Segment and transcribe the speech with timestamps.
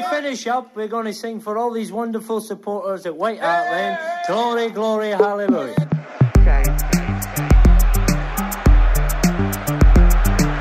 [0.00, 3.70] to finish up, we're going to sing for all these wonderful supporters at White Hart
[3.70, 3.98] Lane.
[4.26, 5.88] Glory, glory, hallelujah.
[6.38, 6.62] Okay.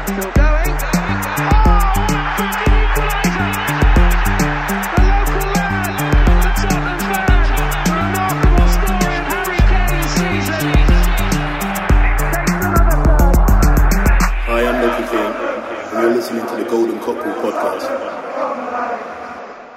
[0.05, 0.75] Still going.
[1.43, 1.63] Oh,
[2.37, 3.49] fucking equaliser!
[4.91, 5.95] The local lad,
[6.41, 7.47] the Tottenham fan,
[7.85, 10.63] the remarkable story of Harry Kane's season.
[12.19, 13.39] Takes another third.
[14.47, 15.31] Hi, I'm Loki King,
[15.91, 18.10] and you're listening to the Golden Cockerel podcast.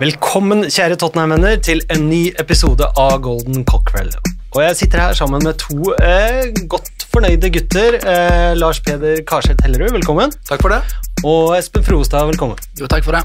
[0.05, 4.11] Velkommen, kjære Tottenham-venner, til en ny episode av Golden Cockrell.
[4.53, 7.97] Og jeg sitter her sammen med to eh, godt fornøyde gutter.
[8.03, 10.35] Eh, Lars Peder Karseth Hellerud, velkommen.
[10.45, 10.83] Takk for det.
[11.25, 12.61] Og Espen Frostad, velkommen.
[12.77, 13.23] Jo, takk for det.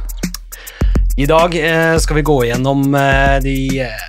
[1.20, 4.06] I dag eh, skal vi gå gjennom eh, de eh,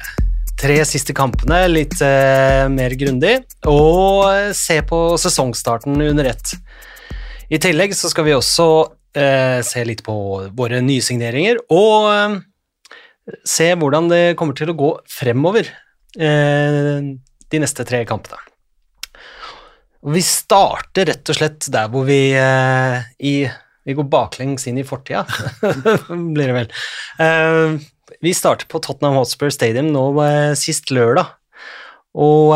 [0.61, 3.33] tre siste kampene litt eh, mer grundig,
[3.73, 6.55] og se på sesongstarten under ett.
[7.51, 8.69] I tillegg så skal vi også
[9.19, 10.21] eh, se litt på
[10.55, 12.47] våre nysigneringer, og
[13.47, 15.69] se hvordan det kommer til å gå fremover
[16.19, 17.11] eh,
[17.51, 18.41] de neste tre kampene.
[20.11, 23.35] Vi starter rett og slett der hvor vi eh, i
[23.85, 25.25] Vi går baklengs inn i fortida,
[26.37, 26.73] blir det vel.
[27.21, 27.81] Eh,
[28.21, 30.05] vi starter på Tottenham Hotspur Stadium nå
[30.59, 31.31] sist lørdag,
[32.13, 32.53] og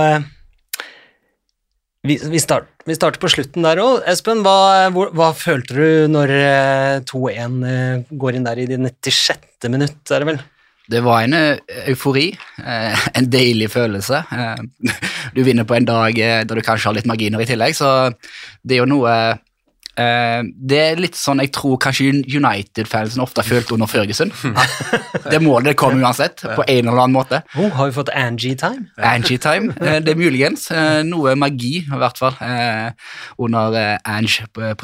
[2.05, 4.03] vi, vi, start, vi starter på slutten der òg.
[4.11, 8.77] Espen, hva, hvor, hva følte du når eh, 2-1 eh, går inn der i det
[8.83, 9.71] 96.
[9.73, 10.43] minutt, er det vel?
[10.91, 11.57] Det var en eh,
[11.89, 12.27] eufori,
[12.61, 14.21] eh, en deilig følelse.
[14.33, 14.93] Eh,
[15.35, 18.13] Du vinner på en dag da du kanskje har litt marginer i tillegg, så
[18.63, 19.17] det er jo noe
[19.95, 24.33] Det er litt sånn jeg tror kanskje United-fansen ofte har følt under Førgesen.
[25.31, 27.39] Det målet det kom uansett, på en eller annen måte.
[27.55, 28.89] Oh, har vi fått Angie-time?
[28.99, 29.71] Angie-time,
[30.03, 30.67] det er muligens.
[31.07, 32.35] Noe magi, i hvert fall,
[33.39, 34.75] under Ange på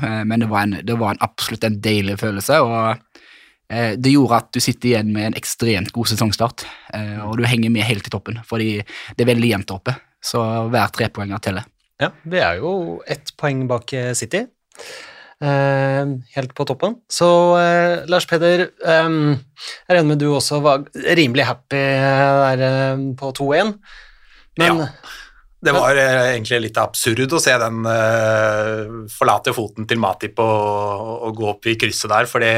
[0.00, 2.96] Eh, Men det var, en, det var en absolutt en deilig følelse, og
[3.68, 7.72] det gjorde at du sitter igjen med en ekstremt god sesongstart, eh, og du henger
[7.74, 11.66] med helt til toppen, fordi det er veldig jevnt oppe, så hver trepoenger teller.
[12.02, 14.44] Ja, vi er jo ett poeng bak eh, City.
[15.36, 16.06] Eh,
[16.36, 16.96] helt på toppen.
[17.12, 17.28] Så
[17.60, 23.32] eh, Lars Peder, eh, jeg regner med du også var rimelig happy der eh, på
[23.42, 23.78] 2-1.
[24.62, 24.90] Men Ja.
[25.66, 31.22] Det var eh, egentlig litt absurd å se den eh, forlate foten til Matip og,
[31.26, 32.50] og gå opp i krysset der, fordi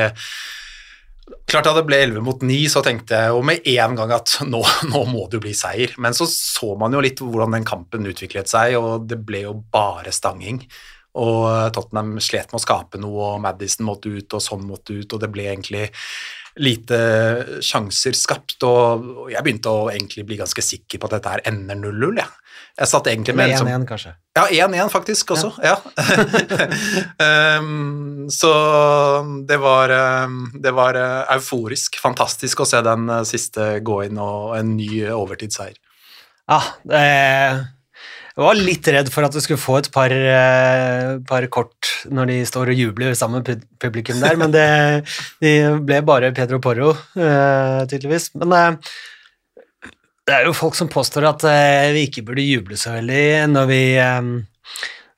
[1.48, 4.34] Klart da det ble 11 mot 9, så tenkte jeg jo med en gang at
[4.52, 5.94] nå, nå må det jo bli seier.
[6.00, 9.56] Men så så man jo litt hvordan den kampen utviklet seg, og det ble jo
[9.72, 10.62] bare stanging.
[11.18, 15.08] Og Tottenham slet med å skape noe, og Madison måtte ut, og sånn måtte ut,
[15.14, 15.88] og det ble egentlig
[16.62, 16.98] lite
[17.64, 18.58] sjanser skapt.
[18.66, 22.44] Og jeg begynte å egentlig bli ganske sikker på at dette her ender 0-0, jeg.
[22.78, 24.12] Jeg satt egentlig med liksom- 1-1, kanskje.
[24.38, 25.74] ja, 1-1 faktisk også, ja.
[27.58, 28.52] um, så
[29.48, 29.90] det var,
[30.24, 34.76] um, det var uh, euforisk, fantastisk å se den uh, siste gå inn og en
[34.76, 35.74] ny overtidsseier.
[36.48, 37.02] Ja, det,
[38.38, 42.28] jeg var litt redd for at du skulle få et par, eh, par kort når
[42.30, 44.68] de står og jubler sammen med publikum der, men det
[45.42, 48.30] de ble bare Pedro Porro, eh, tydeligvis.
[48.38, 48.92] Men eh,
[50.28, 51.42] det er jo folk som påstår at
[51.96, 53.82] vi ikke burde juble så veldig når vi,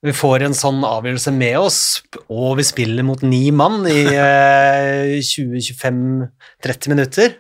[0.07, 1.81] vi får en sånn avgjørelse med oss,
[2.33, 7.37] og vi spiller mot ni mann i eh, 20-25-30 minutter.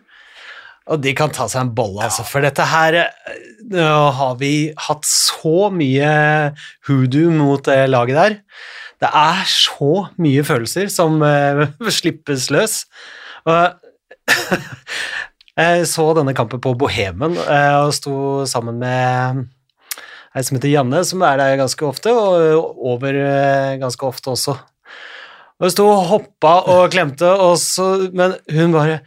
[0.91, 2.25] Og de kan ta seg en bolle, altså.
[2.27, 3.41] For dette her eh,
[3.71, 3.87] Nå
[4.17, 6.11] har vi hatt så mye
[6.89, 8.39] hoodoo mot det laget der.
[9.00, 11.69] Det er så mye følelser som uh,
[12.00, 12.81] slippes løs.
[13.47, 13.79] Og
[15.61, 18.17] jeg så denne kampen på Bohemen uh, og sto
[18.50, 19.47] sammen med
[20.34, 24.59] ei som heter Janne, som er der ganske ofte, og over uh, ganske ofte også.
[25.60, 29.03] Og hun sto og hoppa og klemte, og så, men hun bare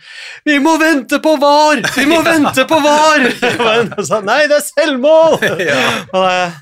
[0.46, 1.82] 'Vi må vente på VAR!
[1.98, 3.26] Vi må vente på VAR!'
[3.66, 5.40] Men hun sa 'Nei, det er selvmål!'
[6.14, 6.54] Og det,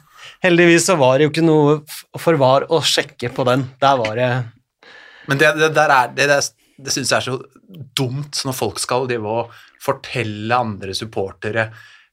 [0.48, 1.82] heldigvis så var det jo ikke noe
[2.16, 3.68] for VAR å sjekke på den.
[3.84, 4.32] Der var det
[5.28, 6.30] Men det, det der er, det,
[6.80, 7.38] det, syns jeg er så
[7.92, 9.52] dumt når folk skal drive og
[9.84, 11.68] fortelle andre supportere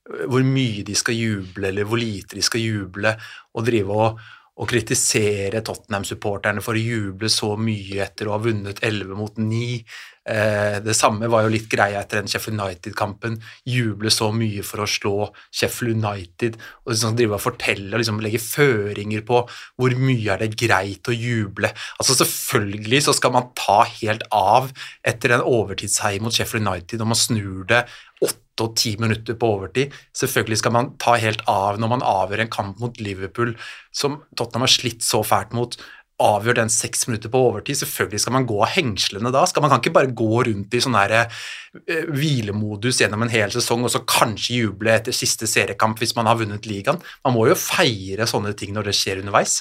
[0.08, 3.10] hvor mye de skal juble, eller hvor lite de skal juble,
[3.54, 4.22] og drive og,
[4.58, 9.82] og kritisere Tottenham-supporterne for å juble så mye etter å ha vunnet 11 mot 9.
[10.28, 13.38] Eh, det samme var jo litt greia etter den Sheffield United-kampen.
[13.68, 18.20] Juble så mye for å slå Sheffield United, og liksom drive og fortelle og liksom
[18.24, 19.44] legge føringer på
[19.78, 21.70] hvor mye er det greit å juble.
[21.96, 24.72] Altså Selvfølgelig så skal man ta helt av
[25.06, 27.86] etter en overtidsseier mot Sheffield United, og man snur det
[28.18, 29.94] åtte og ti minutter på overtid.
[30.16, 33.54] Selvfølgelig skal man ta helt av når man avgjør en kamp mot Liverpool,
[33.94, 35.78] som Tottenham har slitt så fælt mot.
[36.18, 37.78] avgjør den seks minutter på overtid.
[37.78, 39.44] Selvfølgelig skal man gå av hengslene da.
[39.46, 43.54] Skal man kan ikke bare gå rundt i sånn her eh, hvilemodus gjennom en hel
[43.54, 46.98] sesong og så kanskje juble etter siste seriekamp hvis man har vunnet ligaen.
[47.22, 49.60] Man må jo feire sånne ting når det skjer underveis.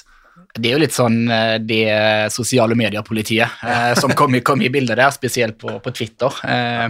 [0.58, 4.70] Det er jo litt sånn eh, det sosiale medier-politiet eh, som kom i, kom i
[4.72, 6.38] bildet der, spesielt på, på Twitter.
[6.48, 6.86] Eh,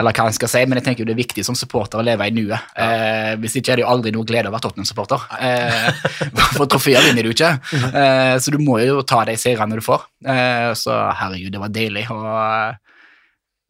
[0.00, 2.06] eller hva en skal si, men jeg tenker jo det er viktig som supporter å
[2.06, 2.72] leve i nuet.
[2.80, 5.26] Eh, hvis ikke er det jo aldri noe glede å være Tottenham-supporter.
[5.38, 6.08] Eh,
[6.56, 7.52] for trofeer vinner du ikke,
[7.90, 10.08] eh, så du må jo ta de seirene du får.
[10.24, 12.08] Eh, så herregud, det var deilig.
[12.14, 12.80] og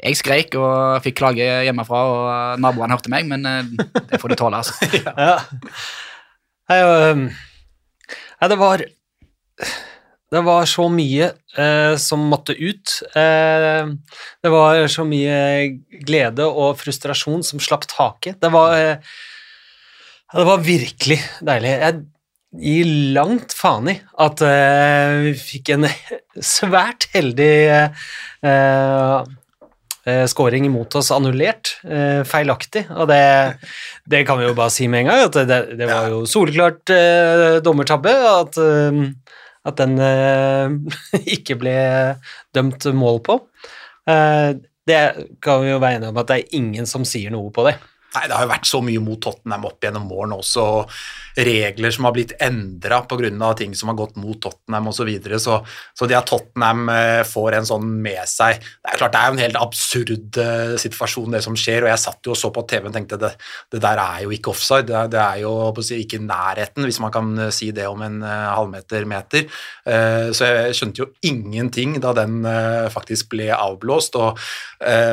[0.04, 4.60] jeg skreik og fikk klage hjemmefra, og naboene hørte meg, men det får du tåle.
[4.60, 4.76] altså.
[5.14, 5.38] Ja.
[6.64, 7.24] Nei, øhm,
[8.40, 8.82] nei, det var
[10.34, 11.28] Det var så mye
[11.60, 12.96] eh, som måtte ut.
[13.14, 13.92] Eh,
[14.42, 15.36] det var så mye
[16.06, 18.40] glede og frustrasjon som slapp taket.
[18.42, 19.14] Det var eh,
[20.34, 21.76] Det var virkelig deilig.
[21.84, 22.02] Jeg
[22.60, 25.88] gir langt faen i at eh, vi fikk en
[26.54, 28.04] svært heldig eh,
[30.04, 31.78] eh, scoring imot oss annullert,
[32.28, 33.22] feilaktig, og det,
[34.10, 36.92] det kan vi jo bare si med en gang, at det, det var jo soleklart
[37.64, 38.60] dommertabbe, at,
[39.64, 41.74] at den eh, ikke ble
[42.56, 43.38] dømt mål på.
[44.10, 44.52] Eh,
[44.84, 45.00] det
[45.44, 47.78] kan vi jo være enige om at det er ingen som sier noe på det.
[48.14, 50.90] Nei, Det har jo vært så mye mot Tottenham opp gjennom årene også, og
[51.34, 53.54] regler som har blitt endra pga.
[53.58, 55.04] ting som har gått mot Tottenham osv.
[55.04, 55.38] Så, videre.
[55.38, 55.64] så
[55.94, 59.26] Så det at Tottenham eh, får en sånn med seg Det er klart det er
[59.26, 62.50] jo en helt absurd eh, situasjon, det som skjer, og jeg satt jo og så
[62.54, 63.32] på TV og tenkte det,
[63.70, 67.00] det der er jo ikke offside, det er, det er jo ikke i nærheten, hvis
[67.02, 69.46] man kan eh, si det om en halvmeter, meter.
[69.84, 72.44] Så jeg skjønte jo ingenting da den
[72.92, 74.40] faktisk ble avblåst, og,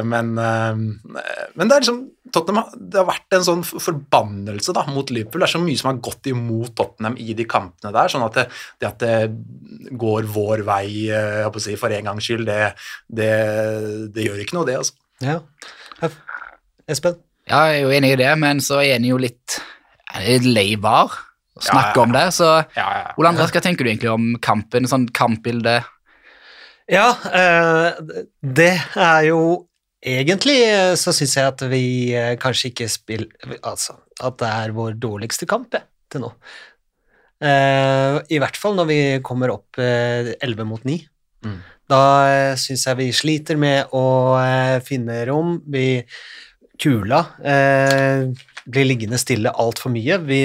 [0.07, 2.01] men, men det er liksom
[2.31, 5.41] Tottenham, det har vært en sånn forbannelse da, mot Liverpool.
[5.43, 8.11] Det er så mye som har gått imot Tottenham i de kampene der.
[8.11, 8.45] sånn at det,
[8.83, 12.73] det at det går vår vei eh, jeg å si, for en gangs skyld, det,
[13.07, 13.31] det,
[14.15, 14.77] det gjør ikke noe, det.
[14.81, 14.97] altså.
[15.21, 15.39] Ja.
[16.91, 17.17] Espen?
[17.49, 19.57] Ja, jeg er jo enig i det, men så er en jo litt,
[20.21, 21.11] litt lei var
[21.57, 22.03] å snakke Ja, ja, ja.
[22.05, 22.25] om det.
[22.37, 23.15] Så Ja, ja, ja.
[23.19, 24.87] Ole André, hva tenker du egentlig om kampen?
[24.89, 25.79] Sånn kampbilde?
[26.91, 27.99] Ja, eh,
[28.41, 29.41] det er jo
[30.01, 31.86] Egentlig eh, så syns jeg at vi
[32.18, 35.77] eh, kanskje ikke spiller Altså, at det er vår dårligste kamp
[36.12, 36.31] til nå.
[37.42, 40.98] Eh, I hvert fall når vi kommer opp eh, 11 mot 9.
[41.45, 41.59] Mm.
[41.92, 44.06] Da uh, syns jeg vi sliter med å
[44.86, 45.57] finne rom.
[45.68, 46.00] Vi
[46.81, 50.15] Kula blir liggende stille altfor mye.
[50.24, 50.39] Vi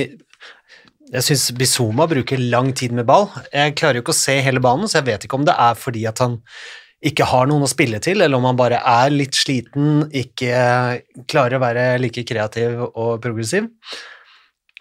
[1.07, 3.29] jeg syns Bizuma bruker lang tid med ball.
[3.53, 5.79] Jeg klarer jo ikke å se hele banen, så jeg vet ikke om det er
[5.79, 6.41] fordi at han
[7.05, 11.59] ikke har noen å spille til, eller om man bare er litt sliten, ikke klarer
[11.59, 13.69] å være like kreativ og progressiv.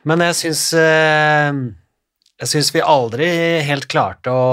[0.06, 1.50] Men jeg syns eh,
[2.36, 3.28] Jeg syns vi aldri
[3.66, 4.50] helt klarte å,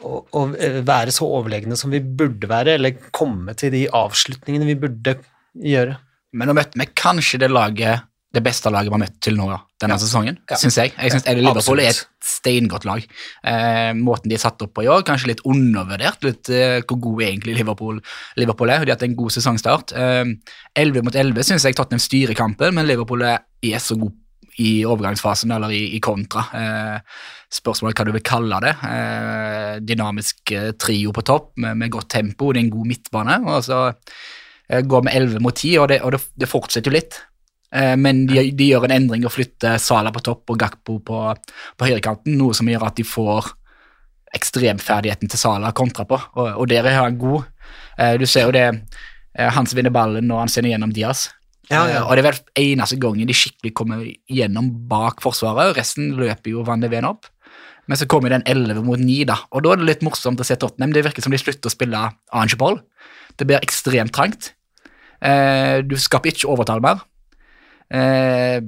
[0.00, 0.42] å, å
[0.86, 5.16] være så overlegne som vi burde være, eller komme til de avslutningene vi burde
[5.54, 5.98] gjøre.
[6.30, 9.46] Men nå møtte vi kanskje det laget det beste laget vi har møtt til nå
[9.82, 10.56] denne sesongen, Ja.
[10.56, 10.92] syns jeg.
[10.94, 13.02] Jeg syns Liverpool er et steingodt lag.
[13.42, 17.00] Eh, måten de er satt opp på i år, kanskje litt undervurdert litt eh, hvor
[17.00, 17.98] god egentlig Liverpool,
[18.36, 18.84] Liverpool er.
[18.84, 19.92] De har hatt en god sesongstart.
[19.98, 20.24] Eh,
[20.76, 24.12] 11 mot 11 syns jeg Tottenham styrer kampen, men Liverpool er, er så god
[24.60, 26.42] i overgangsfasen eller i, i kontra.
[26.54, 27.00] Eh,
[27.50, 28.76] spørsmålet hva du vil kalle det.
[28.86, 33.40] Eh, dynamisk eh, trio på topp med, med godt tempo, det er en god midtbane.
[33.48, 33.80] og så
[34.68, 37.18] eh, går vi 11 mot 10, og det, og det, det fortsetter jo litt.
[37.70, 41.22] Eh, men de, de gjør en endring og flytter Sala på topp og Gakpo på,
[41.78, 43.52] på høyrekanten, noe som gjør at de får
[44.36, 47.46] ekstremferdigheten til Sala kontra på, og, og der er han god.
[47.98, 48.66] Eh, du ser jo det,
[49.34, 51.28] eh, han som vinner ballen når han sender gjennom Diaz.
[51.70, 52.00] Ja, ja.
[52.02, 56.64] Og det er vel eneste gangen de skikkelig kommer gjennom bak forsvaret, resten løper jo
[56.66, 57.30] Van de Ven opp.
[57.86, 60.46] Men så kommer den 11 mot 9, da, og da er det litt morsomt å
[60.46, 60.92] se Tottenham.
[60.94, 62.02] Det virker som de slutter å spille
[62.38, 62.76] Angeball.
[63.38, 64.52] Det blir ekstremt trangt.
[65.90, 67.00] Du skaper ikke overtall mer.
[67.90, 68.60] Eh,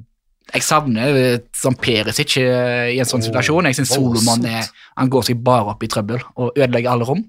[0.52, 3.69] jeg savner sånn Perisic eh, i en sånn situasjon.
[3.71, 4.67] Jeg synes Solomon er,
[4.99, 7.23] han går seg bare opp i trøbbel og ødelegger alle rom.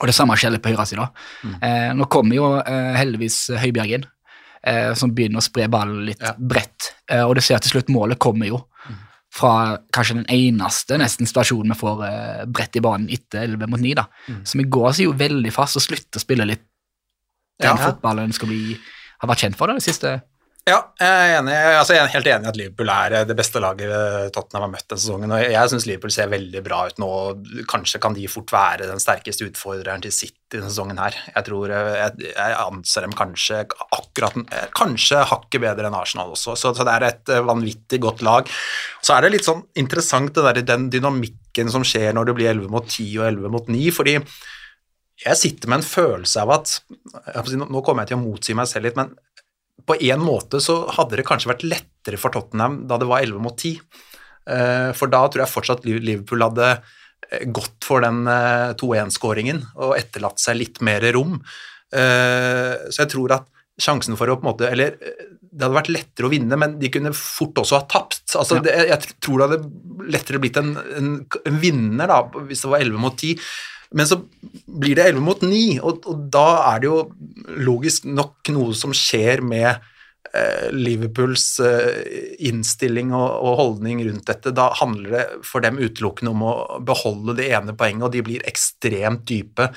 [0.00, 1.10] Og det samme skjer på høyresida.
[1.60, 4.06] Eh, nå kommer jo eh, heldigvis Høibjerg inn,
[4.66, 6.32] eh, som begynner å spre ballen litt Ja.
[6.38, 6.92] bredt.
[7.10, 8.62] Eh, og du ser til slutt målet kommer jo
[9.32, 13.80] fra kanskje den eneste nesten situasjonen vi får eh, bredt i banen etter 11 mot
[13.80, 13.94] 9.
[13.96, 14.04] da.
[14.44, 16.64] Så vi går oss jo veldig fast og slutter å spille litt
[17.62, 17.78] den Ja.
[17.80, 18.76] fotballen skal bli,
[19.22, 20.22] har vært kjent for det, de siste
[20.62, 21.54] Ja, jeg er, enig.
[21.74, 24.68] Altså, jeg er helt enig i at Liverpool er eh, det beste laget eh, Tottenham
[24.68, 25.32] har møtt denne sesongen.
[25.34, 27.08] og Jeg syns Liverpool ser veldig bra ut nå.
[27.70, 31.18] Kanskje kan de fort være den sterkeste utfordreren til City denne sesongen her.
[31.32, 34.38] Jeg tror eh, jeg, jeg anser dem kanskje akkurat
[34.78, 38.54] Kanskje hakket bedre enn Arsenal også, så, så det er et vanvittig godt lag.
[39.02, 42.52] Så er det litt sånn interessant det der, den dynamikken som skjer når det blir
[42.54, 44.14] 11 mot 10 og 11 mot 9, fordi
[45.22, 46.78] jeg sitter med en følelse av at
[47.52, 49.12] Nå kommer jeg til å motsi meg selv litt, men
[49.86, 53.42] på en måte så hadde det kanskje vært lettere for Tottenham da det var 11
[53.42, 53.80] mot 10.
[54.52, 58.24] Eh, for da tror jeg fortsatt Liverpool hadde eh, gått for den
[58.80, 61.40] 2-1-skåringen og etterlatt seg litt mer rom.
[61.92, 63.50] Så jeg tror at
[63.82, 64.94] sjansen for å på en måte Eller
[65.52, 68.22] det hadde vært lettere å vinne, men de kunne fort også ha tapt.
[68.40, 72.70] Altså, det, jeg tror det hadde lettere blitt en, en, en vinner da, hvis det
[72.72, 73.42] var 11 mot 10.
[73.92, 74.20] Men så
[74.66, 77.00] blir det 11 mot 9, og, og, da er det jo
[77.62, 84.54] logisk nok noe som skjer med eh, Liverpools eh, innstilling og, og, holdning rundt dette.
[84.56, 86.54] Da handler det for dem utelukkende om å
[86.88, 89.70] beholde det ene poenget, og de blir ekstremt dype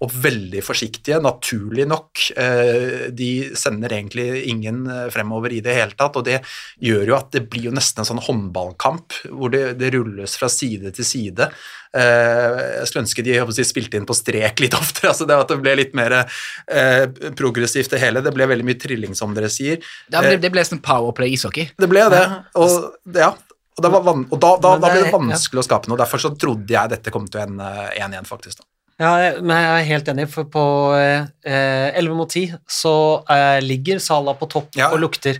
[0.00, 2.22] og veldig forsiktige, naturlig nok.
[2.40, 6.38] Eh, de sender egentlig ingen eh, fremover i det hele tatt, og det
[6.80, 10.48] gjør jo at det blir jo nesten en sånn håndballkamp hvor det, det rulles fra
[10.52, 11.50] side til side.
[11.92, 15.52] Eh, jeg skulle ønske de si, spilte inn på strek litt oftere, altså det at
[15.52, 17.04] det ble litt mer eh,
[17.36, 18.24] progressivt det hele.
[18.24, 19.84] Det ble veldig mye trilling, som dere sier.
[20.08, 21.74] Det ble, det ble sånn powerplay ishockey.
[21.76, 22.24] Det ble det,
[22.56, 22.76] og,
[23.20, 23.34] ja,
[23.76, 26.00] og, det og da, da, da, ble det vanskelig å skape noe.
[26.00, 28.64] Derfor så trodde jeg dette kom til å ende 1-1, faktisk.
[28.64, 28.70] da.
[29.00, 30.62] Ja, men jeg er helt enig, for på
[30.98, 32.92] eh, 11 mot 10 så
[33.32, 34.90] eh, ligger Sala på topp Ja.
[34.92, 35.38] og lukter.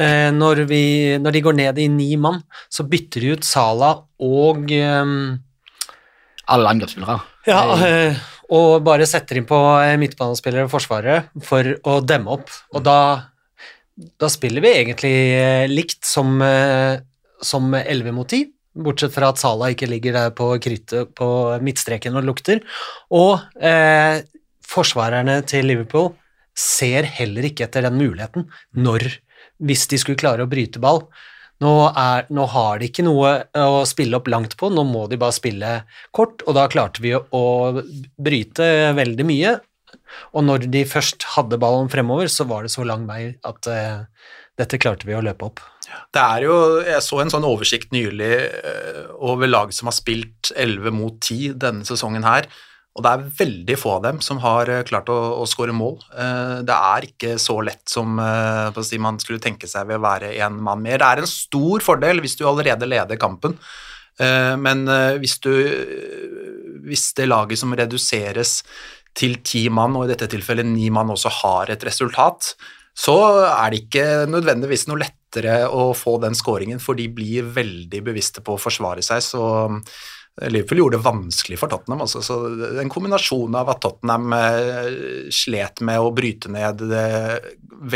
[0.00, 0.80] Eh, når, vi,
[1.20, 2.40] når de går ned i ni mann,
[2.72, 3.90] så bytter de ut Sala
[4.24, 5.12] og eh,
[6.48, 7.18] Alle angrepsspillere.
[7.50, 8.24] Ja, eh,
[8.56, 12.48] og bare setter inn på eh, midtbanespillere og forsvarere for å demme opp.
[12.72, 12.98] Og da,
[14.16, 16.96] da spiller vi egentlig eh, likt som, eh,
[17.44, 21.28] som 11 mot 10, bortsett fra at Salah ikke ligger der på krittet på
[21.64, 22.62] midtstreken og lukter.
[23.14, 24.22] Og eh,
[24.66, 26.12] forsvarerne til Liverpool
[26.56, 29.08] ser heller ikke etter den muligheten når,
[29.64, 31.04] hvis de skulle klare å bryte ball.
[31.64, 35.16] Nå, er, nå har de ikke noe å spille opp langt på, nå må de
[35.20, 35.70] bare spille
[36.16, 37.44] kort, og da klarte vi å,
[38.20, 38.66] bryte
[38.96, 39.54] veldig mye.
[40.36, 44.04] Og når de først hadde ballen fremover, så var det så lang vei at eh,
[44.60, 45.64] dette klarte vi å løpe opp.
[46.14, 46.54] Det er jo,
[46.86, 51.58] Jeg så en sånn oversikt nylig eh, over lag som har spilt 11 mot 10
[51.62, 52.48] denne sesongen her.
[52.96, 55.98] Og det er veldig få av dem som har eh, klart å, å skåre mål.
[56.16, 58.18] Eh, Det er ikke så lett som
[58.82, 60.98] si, man skulle tenke seg ved å være én mann mer.
[61.02, 63.58] Det er en stor fordel hvis du allerede leder kampen,
[64.16, 64.86] men
[65.20, 65.50] hvis du
[66.86, 68.62] Hvis det laget som reduseres
[69.12, 72.54] til ti mann, og i dette tilfellet ni mann, også har et resultat,
[72.96, 78.00] så er det ikke nødvendigvis noe lettere å få den skåringen, for de blir veldig
[78.06, 79.24] bevisste på å forsvare seg.
[79.24, 79.44] så
[80.36, 82.02] Liverpool gjorde det vanskelig for Tottenham.
[82.04, 82.34] Altså, så
[82.80, 87.06] En kombinasjon av at Tottenham eh, slet med å bryte ned det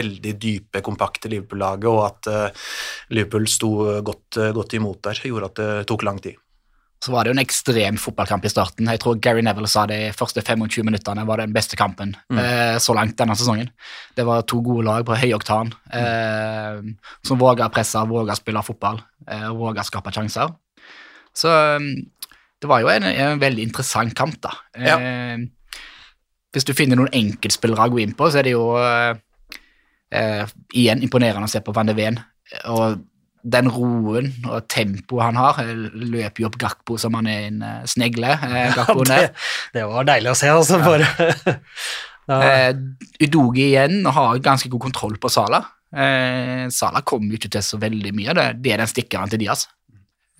[0.00, 2.70] veldig dype, kompakte Liverpool-laget, og at eh,
[3.12, 6.40] Liverpool sto godt, godt imot der, gjorde at det tok lang tid.
[7.00, 8.88] Så var det jo en ekstrem fotballkamp i starten.
[8.92, 12.76] Jeg tror Gary Neville sa det de første 25 minuttene var den beste kampen eh,
[12.82, 13.70] så langt denne sesongen.
[14.16, 16.82] Det var to gode lag på høyoktan eh,
[17.24, 20.52] som våga presse, våga spille fotball, eh, våga skape sjanser.
[21.32, 21.88] Så eh,
[22.60, 24.52] det var jo en, en veldig interessant kamp, da.
[24.76, 25.48] Eh,
[26.52, 29.14] Hvis du finner noen enkeltspillere å gå inn på, så er det jo eh,
[30.20, 30.44] eh,
[30.76, 32.20] igjen imponerende å se på Van de Ven.
[32.74, 32.98] Og
[33.42, 35.60] den roen og tempoet han har,
[35.94, 38.34] løper jo opp Gakpo som han er en eh, snegle.
[38.36, 39.20] Eh, Gakpo det,
[39.74, 40.80] det var deilig å se, altså.
[40.84, 41.08] Bare.
[42.30, 42.38] ja.
[42.38, 42.70] Eh,
[43.26, 45.62] Udogi igjen har ganske god kontroll på Sala.
[45.90, 48.36] Eh, Sala kommer jo ikke til så veldig mye.
[48.36, 49.66] Det, det er den stikkeren til Diaz.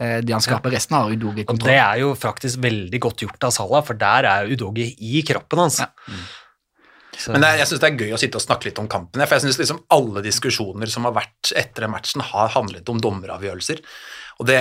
[0.00, 1.72] Eh, det han skaper resten, har Udogi Og kontroll.
[1.72, 5.64] det er jo faktisk veldig godt gjort av Sala, for der er Udogi i kroppen
[5.66, 5.80] hans.
[5.82, 5.90] Ja.
[7.20, 9.20] Så- Men det, jeg syns det er gøy å sitte og snakke litt om kampen.
[9.26, 13.82] For jeg synes liksom alle diskusjoner som har vært etter matchen, har handlet om dommeravgjørelser.
[14.40, 14.60] Og det,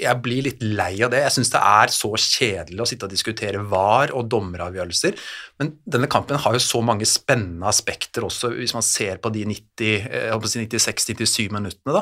[0.00, 1.22] Jeg blir litt lei av det.
[1.22, 5.14] Jeg syns det er så kjedelig å sitte og diskutere VAR og dommeravgjørelser.
[5.60, 9.42] Men denne kampen har jo så mange spennende aspekter også, hvis man ser på de
[9.44, 11.98] 90, eh, 96-97 minuttene.
[11.98, 12.00] da.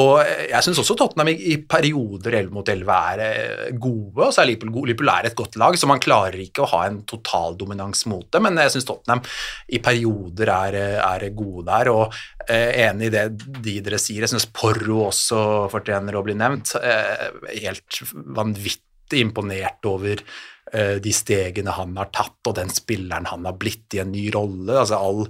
[0.00, 4.26] Og jeg syns også Tottenham i, i perioder 11 mot 11 er eh, gode.
[4.26, 5.12] og så er Liverpool.
[5.16, 8.42] Er et godt lag, så man klarer ikke å ha en totaldominans mot det.
[8.42, 9.22] Men jeg syns Tottenham
[9.70, 11.92] i perioder er, er gode der.
[11.94, 13.26] og eh, Enig i det
[13.62, 14.26] de dere sier.
[14.26, 16.74] Jeg syns Porro også fortjener å bli nevnt.
[16.82, 18.02] Helt
[18.34, 20.26] vanvittig imponert over
[20.74, 24.74] de stegene han har tatt, og den spilleren han har blitt i en ny rolle.
[24.80, 25.20] Altså all,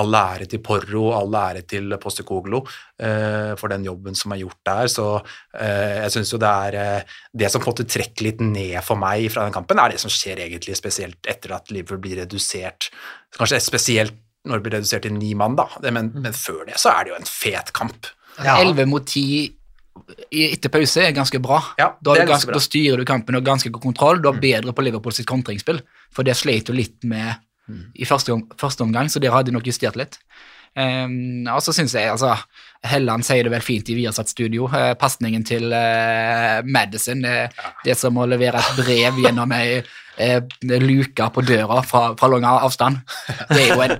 [0.00, 2.62] all ære til Porro, all ære til Postekoglo
[2.98, 4.88] eh, for den jobben som er gjort der.
[4.88, 8.40] Så eh, jeg syns jo det er eh, Det som på en måte trekker litt
[8.40, 12.00] ned for meg fra den kampen, er det som skjer egentlig spesielt etter at Liverpool
[12.06, 12.88] blir redusert.
[13.36, 15.68] Kanskje spesielt når det blir redusert til ni mann, da.
[15.90, 18.08] Men, men før det så er det jo en fet kamp.
[18.38, 18.56] Ja.
[18.62, 19.46] 11 mot 10 i-
[20.30, 21.62] etter pause er ganske bra.
[21.80, 22.56] Ja, da, du ganske ganske, bra.
[22.56, 22.60] Mm.
[22.60, 24.22] da styrer du kampen og ganske god kontroll.
[24.22, 25.82] Du er bedre på Liverpool sitt kontringsspill,
[26.14, 27.34] for det sleit jo litt med
[27.66, 27.88] Mm.
[27.98, 30.20] i første, første omgang, så der hadde de nok justert litt.
[30.76, 32.34] Um, og så syns jeg altså
[32.84, 34.68] Helland sier det vel fint i Viasat Studio.
[34.68, 37.48] Uh, Pasningen til uh, Madison det,
[37.84, 40.40] det er som å levere et brev gjennom ei uh,
[40.84, 43.00] luke på døra fra, fra lang avstand.
[43.54, 43.96] Det er jo en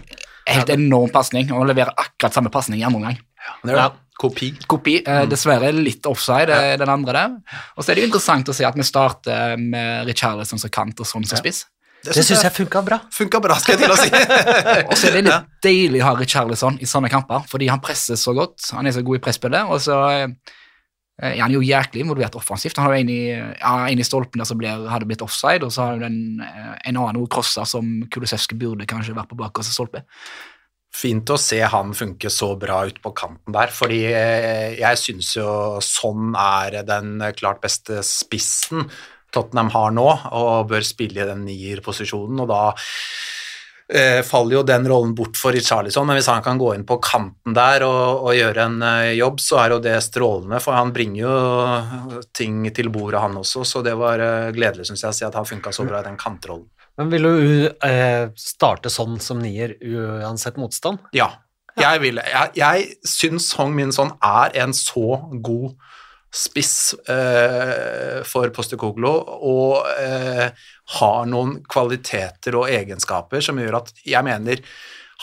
[0.46, 3.16] helt enorm pasning, Å levere akkurat samme pasning i andre omgang
[3.64, 3.88] Det er jo
[4.18, 4.50] kopi.
[4.66, 4.98] kopi.
[5.04, 6.76] eh, Dessverre litt offside, ja.
[6.80, 7.62] den andre der.
[7.76, 11.00] Og så er det jo interessant å se at vi starter med Richarlison som kant
[11.00, 11.64] og sånn som spiss.
[12.06, 13.00] Det syns jeg funka bra.
[13.12, 14.10] funka bra, skal jeg til å si.
[14.90, 18.18] Og så er det litt deilig å ha Richarlison i sånne kamper, fordi han presser
[18.20, 18.60] så godt.
[18.76, 20.28] Han er så god i presspillet, og så eh,
[21.32, 22.78] er han jo jæklig involvert offensivt.
[22.78, 25.66] Han har jo en i, ja, en i stolpen der som blir, hadde blitt offside,
[25.66, 29.32] og så har han en, eh, en annen noe crosser som Kulusevski burde kanskje vært
[29.32, 30.04] på bakerste stolpe.
[30.96, 35.34] Fint å se han funke så bra ut på kanten der, fordi eh, jeg syns
[35.36, 35.50] jo
[35.84, 38.88] sånn er den klart beste spissen
[39.36, 40.06] Tottenham har nå,
[40.38, 42.60] og bør spille i den nierposisjonen, og da
[43.92, 46.98] eh, faller jo den rollen bort for Richarlison, men hvis han kan gå inn på
[47.04, 50.94] kanten der og, og gjøre en eh, jobb, så er jo det strålende, for han
[50.96, 55.20] bringer jo ting til bordet, han også, så det var eh, gledelig, syns jeg, å
[55.20, 56.70] se at han funka så bra i den kantrollen.
[56.96, 61.02] Men vil du eh, starte sånn som nier uansett motstand?
[61.16, 61.32] Ja.
[61.76, 65.74] Jeg, vil, jeg, jeg syns Hong Min Son er en så god
[66.36, 70.48] spiss eh, for Postekoglo og eh,
[70.96, 74.64] har noen kvaliteter og egenskaper som gjør at jeg mener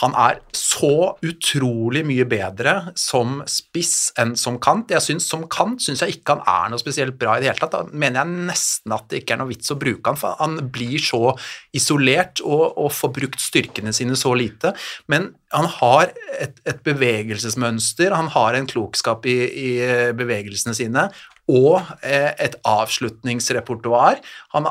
[0.01, 4.89] han er så utrolig mye bedre som spiss enn som kant.
[4.89, 7.61] Jeg synes Som kant syns jeg ikke han er noe spesielt bra i det hele
[7.61, 7.75] tatt.
[7.75, 10.57] Da mener jeg nesten at det ikke er noe vits å bruke han, for han
[10.73, 11.35] blir så
[11.77, 14.73] isolert og, og får brukt styrkene sine så lite.
[15.11, 16.09] Men han har
[16.41, 19.71] et, et bevegelsesmønster, han har en klokskap i, i
[20.17, 21.07] bevegelsene sine,
[21.51, 24.21] og eh, et avslutningsrepertoar.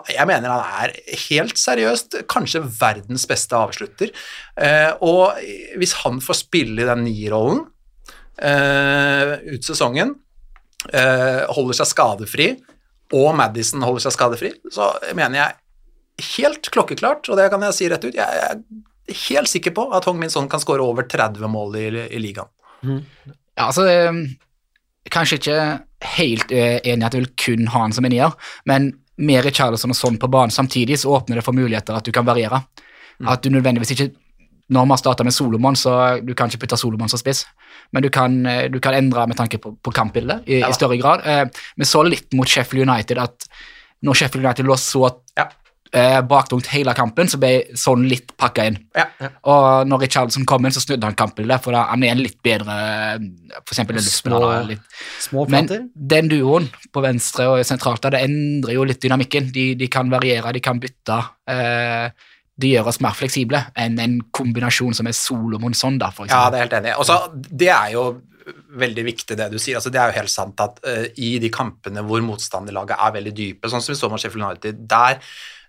[0.08, 0.94] Jeg mener han er
[1.26, 4.12] helt seriøst kanskje verdens beste avslutter.
[4.56, 5.36] Eh, og
[5.80, 7.64] hvis han får spille i den nierrollen
[8.40, 10.16] eh, ut sesongen,
[10.82, 12.46] holder seg skadefri,
[13.14, 17.90] og Madison holder seg skadefri, så mener jeg helt klokkeklart, og det kan jeg si
[17.92, 18.56] rett ut, jeg er
[19.28, 22.50] helt sikker på at Hong Min Son kan skåre over 30 mål i, i ligaen.
[22.82, 23.86] Ja, altså
[25.10, 25.58] Kanskje ikke
[26.16, 28.34] helt eh, enig i at jeg vil kun ha han som en nier,
[28.66, 32.12] men med Richarlison og sånn på banen samtidig, så åpner det for muligheter at du
[32.14, 32.62] kan variere.
[33.28, 34.12] At du nødvendigvis ikke
[34.72, 37.42] Når man starter med Solomon, så du kan ikke putte Solomon som spiss,
[37.92, 40.96] men du kan, eh, du kan endre med tanke på, på kampbildet i, i større
[40.96, 41.20] grad.
[41.26, 41.44] Eh,
[41.76, 43.44] Vi så litt mot Sheffield United at
[44.02, 45.48] når Sheffield United lå så Ja.
[45.92, 48.78] Eh, baktungt hele kampen, så ble sånn litt pakka inn.
[48.96, 49.06] Ja.
[49.52, 52.22] Og når Richarlison kom inn, så snudde han kampen kampbildet, for da, han er en
[52.22, 52.76] litt bedre
[53.62, 54.80] for eksempel Små- litt.
[55.20, 59.52] Små Men den duoen på venstre og sentralt der, det endrer jo litt dynamikken.
[59.52, 61.18] De, de kan variere, de kan bytte.
[61.48, 62.10] Eh,
[62.62, 66.50] de gjør oss mer fleksible enn en kombinasjon som er Solomon sånn, da, for Ja,
[66.52, 68.20] det er helt enig Også, Og så, Det er jo
[68.76, 69.76] veldig viktig det du sier.
[69.76, 73.34] altså Det er jo helt sant at uh, i de kampene hvor motstanderlaget er veldig
[73.34, 75.61] dype, sånn som vi så mot Sheffield United, der, eh,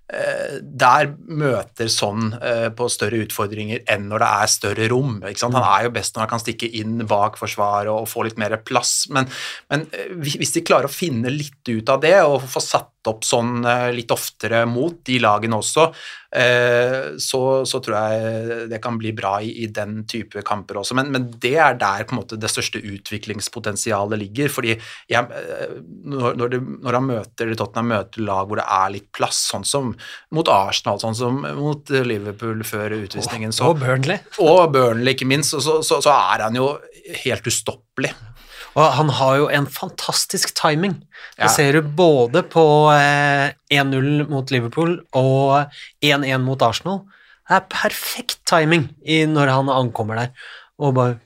[0.61, 5.15] der møter sånn eh, på større utfordringer enn når det er større rom.
[5.23, 8.57] Han er jo best når han kan stikke inn bak forsvaret og få litt mer
[8.67, 9.29] plass, men,
[9.71, 13.25] men eh, hvis de klarer å finne litt ut av det og få satt opp
[13.27, 15.85] sånn eh, litt oftere mot de lagene også,
[16.39, 20.97] eh, så, så tror jeg det kan bli bra i, i den type kamper også.
[20.99, 24.51] Men, men det er der på en måte det største utviklingspotensialet ligger.
[24.53, 25.77] fordi jeg, eh,
[26.13, 29.93] når, det, når han møter Tottenham møter lag hvor det er litt plass, sånn som
[30.33, 34.21] mot Arsenal, sånn som mot Liverpool før utvisningen, så, Og Burnley.
[34.43, 36.71] og Burnley ikke minst, så, så, så, så er han jo
[37.23, 38.13] helt ustoppelig.
[38.75, 40.95] Og han har jo en fantastisk timing.
[41.37, 41.47] Det Ja.
[41.47, 45.69] ser du både på eh, 1-0 mot Liverpool og
[46.01, 47.03] 1-1 mot Arsenal.
[47.49, 50.29] Det er perfekt timing i når han ankommer der.
[50.79, 51.19] Og bare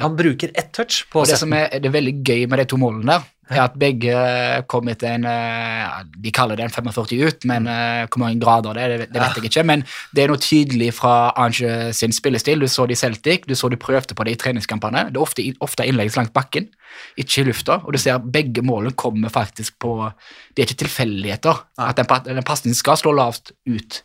[0.00, 2.66] Han bruker ett touch på Og det som er, det er veldig gøy med de
[2.70, 4.12] to målene der, er at begge
[4.70, 8.78] kom etter en eh, De kaller det en 45 ut, men eh, hvor mange grader
[8.78, 9.64] det er, det, det vet jeg ikke.
[9.68, 12.62] Men det er noe tydelig fra Ange sin spillestil.
[12.62, 15.08] Du så det i Celtic, du så de prøvde på det i treningskampene.
[15.10, 16.70] Det er ofte, ofte innlegg langs bakken,
[17.20, 17.80] ikke i lufta.
[17.82, 19.98] Og du ser begge målene kommer faktisk på
[20.54, 21.66] Det er ikke tilfeldigheter.
[21.82, 24.02] At den, den pasningen skal slå lavt ut.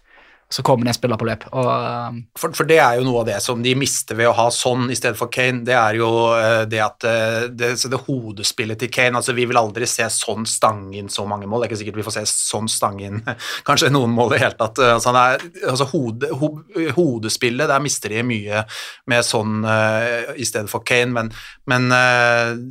[0.49, 1.41] Så kommer det en spiller på løp.
[1.59, 4.35] Og eh, For, for det er jo noe av det som de mister ved å
[4.37, 5.65] ha sånn i stedet for Kane.
[5.67, 6.07] Det er jo
[6.37, 10.47] eh, det at eh, det, det hodespillet til Kane altså Vi vil aldri se sånn
[10.47, 11.65] stange inn så mange mål.
[11.65, 13.19] Det er ikke sikkert vi får se sånn stange inn
[13.67, 14.79] kanskje noen mål i det hele tatt.
[14.85, 16.51] Altså, er, altså hode, ho,
[16.95, 18.63] hodespillet, der mister de mye
[19.11, 21.29] med sånn uh, i stedet for Kane, men,
[21.67, 21.91] men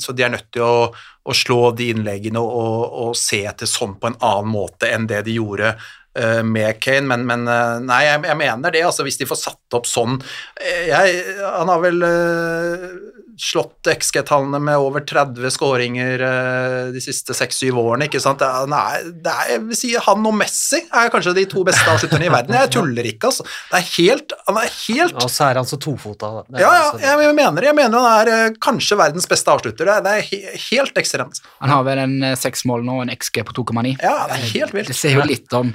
[0.03, 0.89] så de er nødt til å,
[1.27, 5.09] å slå de innleggene og, og, og se etter sånn på en annen måte enn
[5.11, 5.75] det de gjorde
[6.47, 8.85] med Kane, men, men eh, nei, jeg, jeg mener det.
[8.89, 10.17] altså Hvis de får satt opp sånn
[10.63, 11.21] eh, jeg,
[11.59, 12.87] Han har vel uh,
[13.37, 18.07] slått XG-tallene med over 30 skåringer uh, de siste 6-7 årene.
[18.09, 18.41] ikke sant?
[18.73, 22.31] Nei, det er, jeg vil si Han og Messi er kanskje de to beste avslutterne
[22.31, 22.57] i verden.
[22.57, 23.45] Jeg tuller ikke, altså.
[23.73, 26.33] Det er helt, han er helt Og så er han så tofota.
[26.49, 27.69] Er ja, ja, altså- jeg, jeg mener det.
[27.73, 29.85] Jeg mener han er uh, kanskje verdens beste avslutter.
[29.85, 31.43] Det er- Det er he helt ekstremt.
[31.61, 33.97] han har vel en eh, seks mål nå og en XG på 2,9.
[34.01, 34.89] Ja, det er helt vilt.
[34.89, 35.75] Det ser jo litt om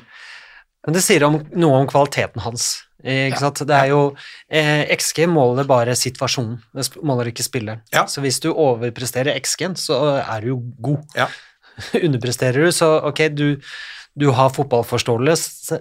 [0.86, 2.72] Men det sier om, noe om kvaliteten hans.
[3.02, 3.64] Ikke sant?
[3.66, 4.02] Det er jo
[4.50, 7.82] eh, XG måler bare situasjonen, det måler ikke spilleren.
[7.94, 8.06] Ja.
[8.10, 11.02] Så hvis du overpresterer XG-en, så er du jo god.
[11.18, 11.28] Ja.
[12.06, 13.48] Underpresterer du, så ok, du,
[14.20, 15.78] du har fotballforståelse,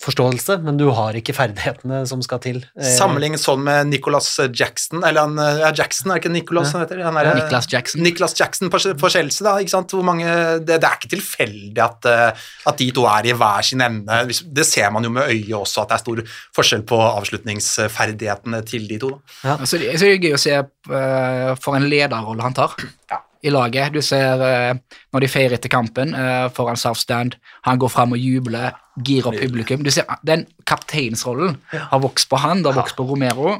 [0.00, 2.58] forståelse, men du har ikke ferdighetene som skal til.
[2.76, 6.84] Sammenlign Sammenlignet sånn med Nicholas Jackson, eller han, ja, Jackson, er det ikke Nicholas han
[6.84, 7.00] heter?
[7.06, 8.02] Han er, Niklas Jackson.
[8.04, 9.94] Niklas Jackson på, på Chelsea, da, ikke sant?
[9.96, 10.28] Hvor mange,
[10.60, 14.20] det, det er ikke tilfeldig at, eh, at de to er i hver sin ende.
[14.28, 16.22] Det ser man jo med øyet også, at det er stor
[16.60, 19.14] forskjell på avslutningsferdighetene til de to.
[19.40, 19.56] Da.
[19.64, 22.76] Så det, så det er gøy å se eh, for en lederrolle han tar
[23.08, 23.24] Ja.
[23.42, 23.94] I laget.
[23.94, 24.74] Du ser eh,
[25.12, 28.76] når de feirer etter kampen uh, foran South Stand, han går fram og jubler,
[29.06, 29.84] girer opp publikum.
[29.84, 33.56] Du ser ah, Den kapteinsrollen har vokst på han, det har vokst på Romero.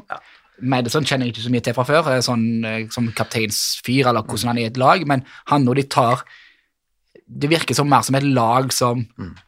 [0.60, 4.26] Madison kjenner jeg ikke så mye til fra før, eh, sånn eh, som kapteinsfyr, eller
[4.26, 6.24] hvordan han er i et lag, men han og de tar
[7.30, 9.04] Det virker som mer som et lag som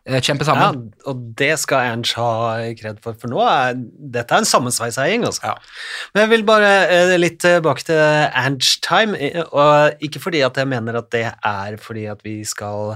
[0.06, 0.68] eh, kjemper Ja,
[1.10, 5.26] og det skal Ange ha kred for, for nå er dette er en sammensveisa gjeng,
[5.26, 5.50] altså.
[5.50, 5.56] Ja.
[6.12, 9.18] Men jeg vil bare eh, litt tilbake til Ernst time,
[9.50, 12.94] og ikke fordi at jeg mener at det er fordi at vi skal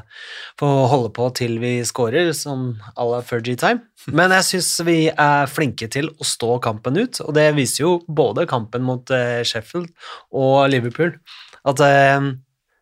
[0.61, 3.83] få holde på til vi scorer, som à la Fergie time,
[4.18, 7.92] men jeg syns vi er flinke til å stå kampen ut, og det viser jo
[8.07, 9.90] både kampen mot eh, Sheffield
[10.31, 11.16] og Liverpool,
[11.66, 11.83] at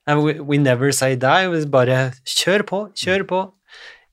[0.06, 3.40] we, never say die, bare kjør på, kjør på,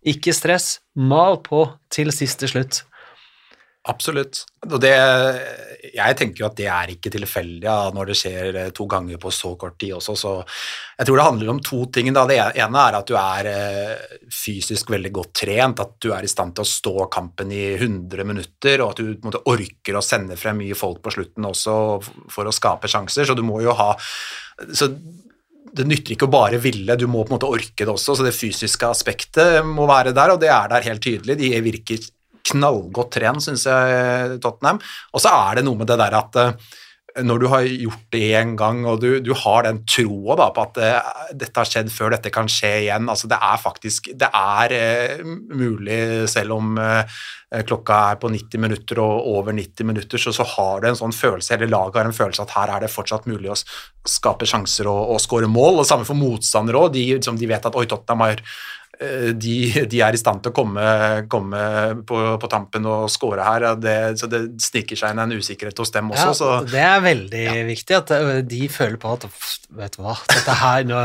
[0.08, 2.84] ikke stress, mal på til siste slutt.
[3.90, 4.44] Absolutt.
[4.68, 4.94] Og det,
[5.90, 9.18] jeg tenker jo at det er ikke tilfeldig ja, når det skjer eh, to ganger
[9.22, 12.12] på så kort tid også, så jeg tror det handler om to ting.
[12.14, 12.28] Da.
[12.30, 16.30] Det ene er at du er eh, fysisk veldig godt trent, at du er i
[16.30, 20.38] stand til å stå kampen i 100 minutter, og at du måte, orker å sende
[20.38, 21.76] frem mye folk på slutten også
[22.30, 23.96] for å skape sjanser, så du må jo ha
[24.78, 24.92] så
[25.72, 28.26] det nytter ikke å bare ville, du må på en måte orke det også, så
[28.26, 31.38] det fysiske aspektet må være der, og det er der helt tydelig.
[31.40, 32.10] De virker
[32.52, 34.82] knallgodt trent, syns jeg, Tottenham.
[35.14, 36.72] Og så er det noe med det der at eh,
[37.20, 40.78] når du har gjort det én gang, og du, du har den troa på at
[40.78, 40.92] det,
[41.44, 45.24] dette har skjedd før, dette kan skje igjen altså Det er faktisk det er eh,
[45.26, 46.00] mulig,
[46.32, 47.22] selv om eh,
[47.68, 51.16] klokka er på 90 minutter og over 90 minutter, så, så har du en sånn
[51.16, 53.60] følelse, hele laget har en følelse at her er det fortsatt mulig å
[54.08, 55.82] skape sjanser og, og skåre mål.
[55.82, 58.72] og Samme for motstandere òg, de, liksom, de vet at oi, Tottenham har eh,
[59.34, 59.54] de,
[59.90, 60.82] de er i stand til å komme,
[61.32, 61.62] komme
[62.08, 63.66] på, på tampen og score her.
[63.82, 66.28] Det, så det sniker seg inn en usikkerhet hos dem også.
[66.28, 69.26] Ja, så det er veldig viktig at eh, de føler på at
[69.80, 71.00] vet du hva, dette her nå,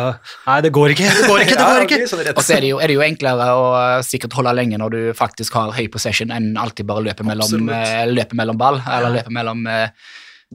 [0.48, 2.00] Nei, det går ikke, det går ikke, det går ikke.
[2.02, 4.36] ok, sånn rett- Og så er det, jo, er det jo enklere å eh, sikkert
[4.36, 8.36] holde lenge når du faktisk har høy possession, enn alltid bare løpe mellom, eh, løpe
[8.38, 9.88] mellom ball, eller løpe mellom eh,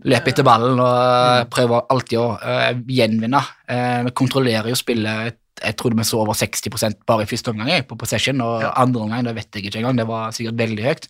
[0.08, 3.42] Løpe etter ballen og eh, prøve alltid å uh, gjenvinne.
[3.68, 7.70] Uh, Vi kontrollerer jo spillet jeg trodde vi så over 60% bare i første omgang
[7.72, 10.88] jeg, på possession, og andre omgang det vet jeg ikke engang, det var sikkert veldig
[10.88, 11.08] høyt.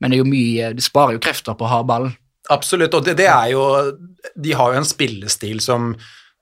[0.00, 2.14] Men det er jo mye, du sparer jo krefter på å ha ballen.
[2.52, 3.62] Absolutt, og det, det er jo
[4.38, 5.90] De har jo en spillestil som,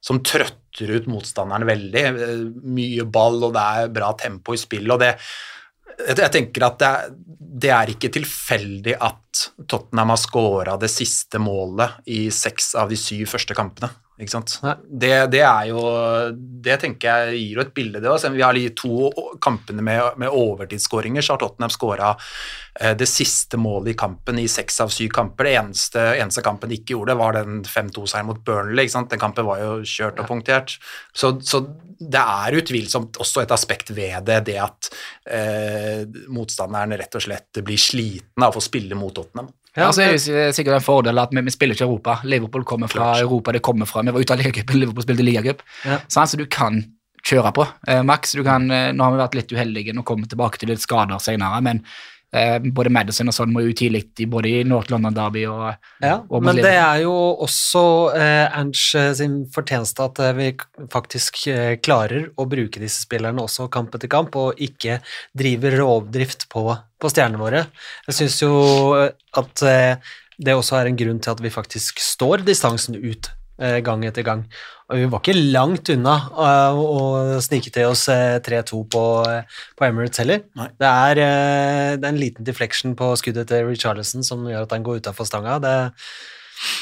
[0.04, 2.04] som trøtter ut motstanderen veldig.
[2.66, 5.14] Mye ball, og det er bra tempo i spillet, og det
[5.94, 7.10] jeg, tenker at det er,
[7.64, 12.98] det er ikke tilfeldig at Tottenham har skåra det siste målet i seks av de
[12.98, 13.92] syv første kampene.
[14.14, 14.52] Ikke sant?
[14.86, 15.80] Det, det er jo
[16.62, 18.26] Det tenker jeg gir jo et bilde, det òg.
[18.30, 19.08] Vi har de to
[19.42, 22.14] kampene med, med overtidsskåringer, så har Tottenham skåra
[22.98, 25.46] det siste målet i kampen i seks av syv kamper.
[25.46, 28.86] Det eneste, eneste kampen de ikke gjorde, var den 5-2-seieren mot Burnley.
[28.86, 29.10] Ikke sant?
[29.12, 30.74] Den kampen var jo kjørt og punktert.
[31.14, 31.62] Så, så
[31.98, 34.90] det er utvilsomt også et aspekt ved det, det at
[35.30, 36.02] eh,
[36.34, 39.52] motstanderen rett og slett blir sliten av å spille mot Tottenham.
[39.74, 42.18] Ja, altså, det er sikkert en fordel at vi, vi spiller ikke Europa.
[42.30, 43.24] Liverpool kommer fra Klart.
[43.24, 45.64] Europa, det kommer fra Vi var ute av ligacupen, Liverpool spilte ligacup.
[45.82, 45.98] Ja.
[46.06, 46.78] Sånn, så du kan
[47.24, 47.66] kjøre på.
[47.88, 50.70] Eh, Max, du kan, eh, nå har vi vært litt uheldige, og kommer tilbake til
[50.70, 51.82] litt skader senere, men
[52.74, 56.16] både Madison og sånn må jo tidlig i både i North London Derby og, Ja,
[56.26, 57.12] og men det er jo
[57.44, 57.84] også
[58.18, 60.48] eh, Ernst eh, sin fortjeneste at eh, vi
[60.92, 64.98] faktisk eh, klarer å bruke disse spillerne også kamp etter kamp, og ikke
[65.36, 67.64] driver rovdrift på, på stjernene våre.
[68.08, 68.52] Jeg syns jo
[68.98, 70.12] eh, at eh,
[70.44, 73.30] det også er en grunn til at vi faktisk står distansen ut
[73.62, 74.46] eh, gang etter gang.
[74.92, 79.62] Og vi var ikke langt unna eh, å snike til oss eh, 3-2 på, eh,
[79.78, 80.42] på Emirates heller.
[80.52, 84.76] Det er, eh, det er en liten deflection på skuddet til Richarlison som gjør at
[84.76, 85.56] han går utafor stanga.
[85.64, 85.74] Det,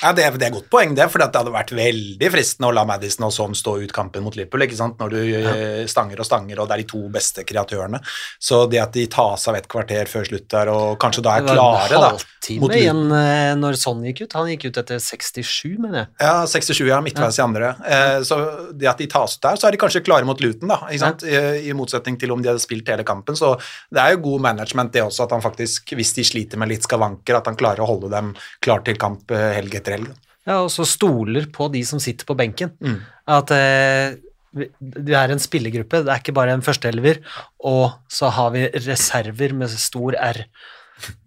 [0.03, 2.85] Ja, det, det er godt poeng, det, for det hadde vært veldig fristende å la
[2.89, 5.55] Madison og sånn stå ut kampen mot Liverpool, ikke sant, når du ja.
[5.91, 8.03] stanger og stanger, og det er de to beste kreatørene.
[8.43, 11.47] Så det at de tas av et kvarter før slutt der, og kanskje da er
[11.47, 14.37] det var klare, en da halvtime mot igjen eh, når sånn gikk ut.
[14.39, 16.11] Han gikk ut etter 67, mener jeg.
[16.23, 17.73] Ja, 67, ja, midtveis i andre.
[17.87, 18.39] Eh, så
[18.79, 21.03] det at de tas ut der, så er de kanskje klare mot Luton, da, ikke
[21.05, 21.27] sant?
[21.27, 23.39] I, I motsetning til om de hadde spilt hele kampen.
[23.39, 23.55] Så
[23.93, 26.87] det er jo god management det også, at han faktisk, hvis de sliter med litt
[26.87, 28.33] skavanker, at han klarer å holde dem
[28.65, 30.13] klar til kamp eh, helg etter helg.
[30.47, 32.73] Ja, og så stoler på de som sitter på benken.
[32.83, 33.01] Mm.
[33.31, 34.15] At eh,
[34.53, 34.71] vi-
[35.15, 37.21] er en spillergruppe, det er ikke bare en førsteelver,
[37.65, 40.43] og så har vi reserver med stor R.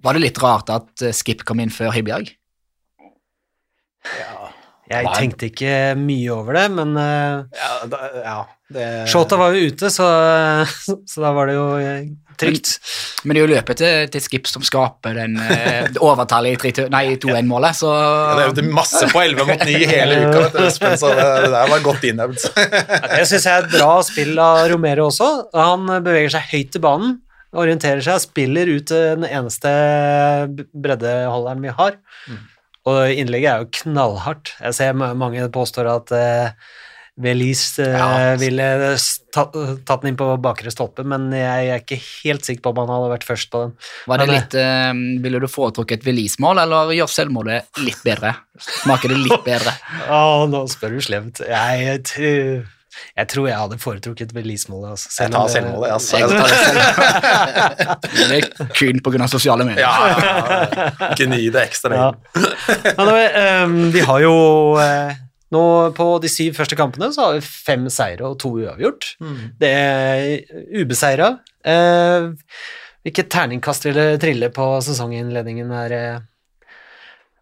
[0.04, 2.30] Var det litt rart at eh, Skip kom inn før Hibjerg?
[4.86, 8.36] Jeg tenkte ikke mye over det, men eh, Ja, da, ja
[8.74, 9.08] det...
[9.12, 10.06] Shota var jo ute, så,
[11.12, 12.08] så da var det jo eh,
[12.40, 12.72] trygt.
[13.24, 16.88] Men det er jo løpet til, til Skip som skaper den eh, overtallet i 3-2
[16.94, 20.48] nei, i 2-1-målet, så Ja, det er jo masse på 11 mot 9 hele uka,
[20.56, 22.48] du, Espen, så det, det der var godt innøvd.
[22.56, 25.30] Det syns jeg er et bra spill av Romero også.
[25.54, 27.20] Han beveger seg høyt i banen,
[27.56, 29.70] orienterer seg, spiller ut den eneste
[30.74, 32.02] breddeholderen vi har.
[32.86, 34.52] Og innlegget er jo knallhardt.
[34.62, 36.74] Jeg ser mange påstår at uh,
[37.16, 38.36] Velis eh, Ja.
[38.36, 38.66] ville
[39.32, 42.92] tatt den inn på bakre stolpe, men jeg er ikke helt sikker på om han
[42.92, 43.74] hadde vært først på den.
[44.08, 44.92] var det Men, litt eh,
[45.24, 48.36] Ville du foretrukket et Velis-mål, eller gjør selvmålet litt bedre?
[48.84, 49.72] Smaker det litt bedre?
[50.12, 51.40] Å, nå spør du slemt.
[51.48, 52.72] Jeg, jeg, tror-
[53.16, 54.92] jeg tror jeg hadde foretrukket Velis-målet.
[54.96, 56.20] Altså, Jeg selv tar selvmålet, altså.
[56.20, 56.80] Jeg tar det selv.
[58.16, 59.84] Det er kun av sosiale medier.
[59.84, 61.10] Ja, ja, ja.
[61.20, 61.96] gni det ekstra.
[61.96, 62.10] Ja.
[62.12, 62.96] inn.
[62.98, 64.36] Men det, ehm, vi har jo
[64.84, 65.12] eh,
[65.54, 65.62] nå
[65.96, 69.12] på de syv første kampene så har vi fem seire og to uavgjort.
[69.62, 70.40] Det er
[70.82, 71.40] ubeseira.
[71.66, 72.32] Eh,
[73.06, 75.92] hvilket terningkast vil det trille på sesonginnledningen her?
[75.94, 76.20] eh?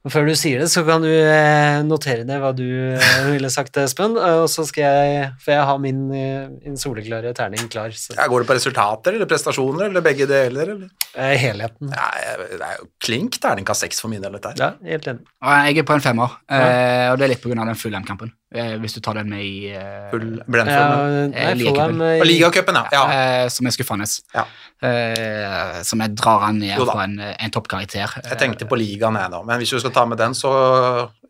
[0.03, 3.47] Og Før du sier det, så kan du eh, notere ned hva du eh, ville
[3.53, 4.17] sagt, Espen.
[4.19, 7.93] eh, Og så skal jeg, for jeg har min, min soleklare terning klar.
[7.95, 10.73] Så Ja, går det på resultater eller prestasjoner, eller begge deler?
[10.75, 10.89] Eller?
[11.15, 11.93] eh, helheten.
[11.95, 14.59] Ja, det er jo klink terningkast seks for min del, dette her.
[14.59, 15.23] Ja, helt enig.
[15.39, 18.35] Jeg er på en femmer, eh, og det er litt på grunn av den Fulham-kampen.
[18.53, 21.33] Eh, hvis du tar den med i eh, Full Ja, Brentford.
[21.33, 22.01] Eh, ligacupen.
[22.05, 22.83] Eh, ligacupen, ja.
[22.93, 23.03] ja.
[23.09, 24.05] eh, som er skuffende.
[24.35, 24.43] Ja.
[24.83, 28.13] Eh, som jeg drar han ned på en, en toppkarakter.
[28.21, 29.41] Jeg tenkte på ligaen, jeg da.
[29.47, 30.51] men hvis du skal ta med den, så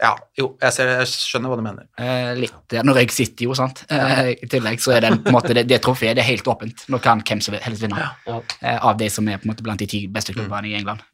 [0.04, 1.88] ja, jo, jeg, ser, jeg skjønner hva du mener.
[1.96, 3.86] Eh, litt Når jeg sitter jo, sant.
[3.94, 6.50] Eh, I tillegg så er det på en måte det, det trofeet det er helt
[6.52, 6.88] åpent.
[6.92, 8.10] Nå kan hvem som helst vinne.
[8.28, 8.42] Ja.
[8.82, 11.08] Av de som er på en måte blant de ti beste klubbene i England.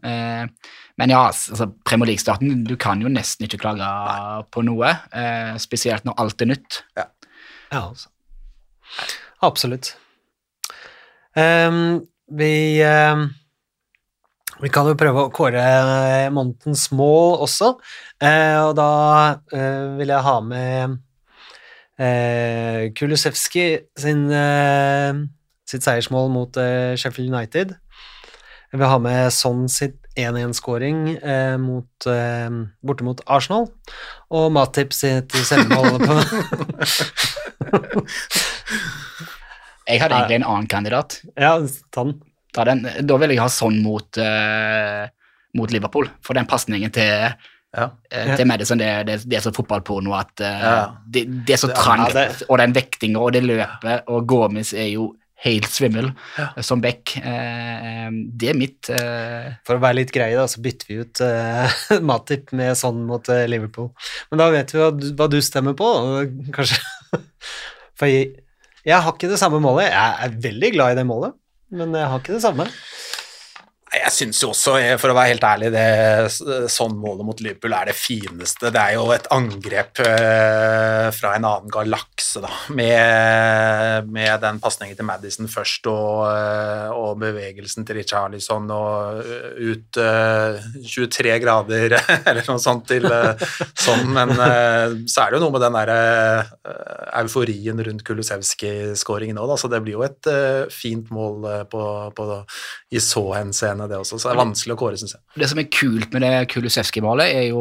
[0.99, 3.87] Men ja, altså, Premier League-starten Du kan jo nesten ikke klage
[4.51, 4.91] på noe.
[5.15, 6.81] Eh, spesielt når alt er nytt.
[6.99, 7.07] Ja,
[7.71, 8.09] altså.
[9.45, 9.93] Absolutt.
[11.37, 13.29] Um, vi um,
[14.59, 17.69] Vi kan jo prøve å kåre eh, månedens mål også,
[18.19, 18.89] uh, og da
[19.53, 20.97] uh, vil jeg ha med
[22.01, 24.25] uh, Kulusevski sin,
[25.63, 26.59] sitt seiersmål mot
[26.99, 27.71] Sheffield United.
[28.73, 32.49] Jeg vil ha med Son sitt 1-1-skåring eh, mot, eh,
[32.85, 33.67] borte mot Arsenal,
[34.29, 36.19] og Matip sitt selvmål på
[39.89, 41.15] Jeg hadde egentlig en annen kandidat.
[41.39, 41.55] Ja,
[41.93, 42.19] ta den.
[42.53, 42.83] Ta den.
[43.09, 45.07] Da vil jeg ha sånn mot, eh,
[45.57, 47.33] mot Liverpool, for den pasningen til,
[47.75, 47.89] Ja.
[48.11, 50.95] eh, til Madison, det, det, det er så fotballporno at eh, Ja.
[51.05, 52.15] det, det er så trangt,
[52.49, 56.49] og den vektinga og det løpet, og Gomez er jo helt svimmel ja.
[56.65, 57.13] som back.
[57.17, 61.21] Eh, det er mitt eh, For å være litt greie, da, så bytter vi ut
[62.09, 63.91] Matip med sånn mot eh, Liverpool.
[64.31, 65.87] Men da vet vi hva, du- hva du stemmer på,
[66.57, 66.81] kanskje
[67.99, 68.33] For jeg,
[68.87, 69.89] jeg har ikke det samme målet.
[69.91, 71.35] Jeg er veldig glad i det målet,
[71.75, 72.67] men jeg har ikke det samme.
[73.89, 77.73] Jeg syns jo også, eh, for å være helt ærlig, det sånn målet mot Liverpool
[77.73, 78.69] er det fineste.
[78.69, 84.97] Det er jo et angrep eh, fra en annen galakse, da, med, med den pasningen
[84.97, 89.23] til Madison først og, eh, og bevegelsen til Richarlison og
[89.57, 91.97] ut eh, 23 grader
[92.29, 94.35] eller noe sånt til sånn, men
[95.09, 96.53] så er det jo noe med den der eh,
[97.23, 100.29] euforien rundt Kulusevski-skåringen òg, da, så det blir jo et
[100.73, 102.29] fint mål på, på,
[102.91, 105.21] i så henseende, det også, så det er vanskelig å kåre, syns jeg.
[105.37, 107.59] Det som er kult med det Kulusevski-målet, er jo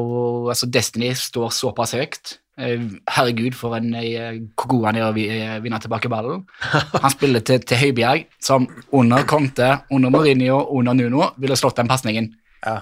[0.48, 2.38] altså Destiny står såpass høyt.
[2.58, 2.80] Eh,
[3.14, 6.46] Herregud, for en eh, hvor god han er å eh, vinne tilbake ballen.
[7.04, 8.64] Han spiller til, til Høibjerg, som
[8.96, 12.32] under Conte, under Mourinho, under Nuno ville slått den pasningen
[12.64, 12.80] Ja.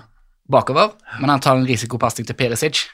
[0.49, 2.85] bakover, men han tar en risikopasning til Perisic.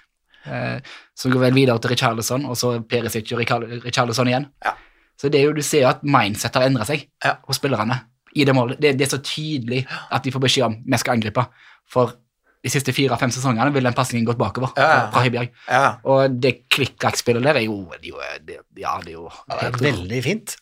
[0.48, 0.80] Eh,
[1.14, 3.44] som går vel videre til Richarlison, og så Perisic og
[3.84, 4.48] Richarlison igjen.
[4.64, 4.72] Ja.
[5.20, 7.36] Så det er jo, du ser jo at mindset har endret seg Ja.
[7.46, 8.00] hos spillerne
[8.34, 8.80] i det målet.
[8.80, 11.44] Det, det er så tydelig at de får beskjed om vi skal angripe.
[11.92, 12.14] For
[12.62, 15.06] de siste fire-fem sesongene ville den pasningen gått bakover Ja, ja.
[15.12, 15.48] fra Høibjerg.
[15.68, 15.86] Ja.
[16.06, 18.12] Og det klikk-klakk-spillet der er jo, det,
[18.46, 20.56] det, Ja, det er jo Det er veldig fint.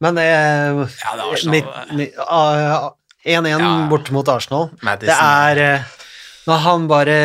[0.00, 1.54] Men eh, Ja, det er Arsenal.
[1.54, 2.90] mitt- mitt- ah,
[3.24, 3.72] 1-1 Ja.
[3.88, 4.70] bort mot Arsenal.
[4.82, 5.08] Madison.
[5.08, 5.82] Det er eh,
[6.46, 7.16] Når han bare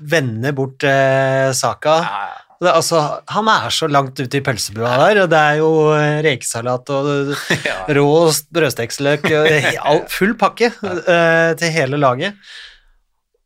[0.00, 2.40] vender bort eh, saka Ja, ja.
[2.62, 3.00] Det, Altså,
[3.34, 7.08] han er så langt ute i pølsebua der, og det er jo eh, rekesalat og
[7.68, 7.80] Ja.
[7.98, 8.06] rå
[9.82, 12.38] all- Full pakke eh, til hele laget.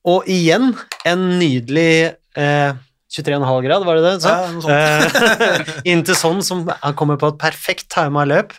[0.08, 0.70] Og igjen
[1.08, 2.76] en nydelig eh,
[3.08, 4.14] 23,5 grad, var det det?
[4.22, 4.28] Så?
[4.32, 4.72] Ja, noe sånt.
[4.76, 8.52] Eh, inn til sånn som han kommer på et perfekt tima løp.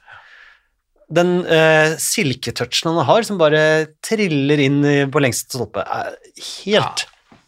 [1.09, 3.61] Den eh, silketouchen han har, som bare
[4.05, 4.81] triller inn
[5.13, 6.11] på lengste stolpe, er
[6.65, 7.07] helt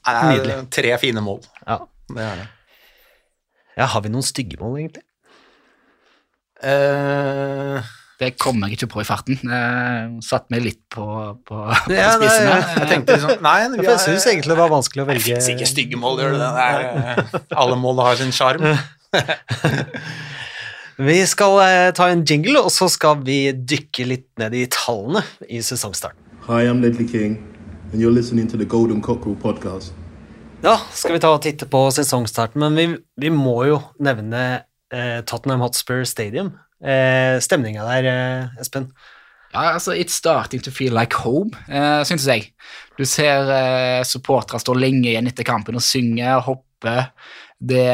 [0.10, 0.56] er Nydelig.
[0.74, 1.44] Tre fine mål.
[1.68, 1.76] Ja.
[2.10, 2.48] Det er det.
[3.77, 3.86] Ja.
[3.93, 5.03] Har vi noen stygge mål, egentlig?
[6.62, 7.81] Uh,
[8.21, 9.39] Det kommer jeg ikke på i farten.
[9.41, 11.05] Jeg satt meg litt på,
[11.47, 12.67] på, på Ja, spissen her.
[12.84, 15.25] jeg tenkte liksom Nei, vi har, jeg syns egentlig det var vanskelig å Det velge
[15.39, 16.51] fins ikke stygge mål, gjør det det?
[16.53, 17.39] det?
[17.41, 18.62] Eh, alle mål har sin sjarm.
[21.01, 25.23] Vi skal eh, ta en jingle, og så skal vi dykke litt ned i tallene
[25.49, 26.19] i sesongstarten.
[26.45, 27.39] Hi, I'm Ledley King,
[27.89, 29.95] and you're listening to the Golden Cockerel podcast.
[30.62, 32.84] Ja, skal vi ta og titte på sesongstarten, men vi,
[33.24, 34.41] vi må jo nevne
[34.93, 36.52] eh, Tottenham Hotspur Stadium.
[36.78, 38.91] Eh, stemninga der, eh, Espen.
[39.56, 42.52] Ja, altså, It's starting to feel like home, eh, syns jeg.
[42.93, 46.95] Du ser eh, supportere stå lenge igjen etter kampen og synge, og hoppe.
[47.58, 47.88] Det,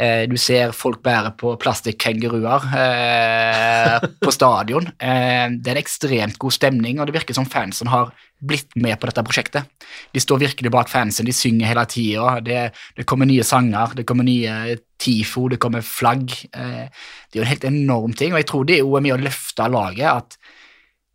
[0.00, 4.88] eh, du ser folk bære på plastikkenguruer eh, på stadion.
[4.98, 8.98] Eh, det er en ekstremt god stemning, og det virker som fansen har blitt med
[9.00, 9.86] på dette prosjektet.
[10.12, 12.36] De står virkelig bak fansen, de synger hele tida.
[12.44, 12.60] Det,
[12.98, 16.34] det kommer nye sanger, det kommer nye TIFO, det kommer flagg.
[16.52, 19.20] Eh, det er jo en helt enorm ting, og jeg tror det er med å
[19.24, 20.38] løfte laget at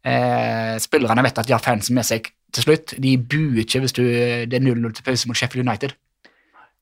[0.07, 2.95] eh, spillerne vet at de har fansen med seg til slutt.
[3.01, 5.95] De buer ikke hvis du, det er 0-0 til pause mot Sheffield United.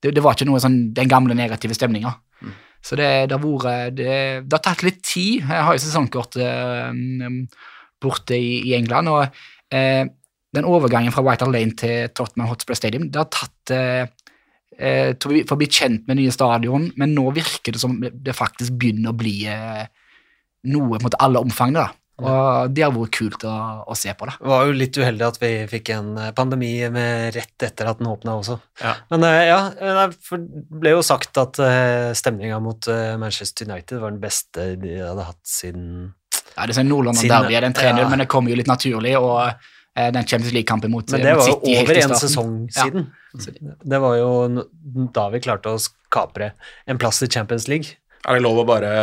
[0.01, 2.13] Det, det var ikke noe sånn den gamle negative stemninga.
[2.81, 4.13] Så det, det, har vært, det,
[4.47, 5.41] det har tatt litt tid.
[5.43, 7.35] Jeg har jo sesongkort eh,
[7.99, 9.41] borte i, i England, og
[9.75, 10.05] eh,
[10.55, 14.07] den overgangen fra White Lane til Tottenham Hotspur Stadium det har tatt eh,
[14.79, 17.81] eh, til å bli- for å bli kjent med nye stadion, men nå virker det
[17.83, 19.83] som det faktisk begynner å bli eh,
[20.71, 21.75] noe på en måte alle omfang.
[21.75, 21.89] da.
[22.19, 23.53] Og det har vært kult å,
[23.87, 24.27] å se på.
[24.27, 24.33] da.
[24.39, 27.99] Det var jo litt uheldig at vi fikk en eh, pandemi med rett etter at
[28.01, 28.59] den åpna også.
[28.81, 28.93] Ja.
[29.13, 30.39] Men eh, ja, eh, det
[30.83, 31.59] ble jo sagt at
[32.19, 32.87] stemninga mot
[33.21, 36.13] Manchester United var den beste de hadde hatt siden
[36.55, 38.07] Ja, Det er sånn Nord-London Siden- Derby, er den 3-0, ja.
[38.09, 39.15] men det kommer jo litt naturlig.
[39.19, 39.51] og
[39.99, 42.83] den Champions League-kampen mot, Men det var jo City over en sesong sesong Ja.
[43.43, 43.73] siden.
[43.83, 44.29] Det var jo
[45.11, 45.79] da vi klarte å
[46.13, 46.51] kapre
[46.87, 47.97] en plass i Champions League.
[48.25, 48.93] Er det lov å bare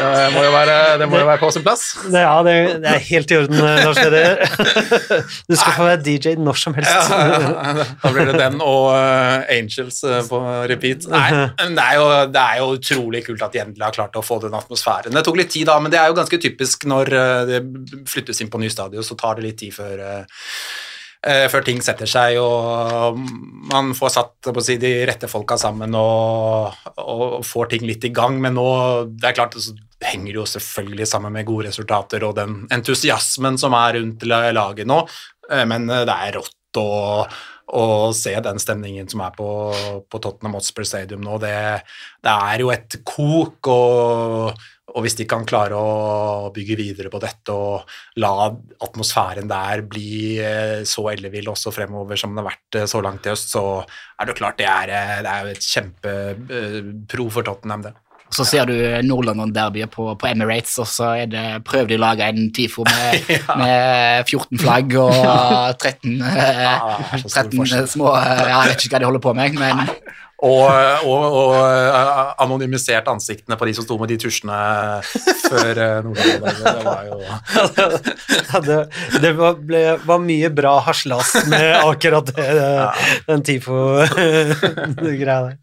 [0.00, 1.82] Det må jo være, det må jo være på sin plass.
[2.12, 4.38] Ja, det, det er helt i orden, eh, Lars Peder.
[5.50, 7.10] Du skal få være DJ når som helst.
[7.10, 11.08] Da blir det den og eh, Angels eh, på repeat.
[11.10, 11.26] Nei,
[11.58, 14.38] det er, jo, det er jo utrolig kult at de endelig har klart å få
[14.44, 15.16] den atmosfæren.
[15.16, 17.12] Det tok litt tid, da, men det er jo ganske typisk når
[17.50, 17.60] det
[18.08, 20.06] flyttes inn på ny stadion, så tar det litt tid før
[21.20, 23.18] før ting setter seg og
[23.68, 28.38] man får satt si, de rette folka sammen og, og får ting litt i gang.
[28.40, 28.68] Men nå
[29.12, 33.60] det er klart, så henger det jo selvfølgelig sammen med gode resultater og den entusiasmen
[33.60, 35.02] som er rundt laget nå.
[35.50, 36.88] Eh, Men eh, det er rått å,
[37.76, 37.84] å
[38.16, 39.48] se den stemningen som er på,
[40.08, 41.38] på Tottenham Hotspur Stadium nå.
[41.42, 41.54] Det,
[42.24, 47.20] det er jo et kok, og, og hvis de kan klare å bygge videre på
[47.22, 48.50] dette og la
[48.82, 53.26] atmosfæren der bli eh, så ellevill også fremover som den har vært eh, så langt
[53.26, 57.88] i høst, så er det klart det er, eh, det er et kjempepro for Tottenham,
[57.88, 57.96] det.
[58.30, 62.28] Så ser du Nord-London-derbyet på, på Emirates, og så er det, prøver de å lage
[62.30, 65.16] en TIFO med, med 14 flagg og
[65.82, 69.34] 13, eh, det er så stor 13 små Jeg vet ikke hva de holder på
[69.38, 69.82] med, men
[70.40, 70.64] Og,
[71.04, 74.56] og, og eh, anonymisert ansiktene på de som sto med de tusjene
[75.44, 76.52] før eh, Nord-Norge.
[76.64, 78.78] Det var jo Ja, det
[79.20, 82.48] det var, ble, var mye bra haslas med akkurat det,
[83.28, 85.56] den TIFO-greia der.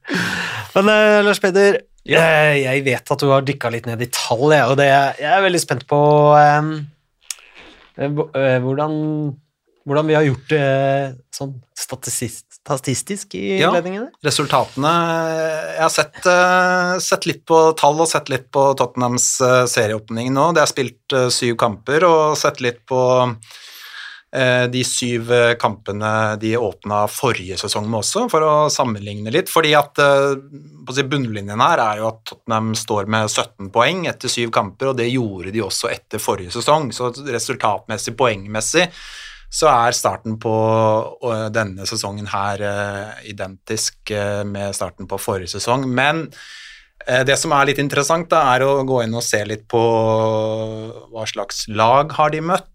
[0.76, 4.46] Men eh, Lars Peder, jeg, jeg vet at du har dykka litt ned i tall,
[4.54, 4.88] jeg, og det,
[5.24, 6.00] jeg er veldig spent på
[6.38, 6.62] eh,
[7.98, 8.94] hvordan,
[9.88, 10.64] hvordan vi har gjort det
[11.32, 14.10] sånn statistisk, i innledningene?
[14.12, 14.28] Ja.
[14.28, 14.90] resultatene
[15.78, 20.34] Jeg har sett, eh, sett litt på tall og sett litt på Tottenhams eh, serieåpning
[20.36, 20.50] nå.
[20.58, 23.00] Det er spilt eh, syv kamper og sett litt på
[24.36, 26.10] eh, de syv eh, kampene
[26.42, 29.48] de åpna forrige sesong med også, for å sammenligne litt.
[29.54, 30.34] Fordi at eh,
[30.84, 35.00] på bunnlinjen her er jo at Tottenham står med 17 poeng etter syv kamper, og
[35.00, 36.92] det gjorde de også etter forrige sesong.
[36.92, 38.90] Så resultatmessig, poengmessig,
[39.50, 40.54] så er starten på
[41.56, 45.88] denne sesongen her øh, identisk øh, med starten på forrige sesong.
[45.88, 46.26] Men
[47.08, 49.84] øh, det som er litt interessant, da, er å gå inn og se litt på
[51.14, 52.66] hva slags lag har de møtt,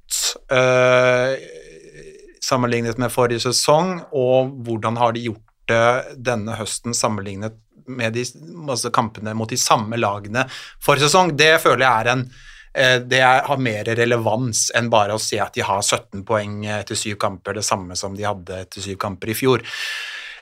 [2.43, 7.57] sammenlignet med forrige sesong, og hvordan har de gjort det denne høsten sammenlignet
[7.87, 8.25] med de
[8.69, 10.47] altså kampene mot de samme lagene
[10.83, 11.35] forrige sesong.
[11.39, 15.37] Det føler jeg er en eh, det er, har mer relevans enn bare å se
[15.43, 18.97] at de har 17 poeng etter syv kamper, det samme som de hadde etter syv
[19.03, 19.67] kamper i fjor.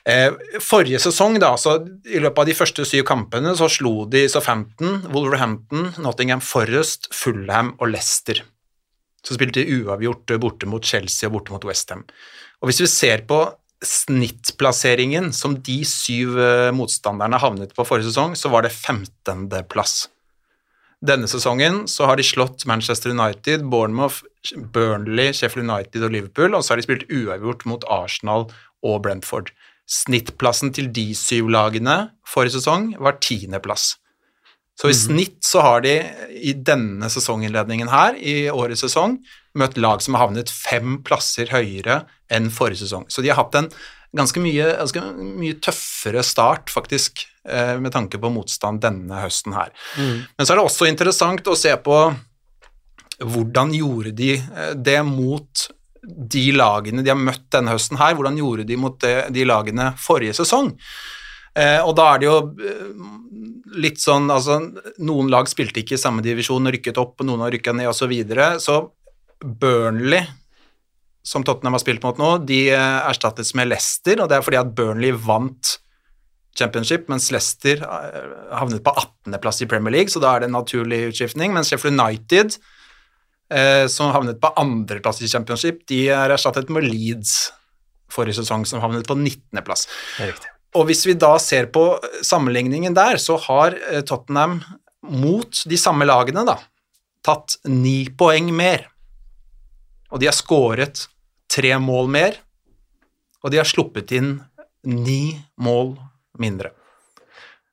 [0.09, 1.75] Eh, forrige sesong, da, så
[2.09, 7.75] i løpet av de første syv kampene, så slo de Southampton, Wolverhampton, Nottingham Forest, Fulham
[7.77, 8.41] og Leicester.
[9.21, 12.01] Så spilte de uavgjort borte mot Chelsea og borte mot Westham.
[12.61, 13.43] Og hvis vi ser på
[13.85, 20.07] snittplasseringen som de syv eh, motstanderne havnet på forrige sesong, så var det 15.-plass.
[21.01, 24.21] Denne sesongen så har de slått Manchester United, Bournemouth,
[24.73, 28.45] Burnley, Sheffield United og Liverpool, og så har de spilt uavgjort mot Arsenal
[28.85, 29.49] og Brentford.
[29.89, 33.95] Snittplassen til de syv lagene forrige sesong var tiendeplass.
[34.79, 35.97] Så i snitt så har de
[36.37, 39.19] i denne sesonginnledningen her, i årets sesong,
[39.57, 43.05] møtt lag som har havnet fem plasser høyere enn forrige sesong.
[43.11, 43.69] Så de har hatt en
[44.17, 49.71] ganske mye, ganske mye tøffere start, faktisk, med tanke på motstand denne høsten her.
[49.97, 51.95] Men så er det også interessant å se på
[53.21, 55.67] hvordan gjorde de eh, det mot
[56.01, 60.39] de lagene de har møtt denne høsten her, hvordan gjorde de mot de lagene forrige
[60.39, 60.71] sesong?
[61.53, 62.85] Eh, og da er det jo eh,
[63.83, 64.55] litt sånn altså
[65.03, 68.05] Noen lag spilte ikke i samme divisjon rykket opp, noen har rykka ned osv.
[68.05, 68.47] Så, videre.
[68.63, 68.77] så
[69.41, 70.23] Burnley,
[71.25, 74.61] som Tottenham har spilt mot nå, de eh, erstattes med Leicester, og det er fordi
[74.61, 75.75] at Burnley vant
[76.57, 80.57] championship, mens Leicester eh, havnet på 18.-plass i Premier League, så da er det en
[80.59, 82.57] naturlig utskiftning, mens Sheffield United
[83.53, 87.51] eh, som havnet på andreplass i championship, de er erstattet med Leeds
[88.11, 89.87] forrige sesong, som havnet på 19.-plass.
[90.17, 90.51] Det er riktig.
[90.79, 91.83] Og hvis vi da ser på
[92.23, 94.59] sammenligningen der, så har eh, Tottenham
[95.01, 96.59] mot de samme lagene da,
[97.25, 98.85] tatt ni poeng mer.
[100.11, 101.07] Og de har skåret
[101.51, 102.37] tre mål mer,
[103.41, 104.35] og de har sluppet inn
[104.87, 105.95] ni mål
[106.39, 106.71] mindre.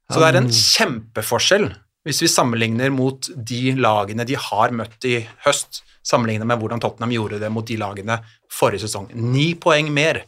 [0.08, 1.68] Så det er en kjempeforskjell
[2.08, 7.12] hvis vi sammenligner mot de lagene de har møtt i høst, sammenlignet med hvordan Tottenham
[7.12, 8.16] gjorde det mot de lagene
[8.52, 9.10] forrige sesong.
[9.12, 10.22] Ni poeng mer.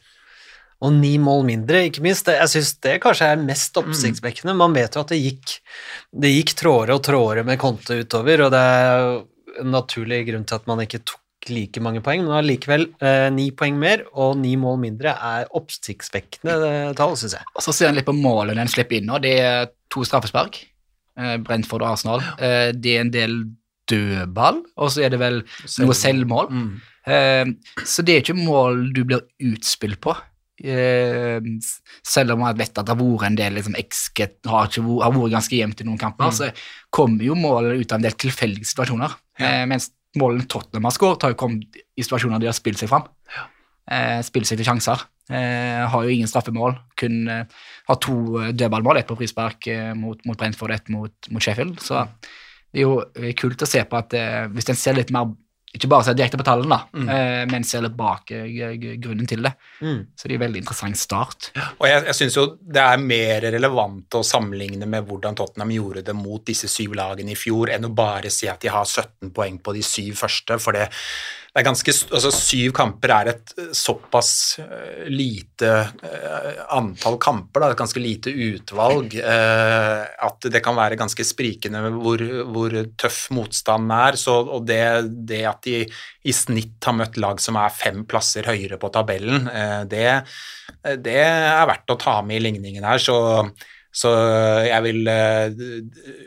[0.84, 2.28] Og ni mål mindre, ikke minst.
[2.32, 4.56] Jeg syns det kanskje er mest oppsiktsvekkende.
[4.56, 5.56] Man vet jo at det gikk,
[6.24, 9.08] det gikk trådere og trådere med Conte utover, og det er
[9.60, 11.20] en naturlig grunn til at man ikke tok
[11.50, 16.56] like mange poeng, men allikevel eh, ni poeng mer og ni mål mindre er oppsiktsvekkende
[16.70, 17.44] eh, tall, syns jeg.
[17.56, 19.18] Og så ser en litt på målene en slipper inn, nå.
[19.22, 20.60] det er to straffespark.
[21.18, 22.22] eh, Brentford og Arsenal.
[22.38, 23.38] Eh, Det er en del
[23.90, 25.40] dødball, og så er det vel
[25.82, 26.50] noe selvmål.
[26.50, 26.72] Mm.
[27.10, 27.46] Eh,
[27.84, 30.14] Så det er ikke mål du blir utspilt på.
[30.62, 31.40] Eh,
[32.04, 35.14] Selv om jeg vet at det har vært en del liksom, XG har, ikke har
[35.16, 36.50] vært ganske jevnt i noen kamper, så
[36.92, 39.14] kommer jo målet ut av en del tilfeldige situasjoner.
[39.40, 42.90] Eh, Mens målene Tottenham har skåret, har jo kommet i situasjoner de har spilt seg
[42.90, 43.06] fram.
[43.90, 45.02] Eh, spilt seg til sjanser.
[45.30, 46.76] Eh, har jo ingen straffemål.
[46.98, 51.14] Kun eh, har to eh, dødballmål, ett på frispark eh, mot, mot Brentford ett mot,
[51.30, 51.78] mot Sheffield.
[51.82, 52.04] Så
[52.70, 54.14] det er jo eh, kult å se på at
[54.54, 55.30] hvis en ser litt mer
[55.70, 57.08] ikke bare se direkte på tallene, da, Mm.
[57.08, 59.52] eh, men se litt bak eh, grunnen til det.
[59.80, 60.00] Mm.
[60.16, 61.50] Så det er en veldig interessant start.
[61.78, 66.02] Og jeg, jeg syns jo det er mer relevant å sammenligne med hvordan Tottenham gjorde
[66.04, 69.30] det mot disse syv lagene i fjor, enn å bare si at de har 17
[69.36, 70.58] poeng på de syv første.
[70.58, 70.88] For det,
[71.50, 74.32] det er ganske altså Syv kamper er et eh, såpass
[74.62, 75.70] eh, lite
[76.06, 82.22] eh, antall kamper, da, et ganske lite utvalg, at det kan være ganske sprikende hvor,
[82.54, 84.18] hvor tøff motstanden er.
[84.20, 84.80] Så, og det,
[85.26, 89.48] det at de i snitt har møtt lag som er fem plasser høyere på tabellen,
[89.90, 90.06] det,
[91.02, 93.02] det er verdt å ta med i ligningen her.
[93.02, 93.16] Så,
[93.90, 94.10] så
[94.68, 95.62] jeg vil eh,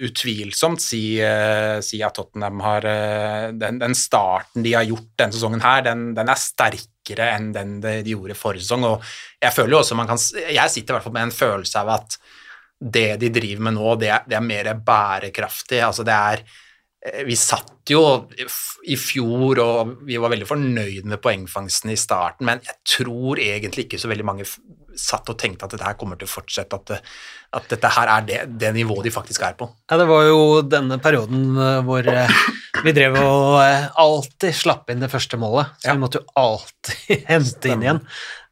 [0.03, 5.35] utvilsomt si, eh, si at Tottenham har eh, den, den starten de har gjort denne
[5.35, 8.83] sesongen her, den, den er sterkere enn den de de gjorde forrige sesong.
[8.89, 9.07] Og
[9.39, 11.93] jeg føler jo også man kan Jeg sitter i hvert fall med en følelse av
[11.95, 12.19] at
[12.83, 15.79] det de driver med nå, det er, det er mer bærekraftig.
[15.87, 18.03] Altså det er eh, Vi satt jo
[18.83, 23.87] i fjor og vi var veldig fornøyd med poengfangsten i starten, men jeg tror egentlig
[23.87, 24.51] ikke så veldig mange
[24.99, 26.99] satt og tenkte at dette her kommer til å fortsette, at, det,
[27.53, 29.67] at dette her er det, det nivået de faktisk er på.
[29.91, 32.37] Ja, det var jo denne perioden eh, hvor eh,
[32.85, 35.93] vi drev og eh, alltid slapp inn det første målet, så Ja.
[35.97, 38.01] vi måtte jo alltid hente inn igjen.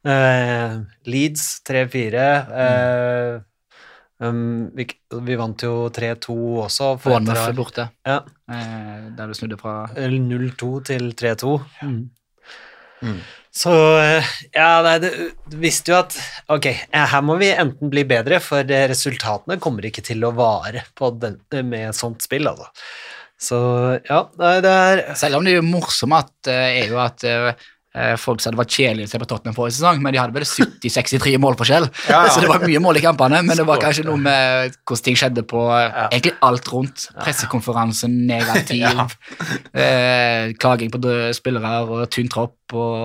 [0.02, 2.22] Uh, Leeds 3-4.
[2.62, 3.36] Eh,
[4.26, 4.86] um, vi,
[5.28, 6.34] vi vant jo 3-2
[6.64, 6.88] også.
[6.98, 8.16] for Bournemouth borte, Ja,
[8.50, 11.54] uh, der du snudde fra 0-2 til 3-2.
[11.86, 13.20] Mm.
[13.52, 16.14] Så eh, ja, nei, du visste jo at
[16.52, 20.86] ok, her må vi enten bli bedre, for eh, resultatene kommer ikke til å vare
[21.20, 21.36] den,
[21.68, 22.70] med sånt spill, altså.
[23.42, 23.58] Så
[24.06, 27.48] ja, nei, det er Selv om det er morsomt at, eh, er jo at eh,
[27.50, 27.70] eh,
[28.16, 30.46] folk sa det var kjedelig å se på Tottenham forrige sesong, men de hadde vel
[30.48, 32.30] 70-63 målforskjell, Ja, ja.
[32.32, 35.18] så det var mye mål i kampene, men det var kanskje noe med hvordan ting
[35.20, 36.06] skjedde på eh, Ja.
[36.08, 37.04] egentlig alt rundt.
[37.20, 38.86] Pressekonferansen, negativ,
[39.84, 42.96] eh, klaging på døde spillere og tynn tropp og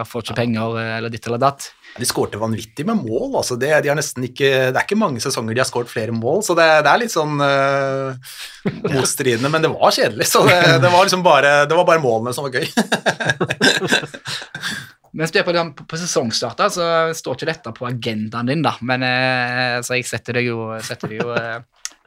[0.00, 1.68] eh, får ikke penger eh, eller ditt eller datt.
[1.92, 3.34] De skårte vanvittig med mål.
[3.36, 6.40] Altså det, de har ikke, det er ikke mange sesonger de har skåret flere mål,
[6.46, 8.16] så det, det er litt sånn uh,
[8.94, 10.30] motstridende, men det var kjedelig.
[10.30, 12.68] Så det, det, var liksom bare, det var bare målene som var gøy.
[15.12, 16.86] Mens du er på, på, sesongstart, så
[17.16, 18.72] står ikke dette på agendaen din, da.
[18.88, 21.58] Men, eh, så jeg setter det jo, setter det jo eh,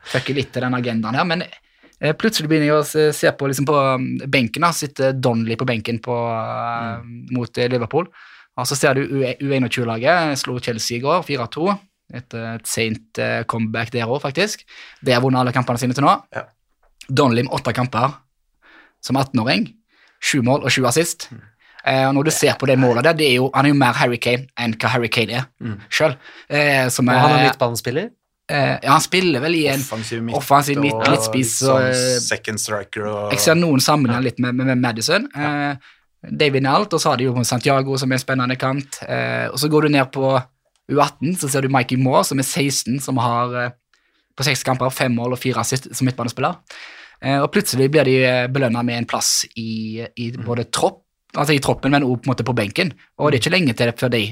[0.10, 1.28] fucker litt til den agendaen her.
[1.30, 1.46] Men
[2.18, 4.66] plutselig begynner jeg å se, på, liksom på um, benken.
[4.66, 7.06] da, Sitter Donnelly på benken på, eh,
[7.38, 8.10] mot Liverpool.
[8.58, 9.02] Og så ser du
[9.50, 11.74] U21-laget slo Chelsea i går, 4-2.
[12.14, 14.62] Et, eh, et sent eh, comeback der òg, faktisk.
[15.04, 16.14] De har vunnet alle kampene sine til nå.
[16.36, 16.46] Ja.
[17.10, 18.14] Donnelly med åtte kamper
[19.04, 19.68] som 18-åring.
[20.24, 21.28] Sju mål og sju assist.
[21.86, 23.78] Eh, og når du ser på det målet der, det er jo, han er jo
[23.78, 25.76] mer Harry Kane enn hva Harry Kane er Mm.
[25.90, 26.16] sjøl.
[26.50, 28.10] Eh, Og han er midtbanespiller.
[28.50, 31.90] eh, ja, han spiller vel i en Offensiv midt, offensiv midt- og litt og, sånn
[31.90, 35.28] eh, second striker og Jeg ser noen sammenligner litt med, med, med Madison.
[35.36, 35.76] Eh,
[36.32, 39.00] David Nalt, og så har de jo Santiago, som er en spennende kant.
[39.08, 40.34] Eh, og så går du ned på
[40.92, 43.74] U18, så ser du Mikey Moore, som er 16, som har eh,
[44.36, 46.58] på seks kamper fem mål og fire assist som midtbanespiller.
[47.22, 48.18] Eh, og plutselig blir de
[48.54, 51.04] belønna med en plass i, i både tropp,
[51.36, 52.94] altså i troppen, men også på, på benken.
[53.20, 54.26] Og det er ikke lenge til det før de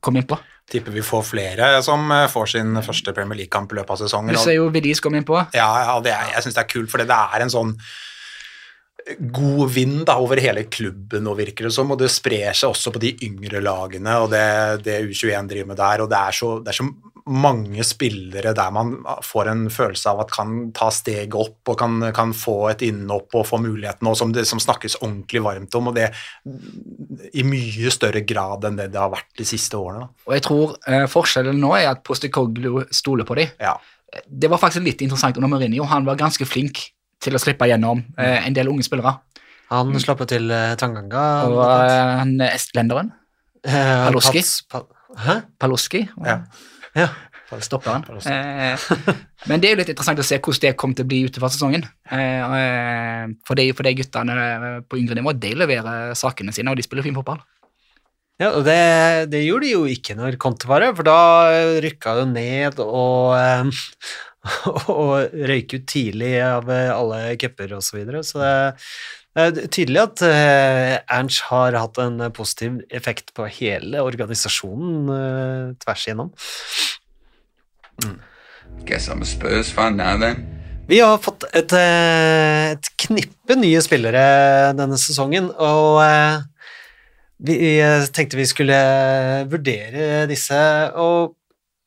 [0.00, 0.38] kommer innpå.
[0.70, 4.36] tipper vi får flere som eh, får sin første Premier League-kamp i løpet av sesongen.
[4.36, 5.40] Du ser jo Vidis komme innpå.
[5.56, 7.74] Ja, ja det er, jeg syns det er kult, for det er en sånn
[9.18, 12.92] god vind da, over hele klubben, nå virker det som, og det sprer seg også
[12.92, 14.48] på de yngre lagene, og det,
[14.84, 16.88] det U21 driver med der, og det er, så, det er så
[17.28, 18.94] mange spillere der man
[19.24, 23.36] får en følelse av at kan ta steget opp og kan, kan få et innhopp
[23.38, 26.10] og få muligheten, og som det som snakkes ordentlig varmt om, og det
[27.32, 30.08] i mye større grad enn det det har vært de siste årene.
[30.08, 30.28] Da.
[30.28, 33.56] Og jeg tror eh, forskjellen nå er at Postikoglu stoler på dem.
[33.60, 33.76] Ja.
[34.26, 35.84] Det var faktisk litt interessant under Mourinho.
[35.88, 36.88] Han var ganske flink
[37.22, 39.16] til å slippe gjennom eh, en del unge spillere.
[39.72, 41.24] Han slapp jo til eh, Tanganga.
[41.50, 43.12] Og eh, han er estlenderen,
[43.64, 44.44] Paloski.
[45.18, 45.40] Hæ?
[45.60, 46.42] Paloski, Ja.
[46.96, 47.08] Ja.
[47.64, 48.04] stopperen.
[48.28, 48.88] Eh,
[49.48, 51.52] men det er jo litt interessant å se hvordan det kommer til å bli utover
[51.52, 51.86] sesongen.
[52.12, 54.34] Eh, for, de, for de guttene
[54.88, 57.40] på yngre nivå, de leverer sakene sine, og de spiller fin fotball.
[58.38, 58.78] Ja, og det,
[59.32, 61.16] det gjorde de jo ikke når Conte var her, for da
[61.82, 63.72] rykka det ned og, eh,
[65.00, 68.50] og røyke ut tidlig av eh, alle cuper og så videre, så det,
[69.38, 76.06] er tydelig at eh, Ernst har hatt en positiv effekt på hele organisasjonen eh, tvers
[76.06, 76.32] igjennom.
[78.86, 80.58] Guess I'm a Spurs fan now then.
[80.88, 86.38] Vi har fått et, eh, et knippe nye spillere denne sesongen, og eh,
[87.44, 88.78] vi eh, tenkte vi skulle
[89.52, 90.56] vurdere disse.
[90.96, 91.34] Og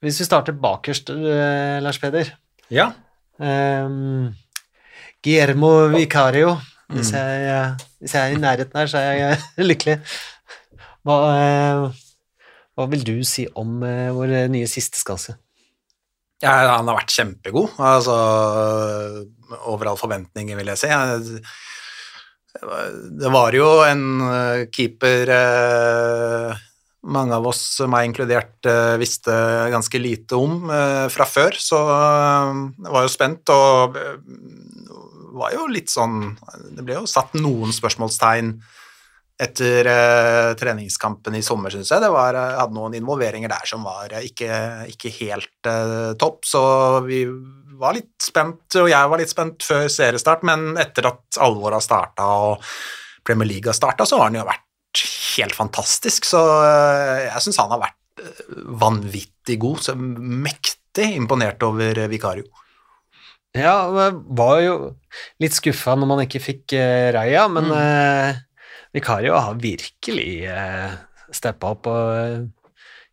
[0.01, 2.33] hvis vi starter bakerst, eh, Lars Peder
[2.73, 2.91] ja.
[3.37, 4.31] um,
[5.21, 6.55] Guillermo Vicario,
[6.91, 9.37] hvis jeg eh, Hvis jeg er i nærheten her, så er jeg
[9.69, 9.99] lykkelig.
[11.05, 12.01] Hva, eh,
[12.75, 15.37] hva vil du si om eh, vår nye siste sisteskasse?
[16.41, 17.75] Ja, han har vært kjempegod.
[17.77, 18.15] Altså,
[19.69, 20.89] over all forventninger, vil jeg si.
[23.21, 26.63] Det var jo en eh, keeper eh,
[27.01, 29.33] mange av oss, meg inkludert, eh, visste
[29.73, 34.19] ganske lite om eh, fra før, så eh, jeg var jo spent og eh,
[35.31, 36.35] var jo litt sånn
[36.75, 38.51] Det ble jo satt noen spørsmålstegn
[39.41, 42.03] etter eh, treningskampen i sommer, syns jeg.
[42.03, 44.51] Det var, jeg hadde noen involveringer der som var eh, ikke,
[44.93, 46.63] ikke helt eh, topp, så
[47.07, 47.23] vi
[47.81, 52.27] var litt spent, og jeg var litt spent før seriestart, men etter at alvoret starta
[52.43, 52.67] og
[53.25, 54.67] Premier League har starta, så har den jo vært
[55.37, 56.25] helt fantastisk.
[56.27, 58.43] Så eh, jeg syns han har vært eh,
[58.81, 62.47] vanvittig god, så mektig imponert over eh, Vikario.
[63.55, 64.75] Ja, jeg var jo
[65.43, 66.75] litt skuffa når man ikke fikk
[67.15, 67.77] Raja, men Mm.
[67.81, 68.39] eh,
[68.95, 70.95] Vikario har virkelig uh,
[71.31, 72.41] steppa opp og eh,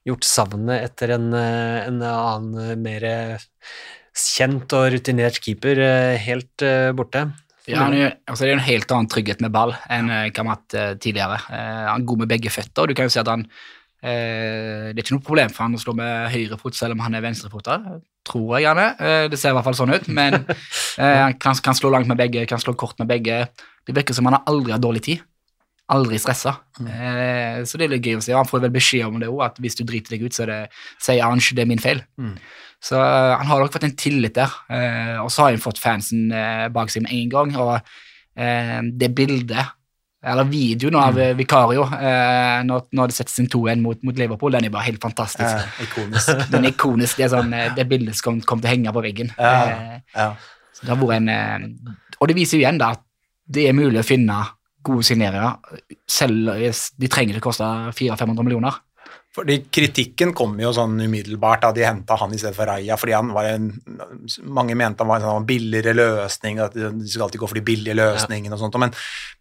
[0.08, 3.44] gjort savnet etter en, eh, en annen eh, mer eh,
[4.18, 7.28] kjent og rutinert keeper eh, helt eh, borte.
[7.68, 10.48] Ja, han er, altså det er en helt annen trygghet med ball enn eh, har
[10.54, 11.40] hatt eh, tidligere.
[11.52, 13.44] Eh, han er god med begge føtter, og du kan jo si at han
[14.02, 17.02] eh, Det er ikke noe problem for han å slå med høyre fot selv om
[17.04, 17.88] han er venstrefoter.
[18.28, 18.94] tror jeg han er.
[19.00, 20.38] Eh, det ser i hvert fall sånn ut, men
[21.02, 23.46] eh, han kan, kan slå langt med begge, kan slå kort med begge.
[23.88, 25.24] Det virker som han har aldri hatt dårlig tid.
[25.88, 26.52] Aldri stressa.
[26.84, 28.34] Eh, så det er litt gøy å si.
[28.36, 30.50] Han får vel beskjed om det òg, at hvis du driter deg ut, så er
[30.52, 30.58] det,
[31.00, 32.02] sier Ange det er min feil.
[32.82, 35.80] Så eh, han har nok fått en tillit der, eh, og så har han fått
[35.82, 37.56] fansen eh, bak seg med en gang.
[37.58, 37.96] Og
[38.38, 39.72] det bildet,
[40.22, 44.74] eller videoen av eh, Vikario når, det settes inn 2-1 mot, mot Liverpool, den er
[44.74, 45.46] bare helt fantastisk.
[45.46, 46.30] Eh, ikonisk.
[46.52, 47.18] Den er ikonisk.
[47.18, 49.32] Det er sånn, det bildet som kommer til å henge på veggen.
[49.38, 50.28] Ja, ja.
[50.82, 53.04] det har vært en, og det viser jo igjen da, at
[53.48, 54.38] det er mulig å finne
[54.86, 55.58] gode signeringer,
[56.08, 57.66] selv hvis de trenger ikke koste
[57.96, 58.78] 400-500 millioner.
[59.36, 63.12] Fordi kritikken kom jo sånn umiddelbart da de henta han i stedet for Raja, fordi
[63.14, 63.66] han var en
[64.48, 67.64] Mange mente han var en sånn billigere løsning, at de skulle alltid gå for de
[67.66, 68.94] billige løsningene og sånt, men,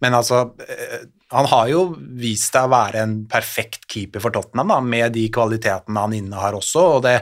[0.04, 1.82] men altså eh, Han har jo
[2.20, 6.60] vist seg å være en perfekt keeper for Tottenham, da, med de kvalitetene han innehar
[6.60, 7.16] også, og det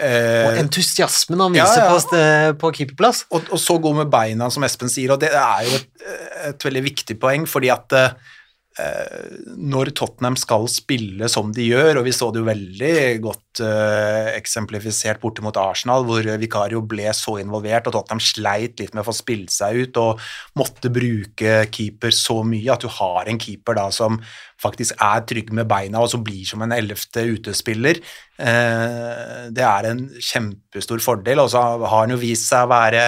[0.00, 1.92] eh, Og entusiasmen han viser ja.
[1.92, 3.26] På, st- på keeperplass.
[3.30, 5.88] og, og så god med beina, som Espen sier, og det er jo et,
[6.50, 8.34] et veldig viktig poeng, fordi at eh,
[8.78, 12.92] når Tottenham skal spille som de gjør, og vi så det jo veldig
[13.24, 18.94] godt uh, eksemplifisert borte mot Arsenal, hvor Vikario ble så involvert, og Tottenham sleit litt
[18.94, 20.22] med å få spilt seg ut, og
[20.58, 24.20] måtte bruke keeper så mye at du har en keeper da som
[24.62, 27.98] faktisk er trygg med beina, og som blir som en ellevte utespiller.
[28.38, 33.04] Uh, det er en kjempestor fordel, og så har han jo vist seg å være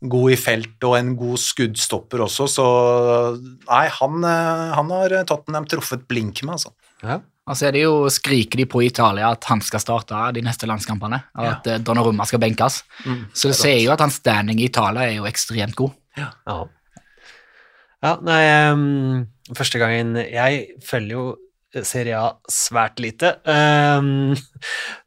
[0.00, 2.66] god i felt og en god skuddstopper også, så
[3.40, 6.74] nei, han, eh, han har Tottenham truffet blink med, altså.
[7.02, 7.18] Ja.
[7.48, 10.68] Altså er det jo, skriker de på i Italia at han skal starte de neste
[10.68, 11.78] landskampene, og at ja.
[11.80, 12.82] Donnarumma skal benkes.
[13.32, 15.96] så det sier jo at hans standing i Italia er jo ekstremt god.
[16.18, 16.32] Ja.
[18.02, 18.40] ja, nei
[18.72, 21.26] um, Første gangen Jeg følger jo
[21.84, 23.34] Serie A svært lite.
[23.44, 24.32] Um,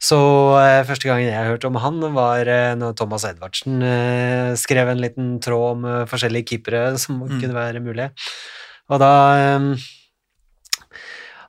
[0.01, 0.20] så
[0.53, 5.01] uh, første gangen jeg hørte om han, var uh, når Thomas Edvardsen uh, skrev en
[5.01, 8.12] liten tråd om eh, forskjellige keepere som kunne være mulige.
[8.91, 9.12] Og da
[9.57, 9.74] um,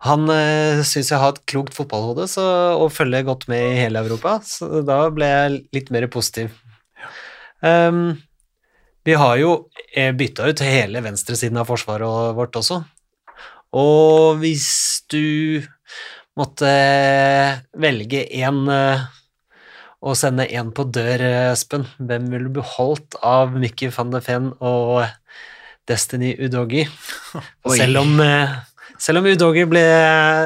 [0.09, 2.45] Han uh, syns jeg har et klokt fotballhode så,
[2.79, 6.57] og følger godt med i hele Europa, så da ble jeg litt mer positiv.
[7.63, 8.17] Um,
[9.05, 9.53] vi har jo
[9.95, 12.83] eh, bytta ut hele venstresiden av forsvaret vårt også.
[13.73, 14.69] Og hvis
[15.13, 15.63] du
[16.39, 16.69] måtte
[17.79, 18.61] velge én
[20.03, 24.51] og sende én på dør, Espen, hvem ville du beholdt av Mickey van de Fenn
[24.59, 25.05] og
[25.89, 26.85] Destiny Udogi?
[27.67, 28.57] Og selv om, eh,
[28.99, 29.83] selv om Udogi ble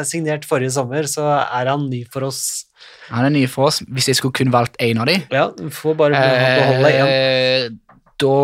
[0.09, 2.67] signert forrige sommer, så er han ny for oss.
[3.09, 3.81] Han er ny for oss.
[3.89, 5.25] Hvis jeg skulle kun valgt én av dem.
[5.33, 7.11] Ja, du får bare beholde én.
[7.11, 7.69] eh,
[8.21, 8.37] da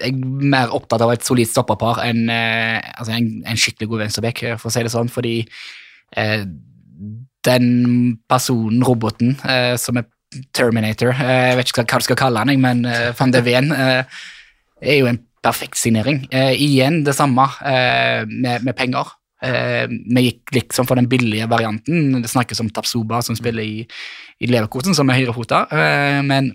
[0.00, 4.44] er mer opptatt av et solid stopperpar enn eh, altså en, en skikkelig god venstreback,
[4.60, 5.36] for å si det sånn, fordi
[6.16, 6.42] eh,
[7.46, 7.68] den
[8.28, 10.08] personen, roboten, eh, som er
[10.54, 13.72] Terminator, eh, jeg vet ikke hva du skal kalle han, men eh, van de Ven
[13.74, 14.20] eh,
[14.80, 16.26] er jo en perfekt signering.
[16.30, 17.46] Igjen det samme
[18.28, 19.08] med, med penger.
[19.40, 22.18] Vi gikk liksom for den billige varianten.
[22.20, 23.86] Det snakkes om Tapsuba som spiller i,
[24.36, 25.62] i Leverkosen, som er høyrefota,
[26.28, 26.50] men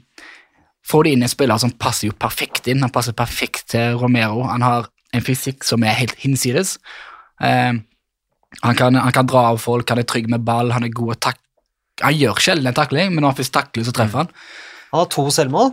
[0.85, 2.83] får de inn en spiller som passer jo perfekt inn.
[2.85, 4.43] Han passer perfekt til Romero.
[4.49, 6.75] Han har en fysikk som er helt hinsides.
[7.41, 7.73] Eh,
[8.61, 11.15] han, kan, han kan dra av folk, han er trygg med ball, han er god
[11.15, 11.41] å tak
[12.03, 14.31] Han gjør sjelden en takling, men når han først takler, så treffer han.
[14.91, 15.69] Han har to selvmål.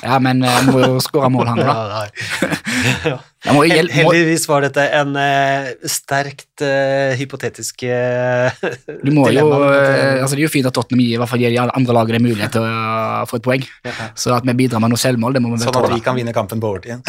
[0.00, 2.06] Ja, men han må jo skåre mål, han da.
[3.10, 3.18] Ja.
[3.56, 8.52] Må, hjelpe, må, heldigvis var dette en uh, sterkt uh, hypotetisk uh,
[9.00, 9.56] du må dilemma.
[9.56, 11.54] Jo, eh, eh, altså det er jo fint at Tottenham gir, i hvert fall gir
[11.54, 13.64] de andre lagene mulighet til å få et poeng.
[14.12, 16.34] Så at vi bidrar med noe selvmål, det må vi Sånn at vi kan vinne
[16.36, 17.00] kampen på overtid.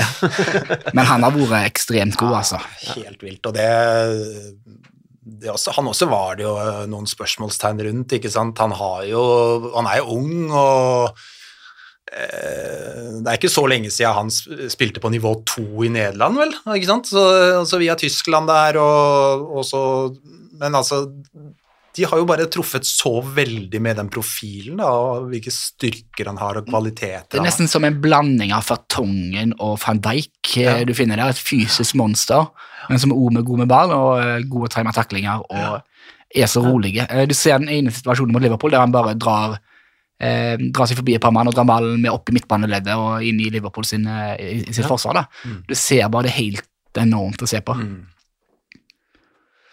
[0.96, 2.62] Men han har vært ekstremt god, altså.
[2.94, 3.52] Helt vilt.
[3.52, 3.68] Og det,
[5.44, 8.60] det også, Han også var det jo eh, noen spørsmålstegn rundt, ikke sant.
[8.64, 9.22] Han har jo
[9.76, 11.30] Han er jo ung og eh,
[12.12, 14.32] det er ikke så lenge siden han
[14.72, 16.52] spilte på nivå to i Nederland, vel?
[16.76, 17.08] ikke sant?
[17.08, 17.22] Så,
[17.62, 19.82] altså via Tyskland der, og, og så
[20.62, 21.06] Men altså
[21.96, 26.38] De har jo bare truffet så veldig med den profilen, da, og hvilke styrker han
[26.40, 30.68] har, og kvaliteter Det er nesten som en blanding av Fartongen og van Dijk eh,
[30.68, 30.76] Ja.
[30.88, 31.32] du finner der.
[31.34, 32.48] Et fysisk monster,
[32.90, 35.82] men som er god med ball og eh, gode timer taklinger og
[36.36, 37.08] er så rolige.
[37.10, 39.60] Eh, Du ser den ene situasjonen mot Liverpool der han bare drar
[40.22, 43.26] eh, drar seg forbi et par mann og drar ballen med opp i midtbaneleddet og
[43.26, 45.22] inn i Liverpool sin, eh, i, i sitt forsvar.
[45.22, 45.26] da.
[45.46, 45.62] Mm.
[45.70, 47.76] Du ser bare det helt enormt å se på.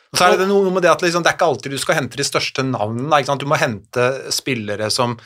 [0.08, 1.98] Og så er det noe med det at liksom, det er ikke alltid du skal
[1.98, 3.20] hente de største navnene.
[3.36, 5.18] Du må hente spillere som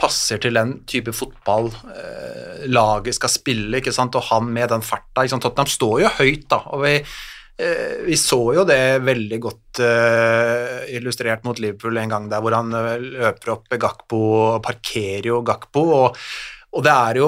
[0.00, 4.16] passer til den type fotball eh, laget skal spille, ikke sant?
[4.16, 5.26] og han med den farta.
[5.28, 6.62] Tottenham står jo høyt, da.
[6.72, 6.96] og vi,
[8.06, 12.72] vi så jo det veldig godt eh, illustrert mot Liverpool en gang der hvor han
[12.74, 15.86] eh, løper opp Gakpo og parkerer jo Gakpo.
[16.00, 16.18] og
[16.72, 17.26] og det er jo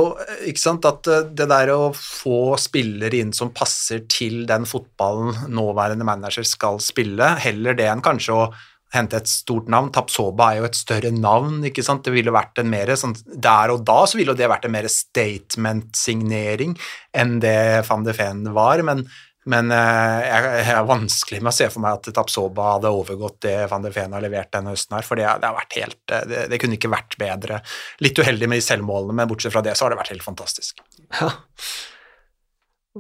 [0.48, 5.52] ikke sant, at eh, det der å få spillere inn som passer til den fotballen
[5.52, 8.46] nåværende manager skal spille, heller det enn kanskje å
[8.94, 9.90] hente et stort navn.
[9.92, 12.04] Tapsoba er jo et større navn, ikke sant.
[12.06, 14.88] Det ville vært en mer sånn Der og da så ville det vært en mer
[14.88, 16.76] statement-signering
[17.12, 19.04] enn det van de Ven var, men
[19.50, 23.56] men eh, jeg, er vanskelig med å se for meg at Tapsoba hadde overgått det
[23.68, 26.26] van de Ven har levert denne høsten her, for det, det har vært helt eh,
[26.30, 27.60] det, det kunne ikke vært bedre.
[28.04, 30.80] Litt uheldig med de selvmålene, men bortsett fra det så har det vært helt fantastisk.
[31.20, 31.28] Ja.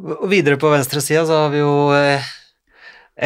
[0.04, 2.28] Og videre på venstresida så har vi jo eh,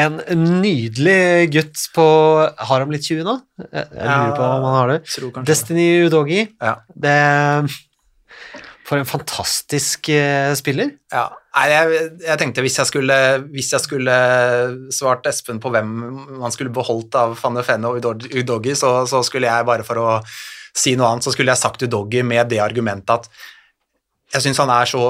[0.04, 0.20] en
[0.60, 2.06] nydelig gutt på
[2.44, 3.38] Har han blitt 20 nå?
[3.64, 4.98] Jeg, jeg lurer på om han har det.
[5.48, 6.42] Destiny Udogi.
[6.60, 6.76] Ja.
[6.92, 7.18] Det
[8.86, 10.12] For en fantastisk
[10.60, 10.92] spiller.
[11.10, 11.26] Ja.
[11.58, 13.16] Nei, jeg, jeg tenkte hvis jeg, skulle,
[13.50, 14.14] hvis jeg skulle
[14.94, 15.90] svart Espen på hvem
[16.38, 19.86] man skulle beholdt av van de Fenne og Udog- Udogi, så, så skulle jeg bare
[19.86, 20.08] for å
[20.78, 23.30] si noe annet, så skulle jeg sagt Udogi med det argumentet at
[24.28, 25.00] jeg syns han er så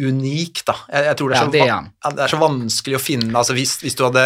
[0.00, 0.74] unik, da.
[0.88, 1.60] Jeg, jeg tror det er, Ja, så, det
[2.08, 4.22] er det er så vanskelig å finne altså hvis, hvis du hadde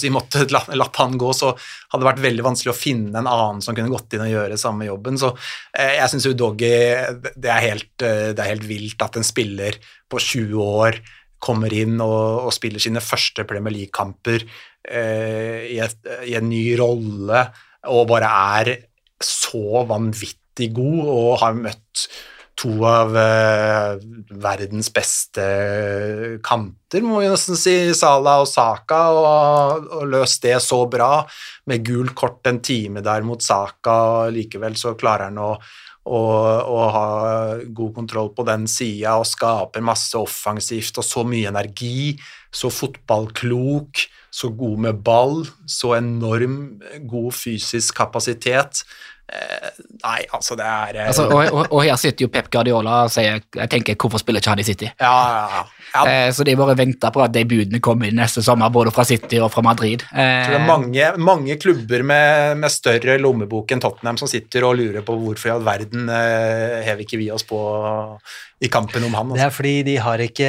[0.00, 3.28] si, måttet latt, latt han gå, så hadde det vært veldig vanskelig å finne en
[3.28, 5.20] annen som kunne gått inn og gjøre samme jobben.
[5.20, 5.34] Så
[5.76, 9.76] eh, jeg syns Udogi det er, helt, eh, det er helt vilt at en spiller
[10.10, 11.00] på 20 år
[11.40, 17.46] kommer inn og, og spiller sine første Premier League-kamper eh, i, i en ny rolle
[17.88, 18.74] og bare er
[19.20, 22.10] så vanvittig god og har møtt
[22.60, 24.00] to av eh,
[24.42, 25.44] verdens beste
[26.44, 31.22] kanter, må vi nesten si, Sala og Saka, og, og løst det så bra,
[31.70, 33.96] med gult kort en time der mot Saka,
[34.26, 35.54] og likevel så klarer han å,
[36.10, 36.22] å,
[36.66, 37.08] og ha
[37.76, 42.16] god kontroll på den sida og skaper masse offensivt og så mye energi,
[42.50, 46.58] så fotballklok, så god med ball, så enorm
[47.10, 48.82] god fysisk kapasitet.
[49.30, 49.68] Eh,
[50.02, 53.12] nei, altså det er eh, Altså, og, og, og her sitter jo Pep Guardiola og
[53.14, 54.88] sier jeg tenker, hvorfor spiller ikke han i City?
[54.98, 55.60] Ja, ja, ja.
[55.94, 56.04] Ja.
[56.08, 59.04] Eh, så de bare venta på at de budene kommer inn neste sommer, både fra
[59.08, 60.02] City og fra Madrid.
[60.12, 64.64] Eh, så det er mange, mange klubber med, med større lommebok enn Tottenham som sitter
[64.68, 67.60] og lurer på hvorfor i all verden eh, hever ikke vi oss på
[68.60, 69.28] i kampen om han.
[69.32, 69.46] Det Altså.
[69.46, 70.48] er fordi de har ikke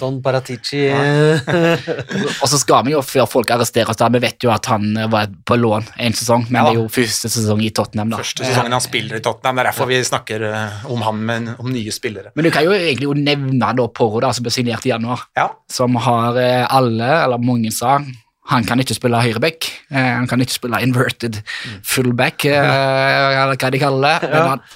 [0.00, 0.80] Don Baratici
[2.42, 5.08] Og så skal vi jo, før folk arresteres, da, vi vet jo at han eh,
[5.12, 6.64] var på lån en sesong, men Ja.
[6.66, 8.18] det er jo første sesong i Tottenham, da.
[8.22, 11.48] Første sesongen han spiller i Tottenham, det er derfor vi snakker eh, om han, men
[11.58, 12.32] om nye spillere.
[12.34, 15.26] Men du kan jo egentlig jo nevne da Porro, da, som ble signert i januar,
[15.36, 18.00] Ja, som har eh, alle, eller mange sa,
[18.46, 21.40] han kan ikke spille høyreback, eh, han kan ikke spille inverted
[21.84, 24.30] fullback, eh, eller hva de kaller det.
[24.30, 24.66] Men han,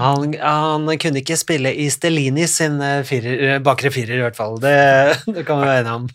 [0.00, 4.54] Han, han kunne ikke spille i Stellini sin firer, bakre firer, i hvert fall.
[4.62, 4.72] Det,
[5.36, 6.06] det kan vi være enige om.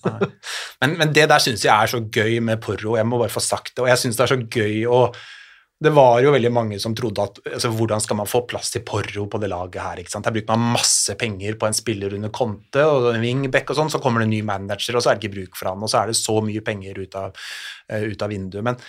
[0.81, 3.43] Men, men det der syns jeg er så gøy med Porro, jeg må bare få
[3.45, 3.83] sagt det.
[3.83, 5.03] Og jeg syns det er så gøy å
[5.75, 8.83] Det var jo veldig mange som trodde at altså, hvordan skal man få plass til
[8.87, 9.99] Porro på det laget her?
[9.99, 10.27] ikke sant?
[10.29, 13.91] Her bruker man masse penger på en spiller under Conte og en wingback og sånn,
[13.91, 15.91] så kommer det en ny manager, og så er det ikke bruk for han, og
[15.91, 17.35] så er det så mye penger ut av,
[17.91, 18.63] eh, ut av vinduet.
[18.63, 18.79] Men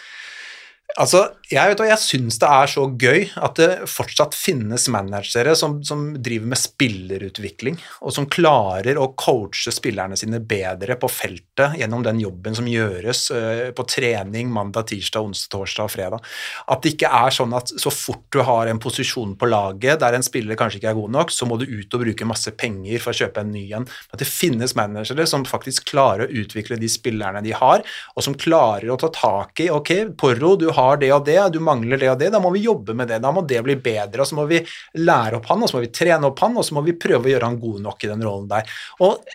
[0.94, 1.18] Altså,
[1.50, 5.80] jeg, vet, hva, jeg syns det er så gøy at det fortsatt finnes managere som,
[5.84, 12.04] som driver med spillerutvikling, og som klarer å coache spillerne sine bedre på feltet gjennom
[12.06, 16.30] den jobben som gjøres uh, på trening mandag, tirsdag, onsdag, torsdag og fredag.
[16.70, 20.16] At det ikke er sånn at så fort du har en posisjon på laget der
[20.16, 23.02] en spiller kanskje ikke er god nok, så må du ut og bruke masse penger
[23.02, 23.88] for å kjøpe en ny en.
[24.14, 27.84] At det finnes managere som faktisk klarer å utvikle de spillerne de har,
[28.14, 30.70] og som klarer å ta tak i ok, Porro, du
[31.00, 33.32] det og det, du mangler det og det, da må vi jobbe med det, da
[33.34, 34.60] må det bli bedre, og så må vi
[35.00, 37.28] lære opp han, og så må vi trene opp han, og så må vi prøve
[37.28, 38.78] å gjøre han god nok i den rollen der.
[39.04, 39.26] Og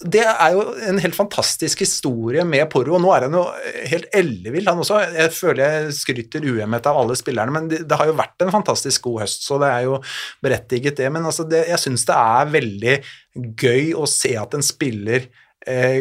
[0.00, 3.42] det er jo en helt fantastisk historie med Porro, nå er han jo
[3.90, 5.00] helt ellevill, han også.
[5.12, 8.54] Jeg føler jeg skryter uhemmet av alle spillerne, men det, det, har jo vært en
[8.54, 9.98] fantastisk god høst, så det er jo
[10.40, 11.10] berettiget, det.
[11.12, 12.96] Men altså, det, jeg syns det er veldig
[13.60, 15.28] gøy å se at en spiller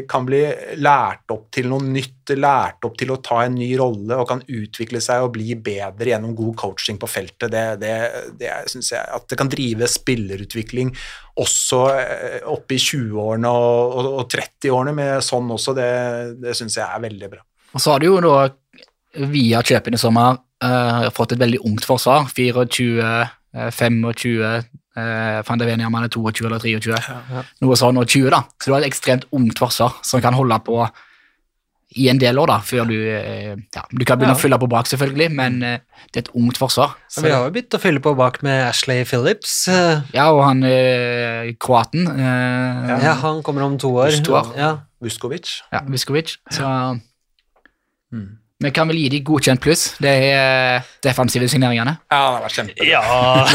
[0.07, 0.39] kan bli
[0.79, 4.39] lært opp til noe nytt, lært opp til å ta en ny rolle og kan
[4.39, 7.51] utvikle seg og bli bedre gjennom god coaching på feltet.
[7.51, 7.91] Det, det,
[8.39, 10.93] det synes jeg, At det kan drive spillerutvikling
[11.43, 15.91] også eh, oppe i 20-årene og, og, og 30-årene med sånn også, det,
[16.43, 17.43] det syns jeg er veldig bra.
[17.73, 18.49] Og så har du jo da
[19.29, 22.29] via kjøpene i sommer uh, fått et veldig ungt forsvar.
[22.35, 23.05] 24,
[23.55, 24.41] eh, 25,
[24.99, 27.19] eh, Van de om han er 22 eller 23.
[27.61, 28.43] Noe sånn, og 20, da.
[28.59, 30.83] Så du har et ekstremt ungt forsvar som kan holde på
[31.97, 34.37] i en del år, da, før du eh, ja, Du kan begynne Ja.
[34.37, 35.79] å fylle på bak, selvfølgelig, men eh,
[36.13, 36.91] det er et ungt forsvar.
[37.09, 39.67] Så vi har jo begynt å fylle på bak med Ashley Phillips.
[39.67, 44.13] eh, Ja, og han eh, kroaten eh, Ja, han kommer om to år.
[44.23, 44.53] To år.
[44.55, 44.69] Ja.
[45.01, 45.61] Vuskovic.
[45.73, 46.37] Ja, Viskovic.
[46.51, 46.65] Så
[48.11, 48.38] Mm.
[48.59, 49.85] Vi kan vel gi de godkjent pluss.
[50.03, 51.93] Det er defensive signeringene.
[52.11, 52.73] Ja, det var kjempe.
[52.75, 53.45] kjempebra.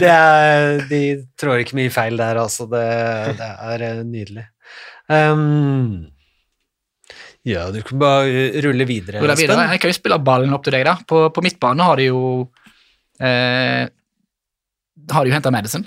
[0.02, 1.00] det er, De
[1.40, 2.64] trår ikke mye feil der, altså.
[2.72, 2.84] Det,
[3.36, 4.46] det er eh, nydelig.
[5.12, 6.08] Um,
[7.48, 9.68] ja, du kan bare rulle videre, Rulle videre.
[9.74, 10.96] Jeg kan jo spille ballen opp til deg, da.
[11.08, 12.22] På, på midtbane har de jo
[13.20, 13.84] eh,
[15.12, 15.84] Har de jo henta Madison.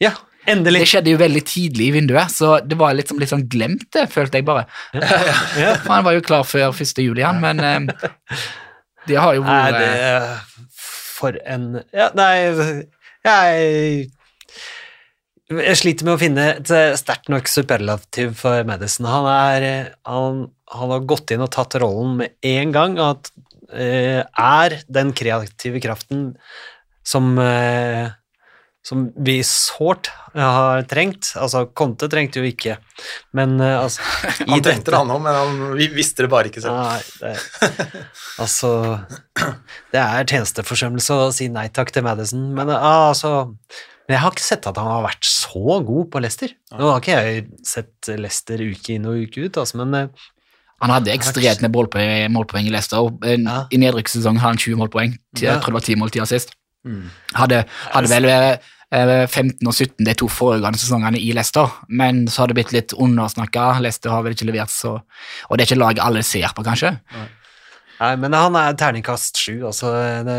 [0.00, 0.14] Ja,
[0.52, 0.84] endelig.
[0.84, 3.86] Det skjedde jo veldig tidlig i vinduet, så det var litt, som litt sånn glemt,
[3.94, 4.66] det, følte jeg bare.
[4.94, 5.74] Ja.
[5.90, 7.02] Han var jo klar før 1.
[7.04, 8.38] juli, han, men det
[9.08, 10.78] de har jo Nei, vært det
[11.16, 12.32] For en Ja, nei
[13.24, 14.08] Jeg
[15.48, 19.06] jeg sliter med å finne et eh, sterkt nok superlativ for Madison.
[19.08, 20.42] Han, er, eh, han,
[20.74, 23.30] han har gått inn og tatt rollen med en gang, at,
[23.72, 26.34] uh, er den kreative kraften
[27.00, 28.12] som, eh,
[28.88, 31.34] som vi sårt har trengt.
[31.36, 32.78] Altså, Conte trengte jo ikke,
[33.36, 34.04] men eh, altså
[34.48, 36.78] Han trengte det han òg, men han, vi visste det bare ikke selv.
[36.80, 38.00] Nei, det,
[38.40, 38.72] altså
[39.92, 43.50] Det er tjenesteforsømmelse å si nei takk til Madison, men ah, altså
[44.08, 46.52] men jeg har ikke sett at han har vært så god på Leicester.
[46.72, 50.28] Nå har ikke jeg sett Leicester uke inn og uke ut, altså, men eh,
[50.80, 53.04] Han hadde ekstremt med målpoeng, målpoeng i Leicester.
[53.04, 53.66] og eh, Ja.
[53.68, 55.18] I nedrykkssesongen hadde han 20 målpoeng.
[55.36, 56.56] Jeg tror det var 10 mål sist.
[56.88, 57.10] Mm.
[57.36, 62.42] Hadde, hadde vel eh, 15 og 17 de to foregående sesongene i Leicester, men så
[62.42, 63.74] har det blitt litt undersnakka.
[63.84, 66.94] Leicester har vel ikke levert så Og det er ikke laget alle ser på, kanskje.
[67.98, 69.92] Nei, men han er terningkast sju, altså.
[70.24, 70.38] Det,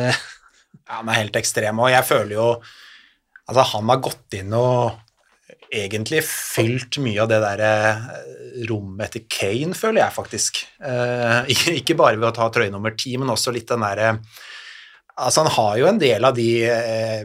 [0.90, 2.50] Ja, han er helt ekstrem, og jeg føler jo
[3.50, 5.00] Altså, han har gått inn og
[5.74, 8.04] egentlig fylt mye av det der eh,
[8.70, 10.60] rommet etter Kane, føler jeg faktisk.
[10.86, 14.12] Eh, ikke, ikke bare ved å ta trøye nummer ti, men også litt den derre
[15.20, 17.24] Altså, han har jo en del av de eh,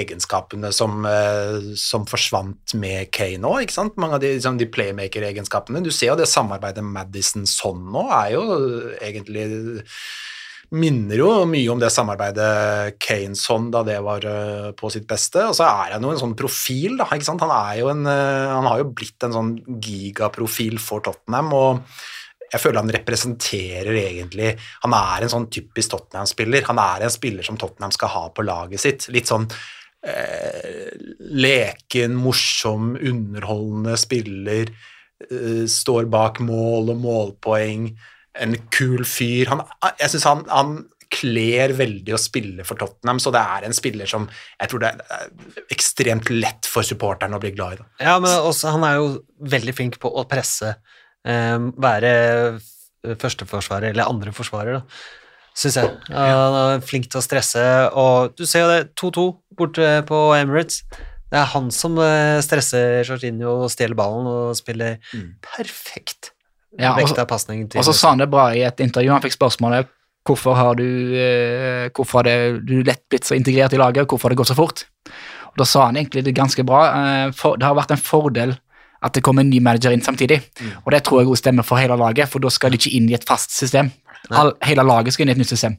[0.00, 3.98] egenskapene som, eh, som forsvant med Kane òg, ikke sant?
[4.02, 5.84] Mange av de, liksom, de playmaker-egenskapene.
[5.84, 8.46] Du ser jo det samarbeidet Madison-Son nå er jo
[8.98, 9.46] egentlig
[10.74, 15.44] minner jo mye om det samarbeidet Kane-Son da det var eh, på sitt beste.
[15.46, 17.06] Og så er han jo en sånn profil, da.
[17.14, 17.44] ikke sant?
[17.44, 21.52] Han, er jo en, eh, han har jo blitt en sånn gigaprofil for Tottenham.
[21.54, 21.82] og
[22.52, 24.52] jeg føler han representerer egentlig
[24.84, 26.66] Han er en sånn typisk Tottenham-spiller.
[26.70, 29.08] Han er en spiller som Tottenham skal ha på laget sitt.
[29.14, 29.48] Litt sånn
[30.06, 34.70] eh, leken, morsom, underholdende spiller.
[35.26, 37.88] Eh, står bak mål og målpoeng.
[38.36, 39.50] En kul fyr.
[39.52, 39.64] Han,
[39.96, 40.76] jeg syns han, han
[41.12, 44.90] kler veldig å spille for Tottenham, så det er en spiller som jeg tror det
[44.90, 45.30] er
[45.72, 47.80] ekstremt lett for supporterne å bli glad i.
[47.80, 47.88] Da.
[48.08, 49.08] ja, men også, han er jo
[49.54, 52.10] veldig flink på å presse, eh, være
[53.18, 54.82] førsteforsvarer eller andre forsvarer, da.
[55.56, 55.90] Syns jeg.
[56.12, 57.62] Ja, Han er flink til å stresse,
[57.96, 60.82] og du ser jo det, 2-2 borte på Emirates.
[61.32, 64.98] Det er han som eh, stresser Jorginho og stjeler ballen og spiller
[65.42, 66.30] perfekt.
[66.78, 69.10] Ja, og så- til Og så sa han det bra i et intervju.
[69.10, 69.88] Han fikk spørsmålet
[70.26, 70.84] hvorfor har du
[71.16, 74.52] eh, hvorfor har det, du lett blitt så integrert i laget, hvorfor har det gått
[74.52, 74.84] så fort?
[75.48, 76.84] Og Da sa han egentlig det ganske bra.
[77.26, 78.58] eh, For, det har vært en fordel
[79.06, 80.40] at det kommer en ny manager inn samtidig.
[80.84, 83.08] Og det tror jeg også stemmer for hele laget, for da skal de ikke inn
[83.10, 83.92] i et fast system.
[84.34, 85.76] All, hele laget skal inn i et nytt system.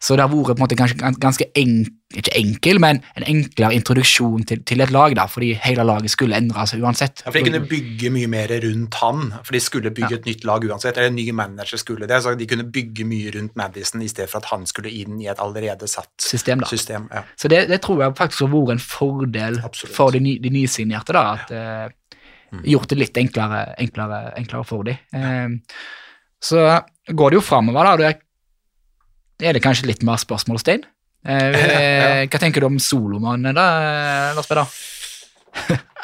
[0.00, 1.78] Så det har vært på en måte ganske, ganske en,
[2.16, 6.36] ikke enkel, men en enklere introduksjon til, til et lag, da, fordi hele laget skulle
[6.36, 7.22] endre seg uansett.
[7.24, 10.44] Ja, for De kunne bygge mye mer rundt han, for de skulle bygge et nytt
[10.48, 10.98] lag uansett.
[10.98, 14.28] Eller en ny manager skulle det, så de kunne bygge mye rundt Madison i stedet
[14.32, 16.68] for at han skulle inn i et allerede satt System, da.
[16.68, 17.08] system.
[17.14, 17.24] Ja.
[17.40, 19.96] Så det, det tror jeg faktisk har vært en fordel Absolutt.
[19.96, 21.96] for de, ny, de nysignerte, da, at eh,
[22.64, 25.00] gjort det litt enklere, enklere, enklere for dem.
[25.14, 25.74] Eh,
[26.40, 26.64] så
[27.06, 28.14] går det jo framover, da.
[29.40, 30.86] og er det kanskje litt mer spørsmålstegn.
[31.26, 33.68] Eh, Hva tenker du om solomannen, da,
[34.36, 34.80] Lars Peder?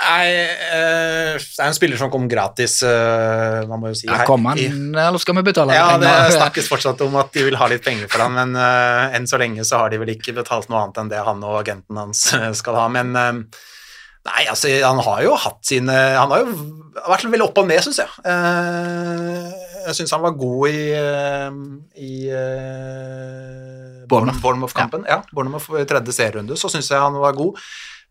[0.06, 4.08] Nei, eh, det er en spiller som kom gratis, eh, man må jo si.
[4.10, 4.58] Ja, kom han,
[4.92, 8.10] eller skal vi betale Ja, det snakkes fortsatt om at de vil ha litt penger
[8.12, 11.00] for han, men eh, enn så lenge så har de vel ikke betalt noe annet
[11.02, 12.86] enn det han og agenten hans eh, skal ha.
[12.92, 13.40] Men eh,
[14.26, 16.54] nei, altså, han har jo hatt sine Han har jo
[17.06, 18.08] vært veldig opp og ned, syns jeg.
[18.24, 19.50] Eh,
[19.86, 21.58] jeg syns han var god i, eh,
[22.02, 24.40] i uh, Bournemouth.
[24.42, 25.04] Bournemouth-kampen.
[25.08, 27.58] Ja, Bournemouth tredje serierunde, så syns jeg han var god.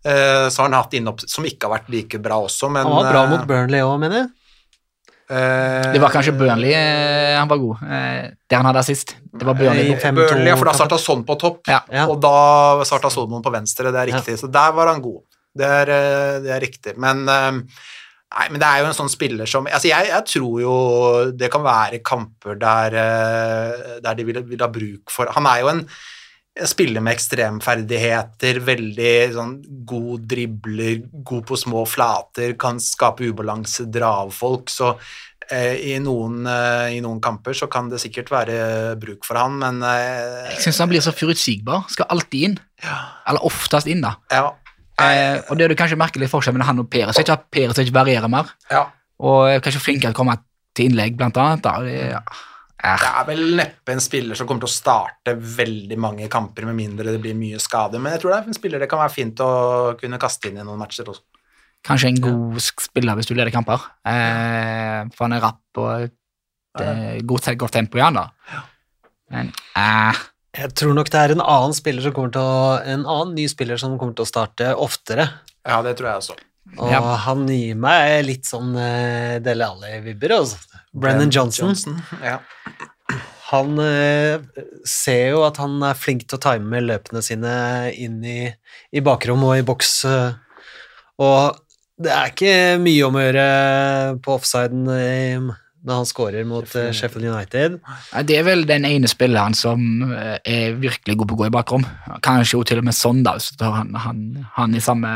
[0.06, 2.98] Eh, så har han hatt innopp som ikke har vært like bra også, men Han
[3.00, 4.28] var bra eh, mot Burnley òg, mener jeg.
[5.34, 9.16] eh, Det var kanskje Burnley eh, han var god, Det han hadde sist.
[9.34, 9.96] Det var Burnley.
[9.96, 11.82] På- 5-2 Burnley, ja, for da starta Son på topp, Ja.
[11.92, 12.06] Ja.
[12.08, 12.36] og da
[12.86, 14.38] starta Solomon på venstre, det er riktig.
[14.44, 15.24] Så der var han god.
[15.56, 16.98] Det er, eh, det er riktig.
[17.02, 17.62] Men eh,
[18.36, 20.74] Nei, men det er jo en sånn spiller som altså jeg, jeg tror jo
[21.40, 25.62] det kan være kamper der, eh, der de vil, vil ha bruk for Han er
[25.62, 25.84] jo en
[26.64, 29.56] spiller med ekstremferdigheter, veldig sånn
[29.88, 34.72] god dribler, god på små flater, kan skape ubalanse, dra av folk.
[34.72, 34.94] Så
[35.52, 38.60] eh, i, noen, eh, i noen kamper så kan det sikkert være
[39.02, 41.90] bruk for han, men eh, Jeg syns han blir så forutsigbar.
[41.92, 42.56] Skal alltid inn.
[43.28, 44.16] Eller oftest inn, da.
[44.32, 44.54] ja.
[45.02, 48.54] Eh, og det det kanskje merkelig forskjell mellom han og Perisic, at Perisic varierer mer.
[48.72, 48.86] ja.
[49.20, 50.34] Og er kanskje flinkere til å komme
[50.76, 51.62] til innlegg, blant annet.
[51.64, 51.78] Da.
[51.84, 52.20] Det, ja.
[52.84, 56.66] Eh, Det er vel neppe en spiller som kommer til å starte veldig mange kamper,
[56.68, 59.00] med mindre det blir mye skade, men jeg tror det er en spiller det kan
[59.00, 61.24] være fint å kunne kaste inn i noen matcher også.
[61.88, 63.80] kanskje en god spiller hvis du leder kamper.
[64.06, 66.10] Eh, for han er rapp og
[66.78, 68.30] det er godt, godt tempo i han, da.
[69.32, 70.24] Men eh,
[70.56, 73.48] Jeg tror nok det er en annen spiller som kommer til å En annen ny
[73.52, 75.28] spiller som kommer til å starte oftere.
[75.66, 76.38] Ja, det tror jeg også.
[76.80, 77.02] Og Ja.
[77.26, 80.58] han gir meg litt sånn uh, Dele Alli-vibber, altså.
[80.96, 81.76] Brennan Johnson.
[82.24, 82.40] Ja.
[83.52, 84.42] Han uh,
[84.88, 88.40] ser jo at han er flink til å time løpene sine inn i,
[88.96, 89.94] i bakrom og i boks.
[90.10, 90.34] Uh,
[91.22, 91.60] og
[92.02, 93.46] det er ikke mye om å gjøre
[94.26, 95.46] på offsiden eh,
[95.86, 97.78] når han scorer mot eh, Sheffield United.
[98.26, 99.80] Det er vel den ene spilleren som
[100.12, 101.86] eh, er virkelig god på å gå i bakrom.
[102.26, 104.18] Kanskje jo til og med sånn, da, du tar han, han,
[104.58, 105.12] han i samme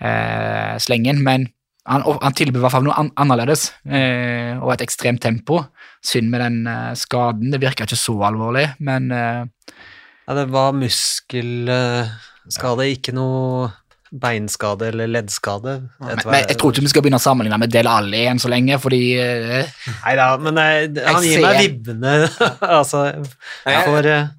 [0.00, 1.18] eh, slengen.
[1.24, 1.40] Men
[1.88, 5.54] han, han tilbyr i hvert fall noe an annerledes, eh, og et ekstremt tempo.
[6.04, 7.52] Synd med den eh, skaden.
[7.52, 9.42] Det virker ikke så alvorlig, men eh,
[10.28, 13.70] Ja, det var muskelskade, ikke noe
[14.10, 15.76] beinskade eller leddskade.
[16.00, 18.50] Ja, men jeg tror ikke vi skal begynne å sammenligne med Del Alli igjen så
[18.50, 22.14] lenge, fordi uh, Nei da, men eh, han Jeg gir meg vibbene,
[22.80, 23.04] altså,
[23.62, 24.32] for uh,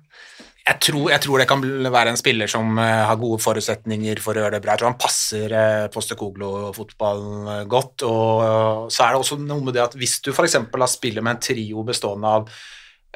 [0.68, 4.36] Jeg tror, jeg tror det kan være en spiller som uh, har gode forutsetninger for
[4.36, 4.76] å gjøre det bra.
[4.76, 8.06] Jeg tror han passer uh, Postekoglo-fotballen eh, godt.
[8.08, 10.60] Og eh, så er det også noe med det at hvis du f.eks.
[10.92, 12.52] spiller med en trio bestående av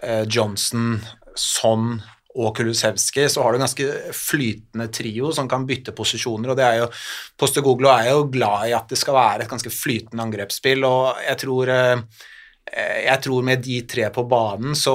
[0.01, 0.95] eh, Johnson,
[1.35, 1.97] Son
[2.35, 6.51] og Kulusevski, så har du en ganske flytende trio som kan bytte posisjoner.
[6.51, 6.87] og det er jo,
[7.39, 11.43] Postegoglo er jo glad i at det skal være et ganske flytende angrepsspill, og jeg
[11.45, 12.01] tror eh,
[13.05, 14.91] Jeg tror med de tre på banen, så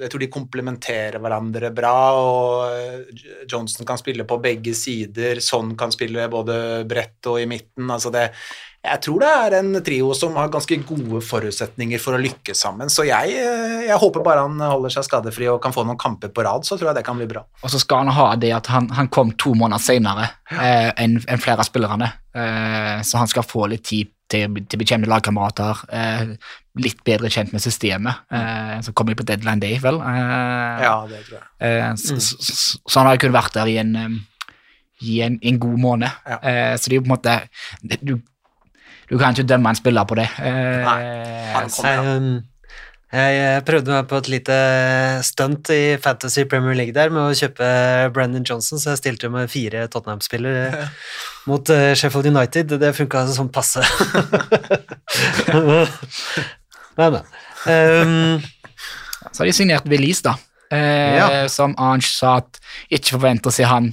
[0.00, 2.12] jeg tror de komplementerer hverandre bra.
[2.14, 3.10] og
[3.50, 7.90] Johnson kan spille på begge sider, Son kan spille både bredt og i midten.
[7.90, 8.30] altså det
[8.84, 12.88] jeg tror det er en trio som har ganske gode forutsetninger for å lykkes sammen.
[12.92, 16.30] Så jeg, eh, jeg håper bare han holder seg skadefri og kan få noen kamper
[16.34, 17.42] på rad, så tror jeg det kan bli bra.
[17.62, 21.18] Og så skal han ha det at han, han kom to måneder senere eh, enn
[21.26, 22.12] en flere av spillerne.
[22.38, 25.82] Eh, så han skal få litt tid til, til bli lagkamerater.
[25.92, 26.24] Eh,
[26.78, 28.24] litt bedre kjent med systemet.
[28.30, 29.98] Eh, så kommer på deadline day, vel.
[30.04, 31.46] Eh, Ja, det tror jeg.
[31.66, 33.94] eh, så, så, så, han har kun vært der i en,
[35.02, 36.10] i en, en god måned.
[36.28, 36.38] Ja.
[36.42, 37.38] Eh, så det er jo på en måte
[38.04, 38.18] du,
[39.08, 40.28] du kan ikke dømme en spiller på det.
[40.38, 41.02] Eh, Nei,
[41.54, 42.30] han kommer jeg, um,
[43.08, 44.56] jeg eh, prøvde meg på et lite
[45.24, 47.68] stunt i Fantasy Premier League der med å kjøpe
[48.12, 50.88] Brendan Johnson, så jeg stilte med fire Tottenham-spillere
[51.48, 52.74] mot eh, Sheffield United.
[52.82, 53.80] Det funka sånn passe.
[56.98, 57.22] Nei, nei.
[57.70, 58.40] Um,
[59.30, 60.34] Så har de signert Willis da.
[60.74, 61.28] Eh, Ja.
[61.48, 62.58] Som Arnge sa at
[62.90, 63.92] ikke forventer å se han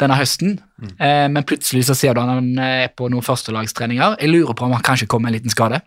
[0.00, 0.58] denne høsten,
[1.00, 4.18] eh, men plutselig så ser du han er på noen førstelagstreninger.
[4.20, 5.80] Jeg lurer på om han kanskje kom med en liten skade,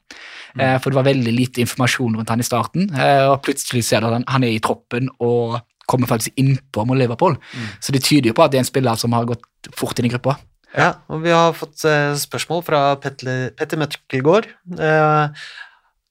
[0.57, 2.89] eh, for det var veldig lite informasjon rundt han i starten.
[2.95, 6.85] Eh, og plutselig ser du at han, han er i troppen og kommer faktisk innpå
[6.85, 7.37] mot Liverpool.
[7.81, 10.05] Så det tyder jo på at det er en spiller som har gått fort inn
[10.05, 10.37] i gruppa.
[10.77, 14.45] Ja, og vi har fått eh, spørsmål fra Petter Møtkelgård.
[14.77, 15.45] Eh,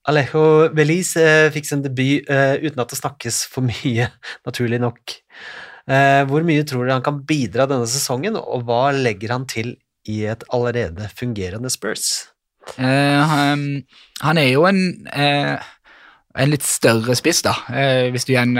[0.08, 0.42] Alejo
[0.74, 4.08] Beliz eh, fikk sin debut eh, uten at det snakkes for mye,
[4.48, 5.18] naturlig nok.
[5.88, 9.76] Eh, hvor mye tror dere han kan bidra denne sesongen, og hva legger han til
[10.08, 12.28] i et allerede fungerende Spurs?
[12.76, 13.64] Eh, han,
[14.20, 14.82] han er jo en,
[15.12, 15.54] eh,
[16.36, 17.54] en litt større spiss, da.
[17.72, 18.58] Eh, hvis, du igjen,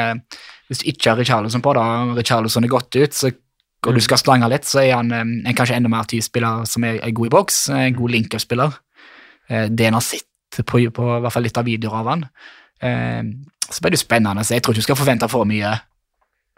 [0.69, 1.85] hvis du ikke har Richarlison på, da
[2.17, 3.33] Richarlison er godt ut, så,
[3.87, 6.87] og du skal slange litt, så er han en kanskje enda mer type spiller som
[6.89, 7.61] er, er god i boks.
[7.77, 8.81] En god link-up-spiller.
[9.49, 12.25] Det en har sett på, på hvert fall litt av videoer av han.
[13.63, 14.43] Så blir det spennende.
[14.43, 15.71] Så jeg tror ikke du skal forvente for mye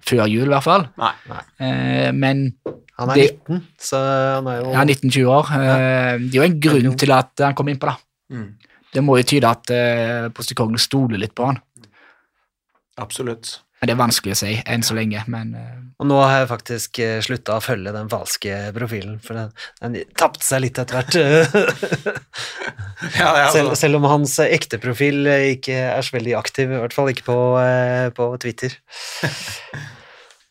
[0.07, 0.87] før jul, i hvert fall.
[1.01, 1.13] Nei.
[1.61, 2.55] Eh, men
[3.01, 3.97] Han er Det- 19, så
[4.37, 5.53] han er jo ja, 19-20 år.
[5.57, 7.97] Eh, det er jo en grunn til at han kom innpå, da.
[8.33, 8.55] Mm.
[8.93, 11.59] Det må jo tyde at eh, Postikoglu stoler litt på han.
[12.99, 13.61] Absolutt.
[13.81, 17.01] Det er vanskelig å si enn så lenge, men eh, Og nå har jeg faktisk
[17.01, 21.17] uh, slutta å følge den falske profilen, for den, den tapte seg litt etter hvert.
[23.01, 23.81] Ja, ja, selv, altså.
[23.81, 27.09] selv om hans eh, ekte profil eh, ikke er så veldig aktiv, i hvert fall
[27.13, 28.77] ikke på, eh, på Twitter.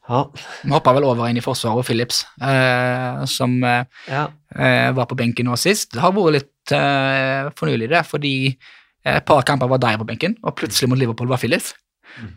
[0.09, 0.23] Ja,
[0.63, 4.23] vi hoppa vel over inn i forsvaret, og Philips, eh, som eh, ja.
[4.57, 5.91] eh, var på benken nå sist.
[5.93, 10.07] Det har vært litt eh, fornøyelig, det, fordi eh, et par kamper var der på
[10.09, 11.75] benken, og plutselig mot Liverpool var Phillips.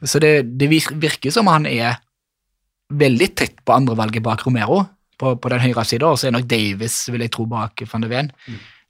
[0.05, 1.99] Så det, det virker som han er
[2.93, 4.83] veldig tett på andrevalget bak Romero
[5.19, 8.05] på, på den høyre sida, og så er nok Davis, vil jeg tro, bak van
[8.05, 8.33] de Ven.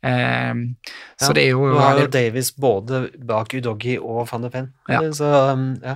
[0.03, 4.51] Så Ja, det er jo Nå har jo Davis både bak Udoggi og van de
[4.51, 4.99] Ven, Ja.
[5.15, 5.95] så um, ja.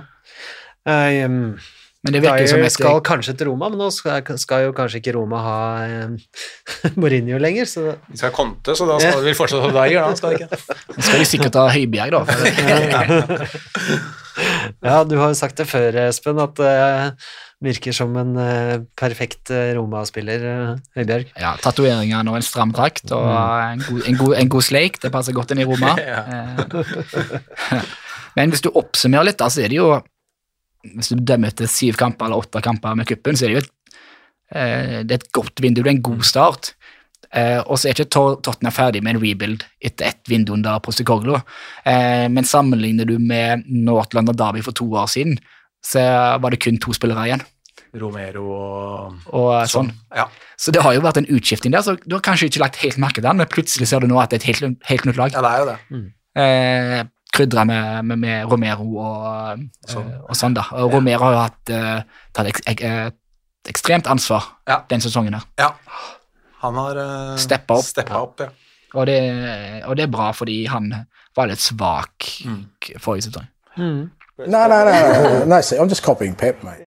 [0.87, 1.57] Um,
[2.05, 5.01] Men det virker som jeg skal kanskje til Roma, men nå skal, skal jo kanskje
[5.01, 6.13] ikke Roma ha eh,
[7.01, 10.15] Mourinho lenger, så Vi skal konte, så da skal vi fortsatt ha Dyer, da.
[10.15, 10.61] Skal vi ikke?
[10.95, 12.21] Nå skal de sikkert ha Høibjerg, da.
[14.85, 16.73] Ja, du har jo sagt det før, Espen, at det
[17.63, 21.31] virker som en eh, perfekt eh, Roma-spiller, uh, Høibjerg.
[21.41, 24.99] ja, Tatoveringer og en stram drakt og en god, en, god, en god sleik.
[25.01, 25.95] Det passer godt inn i Roma.
[26.07, 27.87] Eh,
[28.37, 29.87] Men hvis du oppsummerer litt, da, så er det jo
[30.85, 33.63] Hvis du dømmer til syv kamper eller åtte kamper med kuppen, så er det jo
[33.63, 33.71] et,
[34.53, 35.81] eh, det er et godt vindu.
[35.81, 36.71] Det er en god start.
[37.33, 40.79] Eh, og så er ikke Tot- Tottenham ferdig med en rebuild etter ett vindu under
[40.79, 41.41] Posticoglo.
[41.85, 45.37] Eh, men sammenligner du med Northland og Derby for to år siden,
[45.83, 45.99] så
[46.41, 47.43] var det kun to spillere igjen.
[47.97, 49.91] Romero og Og sånn.
[50.15, 50.25] Ja.
[50.59, 52.97] Så det har jo vært en utskifting der, så du har kanskje ikke lagt helt
[52.97, 55.17] merke til den, men plutselig ser du nå at det er et helt, helt nytt
[55.17, 55.31] lag.
[55.33, 56.13] ja, det er jo det.
[56.37, 57.03] Eh,
[57.33, 60.07] Krydra med, med, med Romero og, Sånn.
[60.09, 60.63] eh, og sånn, da.
[60.79, 62.01] Og Romero har jo hatt eh,
[62.33, 62.83] tatt ek, ek,
[63.67, 64.81] ekstremt ansvar Ja.
[64.89, 65.43] den sesongen her.
[65.59, 65.73] Ja.
[66.63, 67.85] Han har uh, Steppa opp.
[67.85, 68.49] Steppa opp ja.
[68.95, 69.17] Og det,
[69.85, 70.87] og det er bra, fordi han
[71.37, 72.61] var litt svak Mm.
[73.03, 73.47] forrige sesong.
[73.77, 75.45] Nei, nei, nei.
[75.45, 75.61] no.
[75.61, 76.85] See, I'm just copying Pep, mate.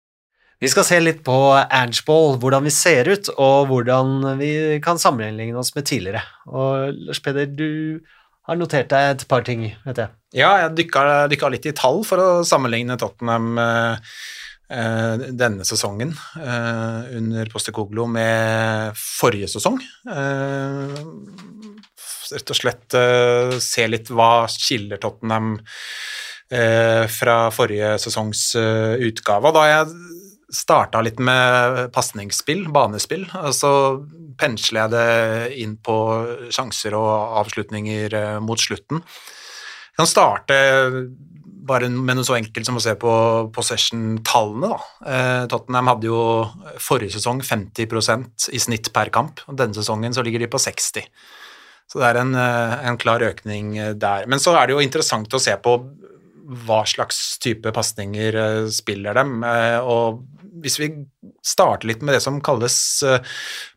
[0.61, 4.51] Vi skal se litt på Angeball, hvordan vi ser ut, og hvordan vi
[4.85, 6.21] kan sammenligne oss med tidligere.
[6.53, 8.01] Og Lars Peder, du
[8.49, 10.13] har notert deg et par ting, vet jeg.
[10.37, 14.21] Ja, jeg dykka, dykka litt i tall for å sammenligne Tottenham eh, eh,
[14.71, 19.81] denne sesongen eh, under Postekoglo med forrige sesong.
[20.07, 21.01] Eh,
[22.35, 25.57] rett og slett eh, se litt hva skiller Tottenham
[26.53, 29.53] eh, fra forrige sesongs eh, utgave.
[29.57, 29.95] Da jeg
[30.51, 33.73] starta litt med pasningsspill, banespill, og så
[34.41, 35.99] pensler jeg det inn på
[36.55, 39.03] sjanser og avslutninger eh, mot slutten.
[39.91, 40.57] Jeg kan starte
[41.67, 43.13] bare med noe så enkelt som å se på
[43.55, 44.71] possession-tallene.
[45.07, 46.23] Eh, Tottenham hadde jo
[46.81, 51.07] forrige sesong 50% i snitt per kamp, og denne sesongen så ligger de på 60
[51.91, 54.27] Så det er en, eh, en klar økning eh, der.
[54.27, 55.77] Men så er det jo interessant å se på
[56.67, 59.43] hva slags type pasninger eh, spiller dem.
[59.83, 60.23] Og
[60.63, 60.91] hvis vi
[61.47, 62.77] starter litt med det som kalles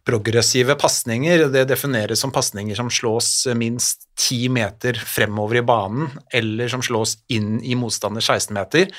[0.03, 6.71] progressive pasninger, det defineres som pasninger som slås minst 10 meter fremover i banen, eller
[6.71, 8.91] som slås inn i motstanders 16-meter,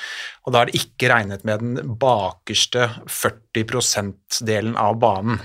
[0.45, 5.39] og da er det ikke regnet med den bakerste 40 %-delen av banen.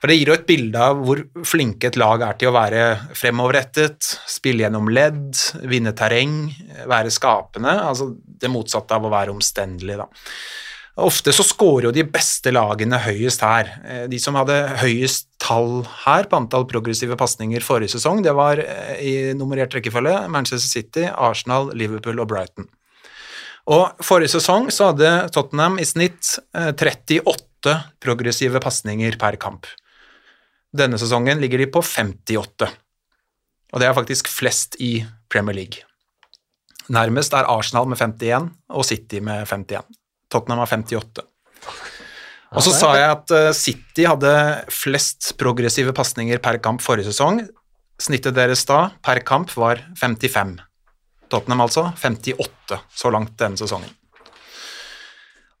[0.00, 2.84] For Det gir jo et bilde av hvor flinke et lag er til å være
[3.12, 4.00] fremoverrettet,
[4.32, 5.36] spille gjennom ledd,
[5.68, 6.46] vinne terreng,
[6.88, 10.00] være skapende, altså det motsatte av å være omstendelig.
[10.00, 10.08] da.
[11.00, 13.70] Ofte så scorer jo de beste lagene høyest her.
[13.84, 18.60] Eh, De som hadde høyest tall her på antall progressive pasninger forrige sesong, det var
[18.62, 22.68] eh, i nummerert rekkefølge Manchester City, Arsenal, Liverpool og Brighton.
[23.70, 29.68] Og forrige sesong så hadde Tottenham i snitt eh, 38 progressive pasninger per kamp.
[30.76, 32.68] Denne sesongen ligger de på 58,
[33.70, 35.86] og det er faktisk flest i Premier League.
[36.90, 39.99] Nærmest er Arsenal med 51 og City med 51.
[40.30, 41.26] Tottenham har 58.
[42.50, 44.32] Og så sa jeg at eh, City hadde
[44.74, 47.44] flest progressive pasninger per kamp forrige sesong.
[48.00, 50.56] Snittet deres da per kamp var 55.
[51.30, 53.92] Tottenham altså 58 så langt denne sesongen.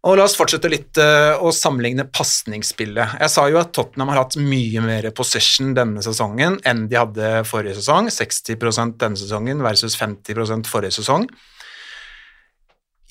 [0.00, 3.18] Og La oss fortsette litt eh, å sammenligne pasningsspillet.
[3.20, 7.32] Jeg sa jo at Tottenham har hatt mye mer possession denne sesongen enn de hadde
[7.46, 8.08] forrige sesong.
[8.08, 11.28] 60% denne sesongen versus 50% forrige sesong.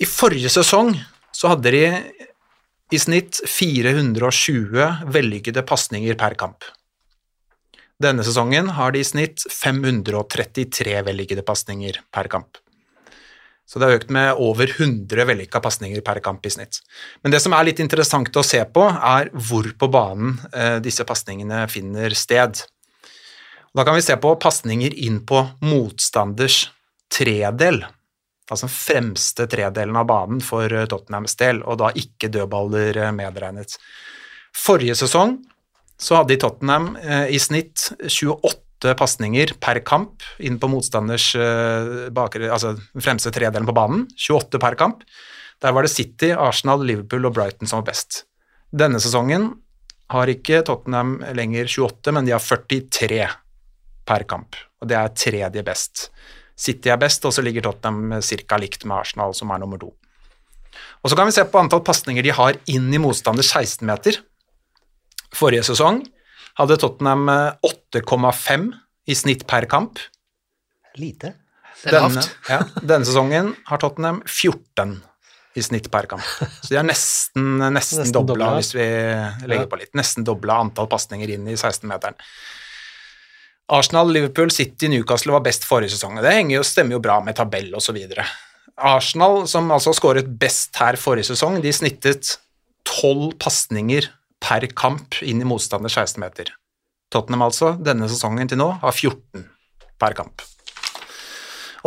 [0.01, 0.95] I forrige sesong
[1.35, 1.83] så hadde de
[2.89, 6.65] i snitt 420 vellykkede pasninger per kamp.
[7.99, 12.57] Denne sesongen har de i snitt 533 vellykkede pasninger per kamp.
[13.69, 16.79] Så det har økt med over 100 vellykka pasninger per kamp i snitt.
[17.21, 21.05] Men det som er litt interessant å se på, er hvor på banen eh, disse
[21.05, 22.63] pasningene finner sted.
[23.77, 26.63] Da kan vi se på pasninger inn på motstanders
[27.13, 27.83] tredel,
[28.51, 33.13] altså den fremste tredelen av banen for eh, Tottenhams del, og da ikke dødballer eh,
[33.15, 33.77] medregnet.
[34.57, 35.37] Forrige sesong
[35.99, 41.33] så hadde de Tottenham eh, i snitt 28 pasninger per kamp inn på motstanders
[42.15, 44.05] bakre, altså fremste tredelen på banen.
[44.15, 45.01] 28 per kamp.
[45.59, 48.21] Der var det City, Arsenal, Liverpool og Brighton som var best.
[48.71, 49.49] Denne sesongen
[50.15, 53.27] har ikke Tottenham lenger 28, men de har 43
[54.07, 56.07] per kamp, og det er tredje best.
[56.59, 58.57] City er best, og så ligger Tottenham ca.
[58.59, 59.93] likt med Arsenal, som er nummer to.
[61.03, 64.19] Og Så kan vi se på antall pasninger de har inn i motstanders 16-meter.
[65.35, 66.01] Forrige sesong
[66.59, 68.71] hadde Tottenham eh, 8,5
[69.09, 70.01] i snitt per kamp.
[70.99, 71.33] Lite.
[71.83, 72.27] Det er lavt.
[72.51, 74.97] ja, denne sesongen har Tottenham 14
[75.57, 76.25] i snitt per kamp.
[76.61, 78.49] Så de har nesten, nesten, Nesten dobla, dobla.
[78.59, 78.85] hvis vi
[79.47, 79.69] legger Ja.
[79.71, 79.93] på litt.
[79.97, 82.19] Nesten dobla antall pasninger inn i 16-meteren.
[83.69, 86.17] Arsenal, Liverpool, City, Newcastle var best forrige sesong.
[86.23, 87.99] Det henger jo, stemmer jo bra med tabell osv.
[88.89, 92.37] Arsenal, som altså skåret best her forrige sesong, de snittet
[92.89, 94.09] tolv pasninger
[94.41, 96.49] per kamp inn i motstanders 16-meter.
[97.13, 99.45] Tottenham altså, denne sesongen til nå, har 14
[100.01, 100.45] per kamp.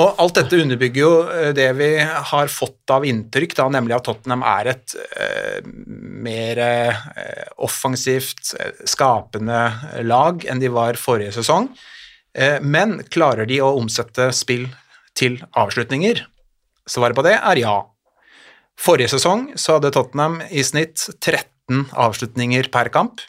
[0.01, 4.07] Og alt dette underbygger jo eh, det vi har fått av inntrykk, da, nemlig at
[4.09, 7.03] Tottenham er et eh, mer eh,
[7.61, 9.61] offensivt, eh, skapende
[10.07, 11.69] lag enn de var forrige sesong.
[12.33, 14.71] Eh, men klarer de å omsette spill
[15.19, 16.25] til avslutninger?
[16.89, 17.77] Svaret på det er ja.
[18.81, 23.21] Forrige sesong så hadde Tottenham i snitt 13 avslutninger per kamp.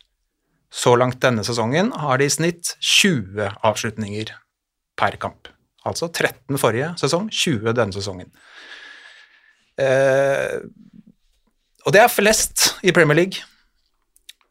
[0.74, 4.32] Så langt denne sesongen har de i snitt 20 avslutninger
[4.98, 5.53] per kamp.
[5.88, 8.30] Altså 13 forrige sesong, 20 denne sesongen.
[9.80, 10.60] Eh,
[11.84, 13.44] og det er flest i Premier League.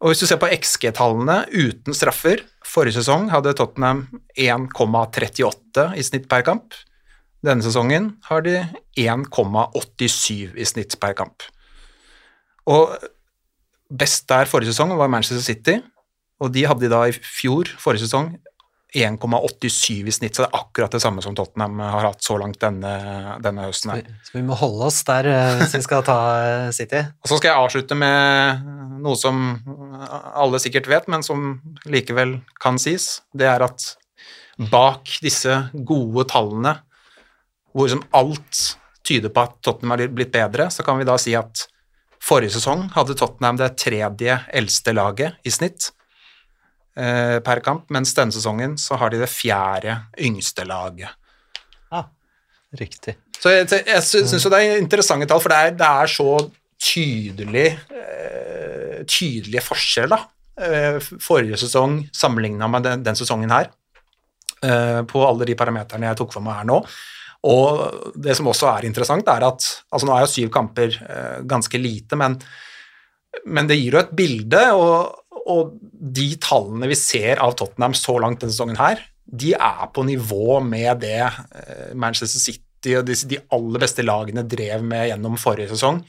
[0.02, 2.42] Og hvis du ser på XG-tallene uten straffer
[2.72, 4.06] Forrige sesong hadde Tottenham
[4.38, 6.76] 1,38 i snitt per kamp.
[7.44, 8.60] Denne sesongen har de
[9.02, 11.42] 1,87 i snitt per kamp.
[12.70, 12.94] Og
[13.90, 15.80] best der forrige sesong var Manchester City,
[16.40, 18.32] og de hadde da i fjor, forrige sesong,
[18.94, 22.58] 1,87 i snitt, så det er akkurat det samme som Tottenham har hatt så langt
[22.60, 22.92] denne,
[23.40, 23.94] denne høsten.
[23.94, 24.10] her.
[24.26, 27.00] Så vi må holde oss der eh, hvis vi skal ta eh, City.
[27.24, 28.68] Og så skal jeg avslutte med
[29.02, 29.40] noe som
[30.36, 31.56] alle sikkert vet, men som
[31.88, 33.22] likevel kan sies.
[33.32, 33.94] Det er at
[34.72, 36.76] bak disse gode tallene,
[37.72, 38.62] hvor som alt
[39.08, 41.64] tyder på at Tottenham har blitt bedre, så kan vi da si at
[42.22, 45.90] forrige sesong hadde Tottenham det tredje eldste laget i snitt
[46.94, 51.08] per kamp, mens denne sesongen så har de det fjerde yngste laget.
[51.92, 52.02] Ja,
[52.76, 53.14] riktig.
[53.40, 56.12] Så jeg, jeg sy- syns jo det er interessante tall, for det er, det er
[56.12, 56.26] så
[56.82, 60.20] tydelig eh, tydelige forskjeller da.
[60.62, 63.70] Eh, forrige sesong sammenligna med den, den sesongen her,
[64.62, 66.76] eh, på alle de parameterne jeg tok for meg her nå.
[67.48, 71.40] Og det som også er interessant, er at altså nå er jo syv kamper eh,
[71.48, 72.36] ganske lite, men,
[73.48, 78.14] men det gir jo et bilde, og, og de tallene vi ser av Tottenham så
[78.22, 83.38] langt denne sesongen her, de er på nivå med det eh, Manchester City og de,
[83.54, 86.02] aller beste lagene drev med gjennom forrige sesong.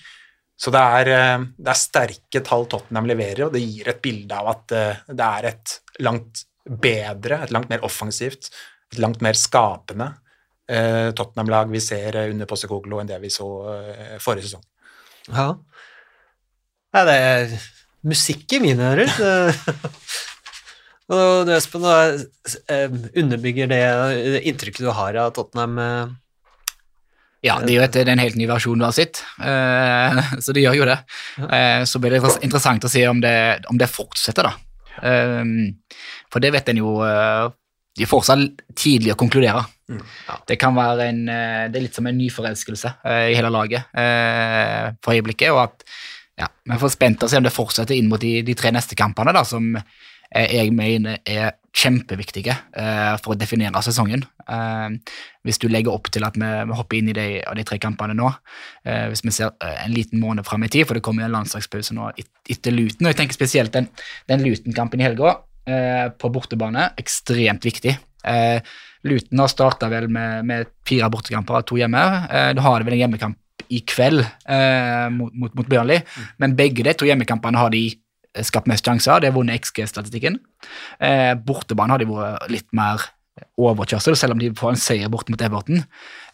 [0.58, 4.38] Så det er, eh, det er sterke tall Tottenham leverer, og det gir et bilde
[4.38, 8.52] av at eh, det er et langt bedre, et langt mer offensivt,
[8.94, 10.14] et langt mer skapende
[10.64, 13.46] Tottenham-lag vi ser under Postecoglou enn det vi så
[14.24, 14.62] forrige sesong.
[15.28, 15.50] Ja.
[16.96, 17.52] Det er
[18.08, 19.12] musikk i mine ører.
[21.12, 21.84] Og du, Espen,
[23.20, 23.82] underbygger det
[24.48, 26.14] inntrykket du har av Tottenham, eh,
[27.44, 30.22] Ja, det er jo et, det er en helt ny versjon du har sett, eh,
[30.44, 31.00] så det gjør jo det.
[31.44, 33.36] Eh, så blir det interessant å se om det,
[33.72, 34.56] om det fortsetter, da.
[36.32, 39.64] For det vet en jo De er fortsatt tidlig å konkludere.
[40.46, 42.92] Det kan være en Det er litt som en nyforelskelse
[43.26, 43.90] i hele laget
[45.02, 45.50] for øyeblikket.
[45.50, 45.84] og at
[46.40, 48.98] ja, Vi får spent å se om det fortsetter inn mot de, de tre neste
[48.98, 54.22] kampene, da, som eh, jeg mener er kjempeviktige uh, for å definere sesongen.
[54.46, 54.94] Uh,
[55.42, 58.14] hvis du legger opp til at vi, vi hopper inn i de, de tre kampene
[58.18, 61.34] nå, uh, hvis vi ser en liten måned fram i tid, for det kommer en
[61.34, 63.90] landslagspause nå et, etter Luton, og jeg tenker spesielt den,
[64.30, 65.40] den Luton-kampen i helga
[66.20, 67.94] på bortebane, ekstremt viktig.
[69.04, 72.02] Luton har starta vel med, med fire bortekamper og to hjemme.
[72.32, 73.40] Eh, da har vel en hjemmekamp
[73.70, 76.04] i kveld eh, mot, mot, mot Burnley,
[76.42, 77.86] men begge de to hjemmekampene har de
[78.42, 79.22] skapt mest sjanser.
[79.22, 80.40] Det har vunnet XG-statistikken.
[81.00, 83.04] Eh, bortebane har de vært litt mer
[83.58, 85.82] overkjørsel, selv om de får en seier bort mot Everton.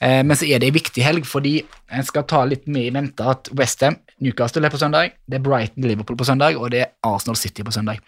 [0.03, 1.59] Eh, men så er det en viktig helg, fordi
[1.95, 5.45] en skal ta litt med i mente at Westham, Newcastle er på søndag, det er
[5.45, 8.03] Brighton, Liverpool på søndag, og det er Arsenal City på søndag.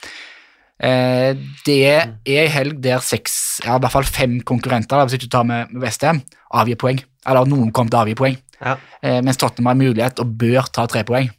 [0.81, 1.31] Eh,
[1.65, 5.21] det er en helg der seks, ja, i hvert fall fem konkurrenter, da, hvis du
[5.21, 7.03] ikke tar med med Westham, avgir poeng.
[7.27, 8.39] Eller noen kommer til å avgi poeng.
[8.61, 8.77] Ja.
[9.01, 11.31] Eh, mens Tottenham har mulighet og bør ta tre poeng.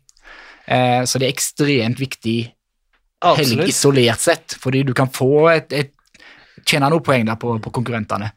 [0.67, 2.39] Eh, så det er ekstremt viktig
[3.23, 5.95] helg isolert sett, fordi du kan få et, et
[6.67, 8.33] tjene noen poeng der på, på konkurrentene.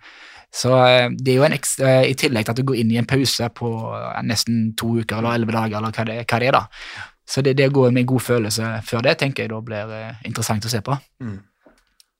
[0.55, 3.01] Så eh, det er jo en ekstra, I tillegg til at du går inn i
[3.01, 3.73] en pause på
[4.23, 7.09] nesten to uker eller elleve dager, eller hva det, hva det er, da.
[7.25, 9.97] Så det, det å gå med en god følelse før det, tenker jeg da blir
[10.29, 10.93] interessant å se på.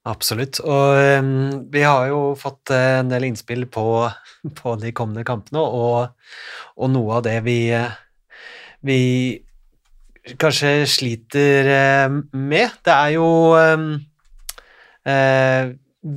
[0.06, 0.60] Absolutt.
[0.61, 1.30] Og um,
[1.73, 3.86] vi har jo fått eh, en del innspill på,
[4.60, 6.14] på de kommende kampene, og,
[6.77, 7.95] og noe av det vi, eh,
[8.86, 8.99] vi
[10.41, 13.27] kanskje sliter eh, med, det er jo
[13.57, 13.90] um,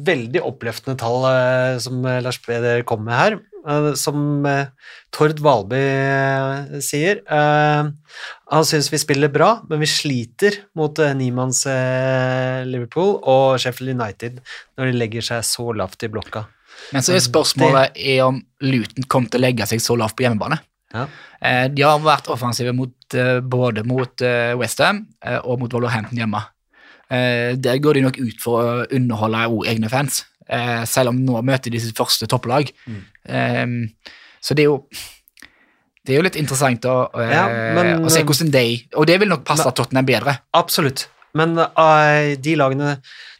[0.09, 1.27] veldig oppløftende tall
[1.85, 3.37] som Lars Peder kom med her.
[3.69, 4.69] Eh, som eh,
[5.15, 7.21] Tord Valby eh, sier.
[7.29, 11.65] Han syns vi spiller bra, men vi sliter mot Niemanns
[12.69, 14.39] Liverpool og Sheffield United
[14.79, 16.47] når de legger seg så lavt i blokka.
[16.95, 20.25] Men så er spørsmålet er om Luton kom til å legge seg så lavt på
[20.25, 20.61] hjemmebane.
[20.95, 21.05] Ja.
[21.69, 22.95] De har vært offensive mot,
[23.45, 24.25] både mot
[24.61, 25.03] Westham
[25.43, 26.41] og mot Wolverhampton hjemme.
[27.11, 31.71] Der går de nok ut for å underholde egne fans, eh, selv om nå møter
[31.71, 32.73] de sitt første topplag.
[33.29, 33.67] Eh,
[34.41, 34.83] så det er jo
[36.09, 37.47] det er jo litt interessant å, eh, Ja,
[37.77, 40.39] men- å se hvordan de Og det vil nok passe Tottenham bedre.
[40.57, 41.09] Absolutt.
[41.35, 42.95] Men uh, de lagene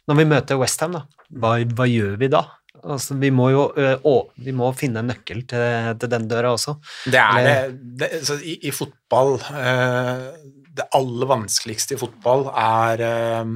[0.07, 1.01] Når vi møter Westham, da,
[1.33, 2.43] hva, hva gjør vi da?
[2.83, 6.53] Altså, vi må jo uh, å, vi må finne en nøkkel til, til den døra
[6.53, 6.77] også.
[7.09, 7.57] Det er det,
[7.99, 10.29] det så i, I fotball uh,
[10.77, 13.51] Det aller vanskeligste i fotball er eh,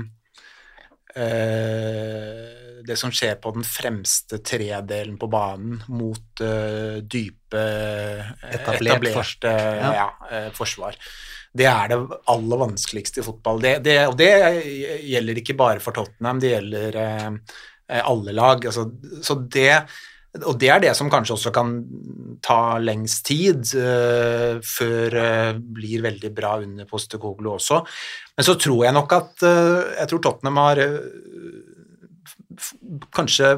[1.15, 9.05] eh, det som skjer på den fremste tredelen på banen mot uh, dype eh, Etablert
[9.07, 9.91] etablerte ja.
[9.99, 10.07] ja.
[10.31, 10.97] uh, forsvar.
[11.53, 11.99] Det er det
[12.33, 13.61] aller vanskeligste i fotball.
[13.61, 14.31] Det, det, og det
[15.05, 18.65] gjelder ikke bare for Tottenham, det gjelder eh, alle lag.
[18.65, 18.87] Altså,
[19.21, 19.75] så det
[20.33, 21.75] og det er det som kanskje også kan
[22.41, 27.83] ta lengst tid uh, før uh, blir veldig bra under Postekoglu også.
[28.33, 30.81] Men så tror jeg nok at uh, jeg tror Tottenham har
[33.13, 33.55] kanskje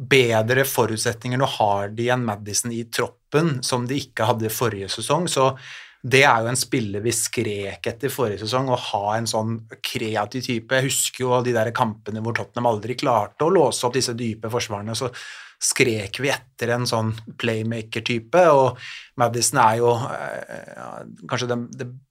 [0.00, 1.40] bedre forutsetninger.
[1.40, 5.28] Nå har de en Madison i troppen som de ikke hadde forrige sesong.
[5.28, 5.52] så
[6.00, 10.46] det er jo en spiller vi skrek etter forrige sesong, å ha en sånn kreativ
[10.46, 10.72] type.
[10.72, 14.48] Jeg husker jo de der kampene hvor Tottenham aldri klarte å låse opp disse dype
[14.48, 14.96] forsvarene.
[14.96, 15.10] så
[15.60, 18.78] skrek vi etter en sånn playmaker-type, og
[19.20, 21.66] Madison er jo eh, kanskje den,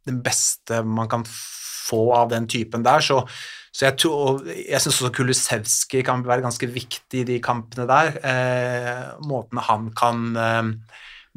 [0.05, 3.23] den beste man kan få av den typen der, så,
[3.69, 8.15] så jeg, tror, jeg syns også Kulusevski kan være ganske viktig i de kampene der.
[8.25, 10.71] Eh, måten han kan eh,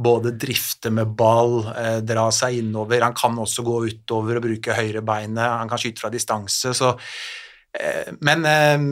[0.02, 4.76] både drifte med ball, eh, dra seg innover, han kan også gå utover og bruke
[4.78, 6.94] høyrebeinet, han kan skyte fra distanse, så
[7.76, 8.88] eh, Men eh,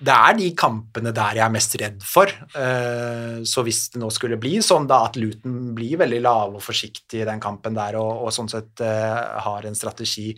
[0.00, 2.30] det er de kampene der jeg er mest redd for.
[2.56, 6.64] Eh, Så hvis det nå skulle bli sånn da at Luton blir veldig lav og
[6.64, 10.32] forsiktig i den kampen der, og, og sånn sett har en strategi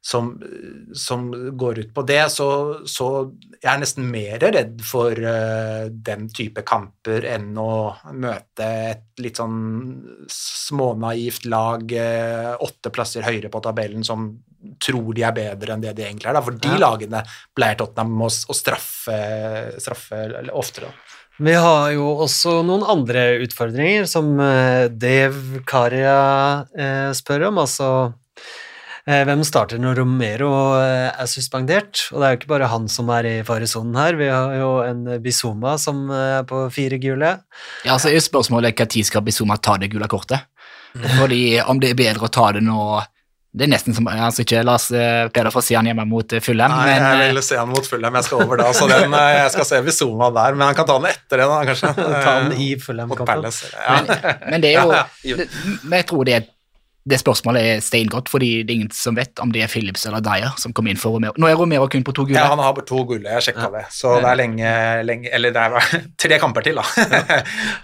[0.00, 0.28] som,
[0.94, 1.26] som
[1.58, 2.48] går ut på det, så,
[2.86, 3.06] så
[3.58, 9.40] jeg er nesten mer redd for uh, den type kamper enn å møte et litt
[9.40, 9.56] sånn
[10.30, 14.28] smånaivt lag uh, åtte plasser høyere på tabellen som
[14.82, 16.38] tror de er bedre enn det de egentlig er.
[16.38, 16.42] Da.
[16.46, 16.78] For de Ja.
[16.82, 17.24] lagene
[17.56, 19.18] pleier Tottenham å, å straffe,
[19.82, 20.22] straffe
[20.54, 20.92] oftere.
[21.42, 25.36] Vi har jo også noen andre utfordringer, som eh, Dev
[25.68, 26.64] Karia
[27.14, 27.60] spør om.
[27.60, 27.90] Altså
[29.06, 30.50] Hvem starter når Romero
[30.80, 32.08] eh, er suspendert?
[32.10, 34.16] Og det er jo ikke bare han som er i faresonen her.
[34.18, 37.36] Vi har jo en Bizuma som eh, er på fire gule.
[37.86, 40.48] Ja, så er spørsmålet tid skal Bizuma ta det gule kortet?
[40.96, 42.80] Fordi om det er bedre å ta det nå
[43.56, 46.72] Det er nesten som altså ikke Lars eh, Peder får se han hjemme mot Fullem.
[46.72, 49.14] Nei, men jeg ville vil se han mot Fullem, jeg skal over da, så den,
[49.16, 51.94] eh, jeg skal se Bizuma der, men han kan ta den etter det da, kanskje.
[52.26, 53.48] Ta den i Mot Fulham-kampen.
[53.86, 54.42] Ja.
[54.50, 55.30] Men det er jo, Ja, ja.
[55.36, 55.48] jo.
[55.86, 56.42] men jeg tror det,
[57.06, 60.18] det spørsmålet er steingodt, fordi det er ingen som vet om det er Phillips eller
[60.26, 61.36] Dyer som kom inn for Romero.
[61.38, 62.34] Nå er Romero kun på to gule.
[62.34, 63.84] Ja, han har bare to gulle, jeg sjekka det.
[63.94, 64.72] Så det er lenge,
[65.06, 66.84] lenge Eller det er tre kamper til, da.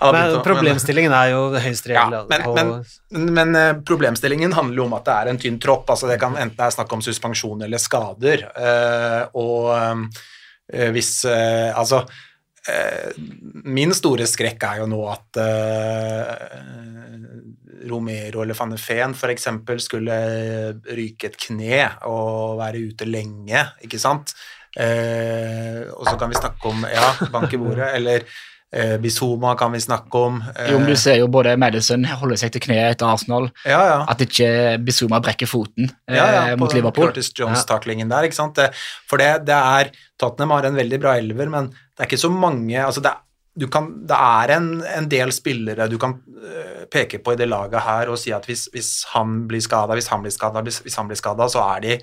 [0.02, 0.10] Ja.
[0.16, 2.26] Men problemstillingen er jo høyst Ja, reell.
[2.32, 2.82] men,
[3.14, 5.86] men, men eh, problemstillingen handler jo om at det er en tynn tropp.
[5.94, 8.42] altså Det kan enten være snakk om suspensjon eller skader.
[8.58, 12.02] eh, og eh, hvis Altså
[13.64, 16.32] Min store skrekk er jo nå at uh,
[17.90, 19.48] Romero eller van de Feen f.eks.
[19.82, 20.18] skulle
[20.86, 24.34] ryke et kne og være ute lenge, ikke sant?
[24.72, 27.90] Uh, og så kan vi snakke om Ja, bank i bordet.
[27.98, 28.24] Eller
[28.72, 30.42] eh, Bizoma kan vi snakke om.
[30.56, 33.80] eh, Jo, men du ser jo både Madison holder seg til kneet etter Arsenal, ja,
[33.90, 33.98] ja.
[34.08, 37.10] at ikke Bizoma brekker foten eh, ja, ja, mot på Liverpool.
[37.10, 38.56] Curtis Jones-taklingen der, ikke sant.
[38.56, 38.70] Det,
[39.08, 42.32] for det, det er Tottenham har en veldig bra elver, men det er ikke så
[42.32, 43.12] mange altså det,
[43.58, 47.50] du kan, det er en, en del spillere du kan øh, peke på i det
[47.50, 50.78] laget her og si at hvis, hvis han blir skada, hvis han blir skada, hvis,
[50.86, 51.98] hvis han blir skada, så er de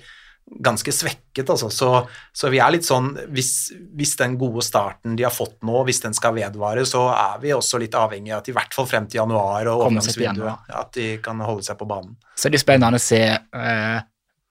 [0.58, 1.68] ganske svekket, altså.
[1.70, 1.88] Så,
[2.34, 6.02] så vi er litt sånn hvis, hvis den gode starten de har fått nå, hvis
[6.02, 9.06] den skal vedvare, så er vi også litt avhengig av at i hvert fall frem
[9.06, 12.16] til januar og overgangsvinduet, at de kan holde seg på banen.
[12.34, 14.00] Så det er det spennende å se eh,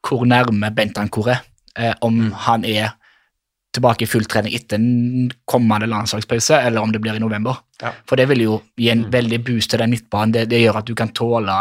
[0.07, 1.43] hvor nærme Bentancour er,
[1.75, 2.31] eh, om Mm.
[2.47, 2.93] han er
[3.75, 7.59] tilbake i full trening etter en kommende landslagspause, eller om det blir i november.
[7.83, 7.91] Ja.
[8.07, 10.31] For det vil jo gi en veldig boost til den midtbanen.
[10.33, 11.59] Det, det gjør at du kan tåle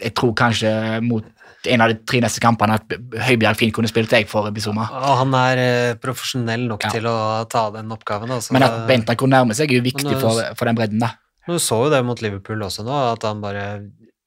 [0.00, 1.24] Jeg tror kanskje mot
[1.66, 2.94] en av de tre neste kampene at
[3.26, 4.86] Høibjerg fint kunne spilt jeg for Bizuma.
[4.92, 6.90] Og han er eh, profesjonell nok Ja.
[6.94, 7.16] til å
[7.50, 8.30] ta den oppgaven.
[8.30, 8.52] Altså.
[8.56, 10.98] Men at Bentan kunne nærme seg, er jo viktig Men, for, for den bredden.
[11.02, 11.12] da.
[11.46, 13.66] Du så jo det mot Liverpool også nå, at han bare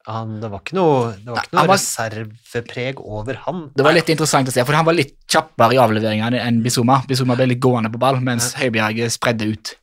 [0.10, 3.70] han, Det var ikke noe, var ikke noe var- reservepreg over han.
[3.76, 7.02] Det var litt interessant å se, for han var litt kjappere i avleveringene enn Bizuma.
[7.08, 9.74] Bizuma ble litt gående på ball, mens Høibjerg spredde ut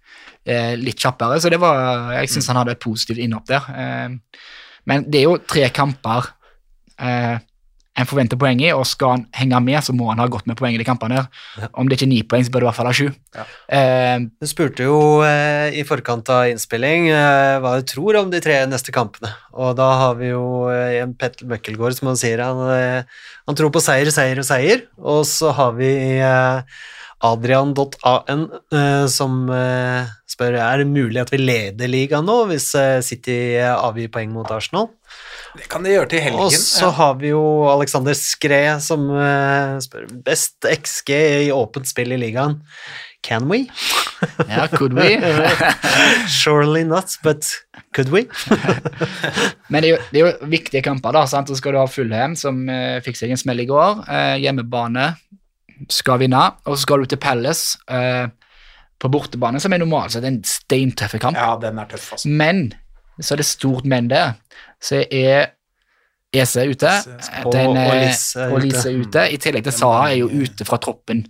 [0.46, 1.38] eh, litt kjappere.
[1.42, 3.68] Så det var, jeg syns han hadde et positivt innhopp der.
[3.76, 4.42] Eh,
[4.86, 6.32] men det er jo tre kamper
[7.00, 7.36] eh,
[7.96, 10.58] en forventer poeng i, og skal han henge med, så må han ha gått med
[10.58, 11.22] poeng i de kampene.
[11.22, 11.68] her.
[11.72, 13.06] Om det ikke er ni poeng, så bør det i hvert fall ha sju.
[13.38, 13.44] Ja.
[13.72, 18.42] Eh, Du spurte jo eh, i forkant av innspilling eh, hva du tror om de
[18.44, 19.30] tre neste kampene.
[19.56, 23.56] Og da har vi jo eh, en Petter Møkkelgård som han sier han, eh, han
[23.56, 24.84] tror på seier, seier og seier.
[25.00, 25.88] Og så har vi
[26.20, 26.60] eh,
[27.24, 28.42] Adrian.an
[29.08, 29.38] som
[30.28, 32.66] spør er det mulig at vi leder ligaen nå hvis
[33.08, 34.90] City avgir poeng mot Arsenal.
[35.56, 36.44] Det kan de gjøre til helgen.
[36.44, 41.12] Og så har vi jo Alexander Skre som uh, spør best XG
[41.48, 42.58] i åpent spill i ligaen.
[43.26, 43.64] Can we?
[44.52, 45.16] ja, could we?
[46.30, 47.48] Surely not, but
[47.96, 48.26] could we?
[49.72, 51.24] Men det er, jo, det er jo viktige kamper, da.
[51.26, 51.50] sant?
[51.50, 54.04] Så skal du ha Fullhem, som uh, fikk seg en smell i går.
[54.06, 55.10] Uh, hjemmebane
[55.92, 56.42] skal vinne.
[56.66, 58.26] Og så skal du til Palace eh,
[58.96, 61.38] på bortebane, som er normalt sett en steintøff kamp.
[61.38, 62.32] Ja, den er tøff, altså.
[62.32, 62.70] Men
[63.20, 64.34] så er det stort men der.
[64.82, 65.52] Så er
[66.36, 66.90] Ese ute.
[67.52, 68.66] Den, og eh, Lise og ute.
[68.66, 69.22] Lise er ute.
[69.32, 71.22] I tillegg til Saha er jo ute fra troppen.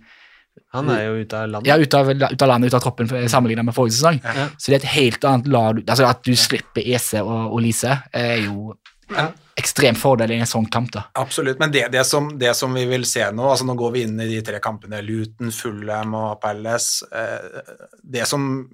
[0.75, 1.69] Han er jo ute av landet.
[1.69, 4.17] Ja, ute av, ut av landet, ut av troppen sammenlignet med forrige sesong.
[4.25, 4.49] Ja.
[4.57, 5.79] Så det er et helt annet lag.
[5.85, 8.73] Altså At du slipper Ese og, og Lise, er jo
[9.13, 9.29] Ja.
[9.55, 10.91] ekstrem fordel i en sånn kamp.
[10.91, 11.05] da.
[11.15, 14.01] Absolutt, men det, det, som, det som vi vil se nå altså Nå går vi
[14.03, 17.07] inn i de tre kampene, Luton, Fulham og Palace.
[17.15, 17.61] Eh,
[18.03, 18.67] det som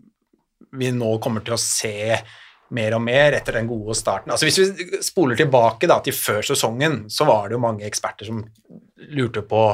[0.73, 2.17] vi nå kommer til å se
[2.73, 6.41] mer og mer etter den gode starten altså Hvis vi spoler tilbake da, til før
[6.53, 8.41] sesongen, så var det jo mange eksperter som
[9.13, 9.67] lurte på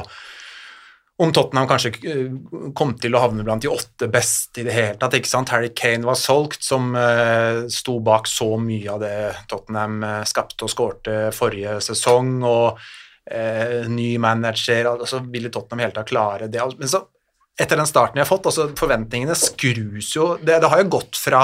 [1.20, 2.28] om Tottenham kanskje eh,
[2.76, 5.18] kom til å havne blant de åtte beste i det hele tatt.
[5.18, 5.52] ikke sant?
[5.52, 9.16] Harry Kane var solgt, som uh, sto bak så mye av det
[9.50, 12.38] Tottenham eh, skapte og skårte forrige sesong.
[12.40, 16.64] og uh, ny manager, altså ville Tottenham helt tatt klare det.
[16.80, 17.02] Men så,
[17.60, 21.20] etter den starten vi har fått, altså forventningene skrus jo Det, det har jo gått
[21.20, 21.42] fra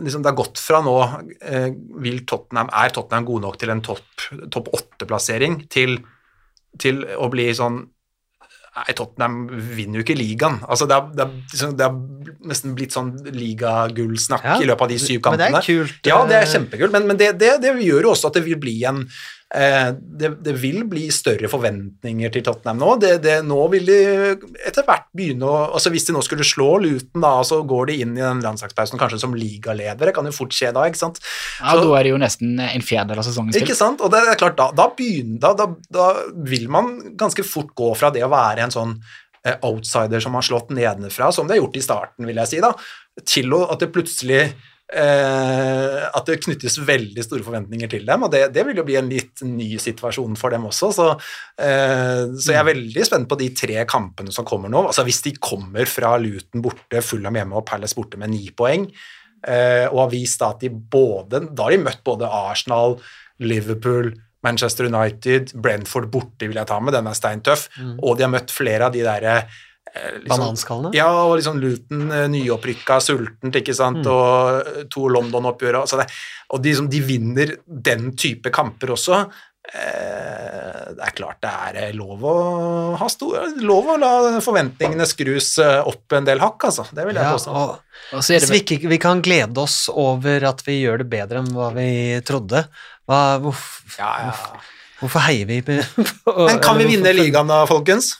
[0.00, 0.96] liksom Det har gått fra nå
[1.44, 1.70] eh,
[2.00, 5.98] vil Tottenham, Er Tottenham gode nok til en topp åtte-plassering til,
[6.80, 7.82] til å bli sånn
[8.70, 10.60] Nei, Tottenham vinner jo ikke ligaen.
[10.70, 14.92] Altså, det, har, det, liksom, det er nesten blitt sånn ligagullsnakk Ja, i løpet av
[14.92, 15.98] de syv Men det er kult.
[16.06, 18.44] Ja, det er eh, kjempekult, men, men det, det, det gjør jo også at det
[18.46, 22.90] vil bli en Eh, det, det vil bli større forventninger til Tottenham nå.
[23.02, 23.96] Det, det, nå vil de
[24.68, 27.96] etter hvert begynne å altså Hvis de nå skulle slå Luton, da, så går de
[28.04, 30.14] inn i den landslagspausen kanskje som ligaledere.
[30.14, 31.18] Kan jo fort skje da, ikke sant.
[31.58, 34.00] Ja, Så- Da er det jo nesten en fjerdedel av sesongen ikke sant?
[34.00, 36.06] Og det er klart, da, da, begynner, da, da,
[36.46, 38.96] vil man ganske fort gå fra det å være en sånn
[39.44, 42.60] eh, outsider som har slått nedenfra, som det har gjort i starten, vil jeg si,
[42.60, 42.74] da,
[43.24, 44.52] til at det plutselig eh,
[44.90, 49.10] At det knyttes veldig store forventninger til dem, og det, det vil jo bli en
[49.10, 50.90] litt ny situasjon for dem også.
[50.96, 51.06] Så,
[51.62, 54.82] eh, så jeg er veldig spent på de tre kampene som kommer nå.
[54.88, 58.88] Altså Hvis de kommer fra Luton borte, Fulham hjemme og Palace borte med ni poeng,
[59.46, 62.98] eh, og har vist at de både Da har de møtt både Arsenal,
[63.40, 64.12] Liverpool,
[64.42, 67.68] Manchester United, Brentford borte vil jeg ta med, den er steintøff,
[68.00, 69.58] og de har møtt flere av de derre eh,
[69.90, 70.94] liksom- Bananskallene?
[70.94, 75.80] Ja, og liksom Luton eh, nyopprykka, sultent, ikke sant, og eh, to London-oppgjør.
[75.82, 76.00] Altså
[76.50, 79.24] og de, liksom, de vinner den type kamper også.
[79.70, 82.34] Eh, det er klart det er eh, lov å
[82.98, 84.12] ha store, lov å la
[84.42, 86.86] forventningene skrus eh, opp en del hakk, altså.
[86.90, 87.50] Det vil jeg Ja, påstå.
[87.54, 91.10] og Og så hvis vi ikke vi kan glede oss over at vi gjør det
[91.12, 91.90] bedre enn hva vi
[92.26, 92.64] trodde,
[93.06, 94.32] hva, hvorfor, Ja, ja.
[95.02, 95.78] hvorfor heier vi på
[96.48, 98.16] Men kan vi vinne ligaen da, folkens?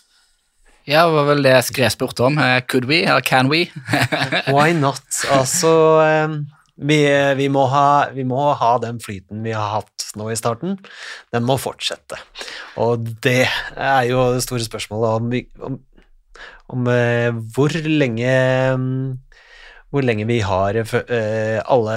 [0.88, 2.38] Ja, det var vel det jeg spurte om.
[2.40, 3.66] Eh, Could we, eller can we?
[4.54, 5.04] Why not?
[5.32, 5.72] Altså,
[6.04, 6.38] eh,
[6.80, 7.00] vi,
[7.36, 10.78] vi, må ha, vi må ha den flyten vi har hatt nå i starten.
[11.34, 12.18] Den må fortsette.
[12.80, 13.44] Og det
[13.76, 15.80] er jo det store spørsmålet om, om,
[16.74, 18.36] om eh, hvor lenge
[18.80, 19.04] mm,
[19.90, 21.94] hvor lenge vi har eh, alle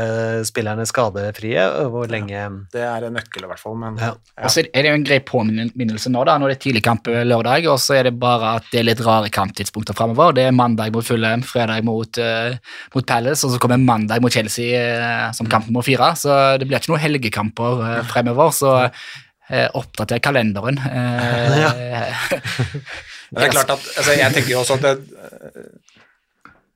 [0.48, 2.42] spillerne skadefrie, og hvor lenge
[2.74, 3.76] Det er en nøkkel, i hvert fall.
[3.78, 4.12] Men ja.
[4.18, 7.68] Og så er det jo en grei påminnelse nå, da, det er tidlig kamp lørdag,
[7.70, 10.34] og så er det bare at det er litt rare kamptidspunkter framover.
[10.34, 12.58] Det er mandag mot Fulham, fredag mot, uh,
[12.96, 16.16] mot Palace, og så kommer mandag mot Chelsea uh, som kamp nummer fire.
[16.18, 20.82] Så det blir ikke noen helgekamper uh, fremover, så uh, oppdater kalenderen.
[20.82, 22.26] eh,
[23.34, 24.94] Men det er klart at altså, Jeg tenker jo også at det,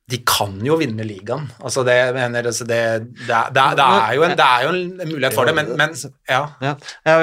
[0.07, 1.49] de kan jo vinne ligaen.
[1.59, 2.77] Altså det, mener, altså det,
[3.27, 5.95] det, det, er, jo en, det er jo en mulighet for det, men, men
[6.29, 6.45] ja.
[6.63, 6.75] Ja.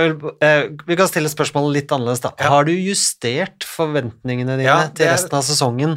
[0.03, 0.13] Vil,
[0.45, 2.35] eh, vi kan stille spørsmålet litt annerledes, da.
[2.37, 2.51] Ja.
[2.53, 5.97] Har du justert forventningene dine Ja, til resten av sesongen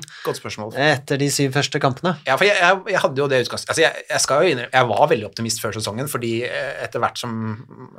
[0.79, 2.15] etter de syv første kampene?
[2.23, 4.71] Ja, for jeg, jeg, jeg hadde jo det utgangspunktet altså jeg, jeg, skal jo innrømme,
[4.79, 7.35] jeg var veldig optimist før sesongen, fordi eh, etter hvert som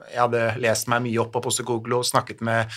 [0.09, 2.73] jeg hadde lest meg mye opp på Postekoglo, snakket med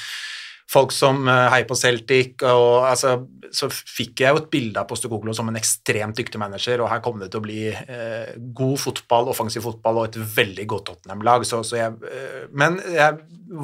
[0.72, 3.18] folk som eh, heier på Celtic, og altså,
[3.52, 7.04] så fikk jeg jo et bilde av Postekoglo som en ekstremt dyktig manager, og her
[7.04, 11.46] kom det til å bli eh, god fotball, offensiv fotball og et veldig godt Tottenham-lag.
[11.48, 13.20] Så, så eh, men jeg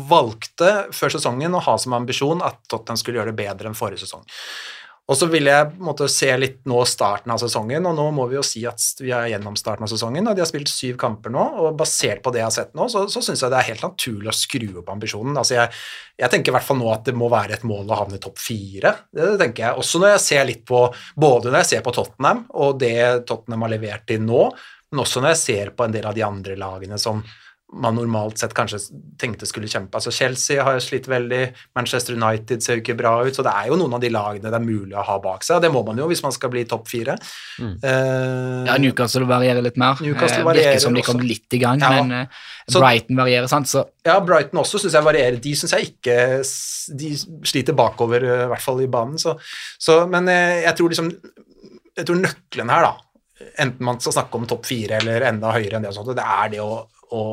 [0.09, 4.03] valgte før sesongen å ha som ambisjon at Tottenham skulle gjøre det bedre enn forrige
[4.03, 4.27] sesong.
[5.07, 8.35] Og så vil jeg måte se litt nå starten av sesongen, og nå må vi
[8.35, 11.31] jo si at vi er gjennom starten av sesongen, og de har spilt syv kamper
[11.31, 13.69] nå, og basert på det jeg har sett nå, så, så syns jeg det er
[13.69, 15.39] helt naturlig å skru opp ambisjonen.
[15.39, 15.71] Altså jeg,
[16.19, 18.23] jeg tenker i hvert fall nå at det må være et mål å havne i
[18.27, 18.93] topp fire.
[19.15, 19.79] Det tenker jeg.
[19.79, 20.83] Også når jeg ser litt på
[21.17, 24.49] Både når jeg ser på Tottenham og det Tottenham har levert til nå,
[24.91, 27.23] men også når jeg ser på en del av de andre lagene som
[27.73, 28.77] man normalt sett kanskje
[29.19, 29.97] tenkte skulle kjempe.
[29.99, 31.41] Altså Chelsea har slitt veldig,
[31.75, 34.47] Manchester United ser jo ikke bra ut, så det er jo noen av de lagene
[34.47, 36.49] det er mulig å ha bak seg, og det må man jo hvis man skal
[36.53, 37.17] bli topp fire.
[37.59, 39.99] Eh, ja, Newcastle varierer litt mer.
[39.99, 41.89] Newcastle Eh, varierer Virker som de kom litt i gang, Ja.
[42.03, 42.25] men uh,
[42.69, 43.67] Så- Brighton varierer, sant.
[43.67, 45.41] Så Ja, Brighton også syns jeg varierer.
[45.41, 46.43] De syns jeg ikke
[46.97, 47.11] De
[47.43, 49.17] sliter bakover, i hvert fall i banen.
[49.19, 49.37] Så,
[49.79, 51.11] så, men uh, jeg tror liksom
[51.97, 52.95] Jeg tror nøkkelen her, da,
[53.59, 56.23] enten man skal snakke om topp fire eller enda høyere enn det, og sånt, det
[56.23, 56.85] er det å,
[57.15, 57.23] å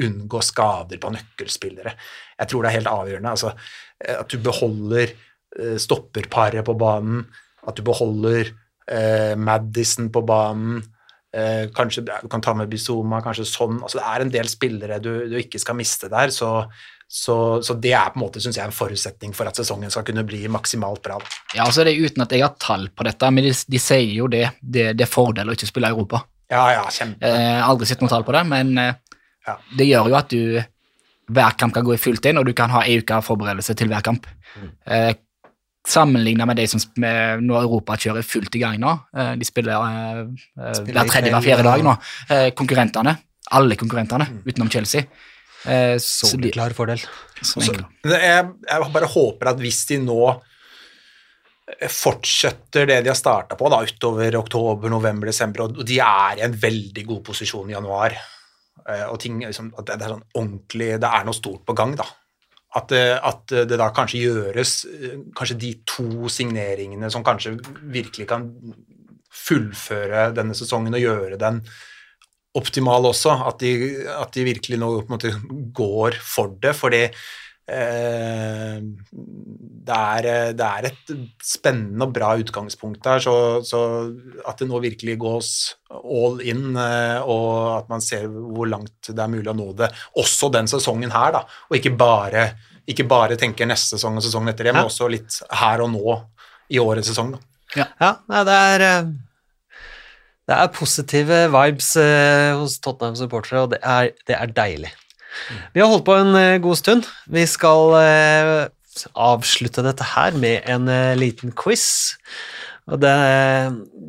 [0.00, 1.94] unngå skader på nøkkelspillere.
[2.38, 3.34] Jeg tror det er helt avgjørende.
[3.34, 3.52] Altså,
[4.00, 7.26] eh, at du beholder eh, stopperparet på banen,
[7.68, 8.48] at du beholder
[8.88, 10.80] eh, Madison på banen.
[11.30, 13.82] Eh, kanskje du kan ta med Bizuma, kanskje sånn.
[13.84, 16.64] Altså, det er en del spillere du, du ikke skal miste der, så,
[17.06, 20.06] så, så det er på en måte, synes jeg, en forutsetning for at sesongen skal
[20.08, 21.20] kunne bli maksimalt bra.
[21.54, 24.16] ja, altså det er uten at jeg har tall på dette, men de, de sier
[24.16, 24.48] jo det.
[24.60, 26.24] Det, det er fordel å ikke spille i Europa.
[26.50, 27.22] Ja, ja, kjempe.
[27.26, 28.98] Eh, aldri sett noe tall på det, men eh,
[29.46, 29.56] Ja.
[29.76, 30.62] det gjør jo at du
[31.30, 33.88] hver kamp kan gå i fullt inn, og du kan ha ei uke forberedelse til
[33.88, 34.26] hver kamp.
[34.58, 34.70] Mm.
[34.86, 35.12] Eh,
[35.88, 38.90] Sammenlignet med de som nå med, når Europa kjører fullt i gang nå.
[39.16, 41.94] Eh, de spiller, eh, Spiller hver tredje, hver fjerde dag nå.
[42.28, 43.14] Eh, konkurrentene.
[43.56, 44.42] Alle konkurrentene, Mm.
[44.46, 45.06] utenom Chelsea.
[45.64, 46.98] Eh, så de- klar fordel.
[47.42, 47.60] Så,
[48.04, 50.40] er- jeg bare håper at hvis de nå
[51.88, 56.44] fortsetter det de har starta på da, utover oktober, november, desember, og de er i
[56.46, 58.16] en veldig god posisjon i januar,
[59.10, 62.06] og ting, liksom, at det er sånn ordentlig Det er noe stort på gang, da.
[62.78, 68.28] At det, at det da kanskje gjøres eh, Kanskje de to signeringene som kanskje virkelig
[68.30, 68.46] kan
[69.30, 71.60] fullføre denne sesongen og gjøre den
[72.58, 73.70] optimal også, at de,
[74.10, 75.30] at de virkelig nå på en måte
[75.76, 77.20] går for det, fordi eh,
[79.90, 80.28] det, er,
[80.58, 81.12] det er et
[81.44, 83.34] spennende og bra utgangspunkt der, så,
[83.66, 83.80] så
[84.48, 85.52] at det nå virkelig gås
[85.90, 89.90] all in, eh, og at man ser hvor langt det er mulig å nå det,
[90.20, 92.48] også den sesongen her, da, og ikke bare,
[92.90, 94.90] ikke bare tenker neste sesong og sesongen etter det, men Ja.
[94.92, 96.20] også litt her og nå
[96.70, 97.34] i årets sesong.
[97.34, 97.40] Da.
[97.82, 97.90] Ja,
[98.30, 99.10] ja det er eh,
[100.50, 104.90] Det er positive vibes eh, hos Tottenham-supportere, og det er, det er deilig.
[105.74, 107.08] Vi har holdt på en eh, god stund.
[107.30, 108.54] Vi skal eh,
[109.14, 112.16] avslutte dette her med en eh, liten quiz.
[112.90, 113.10] Og det,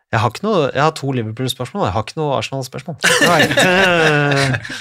[0.09, 2.95] Jeg har ikke noe, jeg har to Liverpool-spørsmål, jeg har ikke noe Arsenal-spørsmål.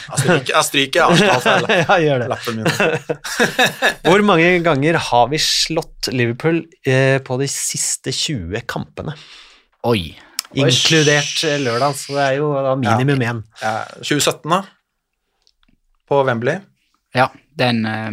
[0.08, 2.28] Jeg stryker, jeg stryker Arsenal fra la- ja, gjør det.
[2.32, 2.68] lappen min.
[4.08, 9.12] Hvor mange ganger har vi slått Liverpool eh, på de siste 20 kampene?
[9.88, 10.14] Oi.
[10.56, 13.42] Inkludert eh, lørdag, så det er jo da minimum én.
[13.60, 14.62] Ja, 2017, da?
[16.08, 16.56] På Wembley.
[17.16, 17.28] Ja,
[17.60, 18.10] den eh,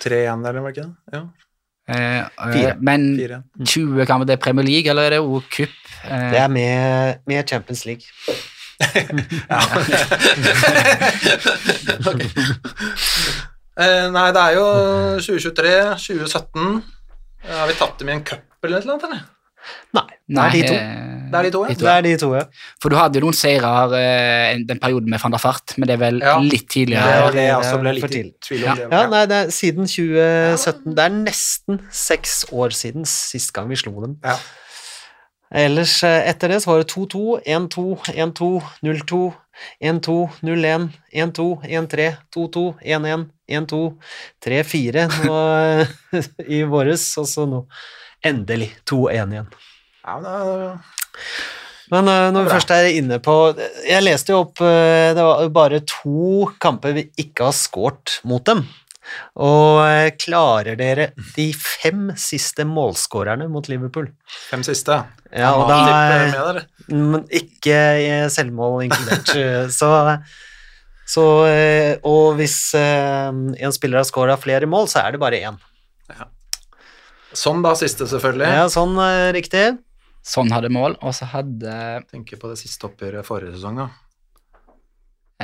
[0.00, 1.18] 3-1, eller var det ikke det?
[1.20, 1.22] Ja.
[1.90, 3.40] Uh, uh, Men 4-1.
[3.66, 5.72] 20 kamper, det er Premier League, eller er det òg cup?
[6.08, 8.04] Det er med, med Champions League.
[13.80, 14.64] Eh, nei, det er jo
[15.24, 15.70] 2023,
[16.02, 16.64] 2017.
[17.48, 18.98] Har vi tatt dem i en cup eller noe?
[19.06, 19.20] Eller?
[19.96, 20.74] Nei, det er de to.
[20.74, 21.68] eh, Det er de to, ja.
[21.80, 22.42] Det er de to, ja.
[22.82, 25.94] For du hadde jo noen seirer eh, den perioden med van der Fart, men det
[25.96, 26.34] er vel Ja.
[26.42, 27.20] litt Det tidligere.
[27.24, 28.72] var det jeg også ble litt i tvil Ja.
[28.72, 28.76] om.
[28.82, 28.88] det.
[28.92, 30.94] Ja, nei, det er siden 2017.
[30.98, 34.18] Det er nesten seks år siden sist gang vi slo dem.
[34.24, 34.36] Ja.
[35.50, 38.50] Ellers eh, etter det så var det 2-2, 1-2, 1-2,
[38.86, 39.20] 0-2,
[39.82, 40.16] 1-2,
[40.46, 40.84] 0-1,
[41.24, 42.04] 1-2, 1-3,
[42.36, 43.80] 2-2, 1-1, 1-2,
[44.46, 45.40] 3-4 nå
[46.46, 47.64] i våres, og så nå
[48.26, 49.50] endelig 2-1 igjen.
[50.06, 50.78] Ja, men da-
[51.90, 55.48] Men eh, når vi først er inne på Jeg leste jo opp eh, Det var
[55.50, 58.62] bare to kamper vi ikke har scoret mot dem.
[59.42, 64.06] Og klarer dere de fem siste målskårerne mot Liverpool?
[64.52, 65.00] fem siste.
[65.36, 66.62] Ja, og da?
[66.90, 69.30] Men ikke eh, selvmål inkludert.
[69.78, 69.90] så,
[71.06, 75.42] så eh, Og hvis eh, en spiller har scora flere mål, så er det bare
[75.50, 75.60] én.
[77.30, 78.50] Sånn da, siste selvfølgelig.
[78.58, 78.98] Ja, sånn
[79.36, 79.68] riktig.
[80.26, 81.74] Sånn hadde mål, og så hadde
[82.10, 83.90] Tenker på det siste oppgjøret forrige sesong, da.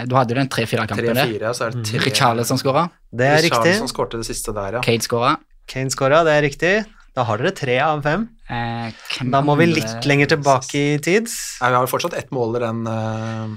[0.04, 1.30] Du hadde jo den 3-4-kampen der.
[1.30, 3.52] 3-4, så er det tre Richarlison skåra, Det er riktig.
[3.54, 4.82] Richarlison skårte det siste der, ja.
[4.84, 5.30] Kane skåra.
[5.70, 6.74] Kane scora, det er riktig.
[7.16, 8.26] Da har dere tre av fem.
[8.47, 11.27] Eh, hvem Da må vi litt lenger tilbake i tid.
[11.60, 13.56] Nei, vi har jo fortsatt ett måler enn den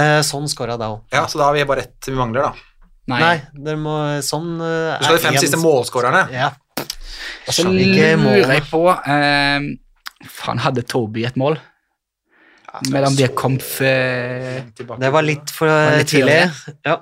[0.00, 1.00] Eh, sånn scora da òg.
[1.12, 2.52] Ja, så da har vi bare ett vi mangler, da.
[3.10, 3.18] Nei.
[3.20, 6.20] Nei, dere må sånn eh, Du skal ha de fem en- siste målskårerne.
[6.32, 6.52] Ja.
[7.48, 9.66] Og så lurer jeg på eh,
[10.30, 11.58] Faen, hadde Toby et mål?
[12.70, 13.80] Ja, Mellom de kom f...
[13.82, 16.38] Det var litt for var litt tidlig.
[16.86, 17.00] Ja.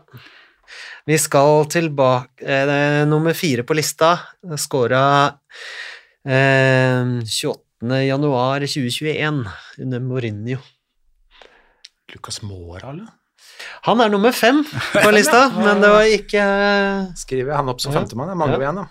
[1.09, 4.15] Vi skal tilbake eh, er Nummer fire på lista
[4.57, 5.03] skåra
[6.29, 8.03] eh, 28.
[8.09, 9.45] januar 2021
[9.85, 10.59] under Mourinho.
[12.13, 13.15] Lucas Mora, eller?
[13.89, 14.61] Han er nummer fem
[14.93, 16.43] på lista, men det var ikke
[17.19, 17.99] Skriver jeg han opp som Ja.
[18.01, 18.31] femtemann?
[18.33, 18.85] Jeg mangler vi en, da.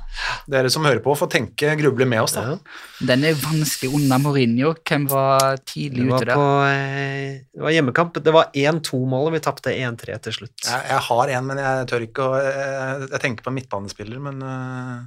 [0.51, 2.43] Dere som hører på, får tenke, gruble med oss, da.
[2.51, 2.57] ja,
[3.11, 4.73] Den er vanskelig unna Mourinho.
[4.88, 6.39] Hvem var tidlig Det var ute der?
[6.39, 8.19] på eh, Det var hjemmekamp.
[8.27, 10.57] Det var 1-2-mål, og vi tapte 1-3 til slutt.
[10.68, 14.19] Jeg, jeg har en, men jeg tør ikke å Jeg, jeg tenker på en midtbanespiller,
[14.30, 14.97] men eh,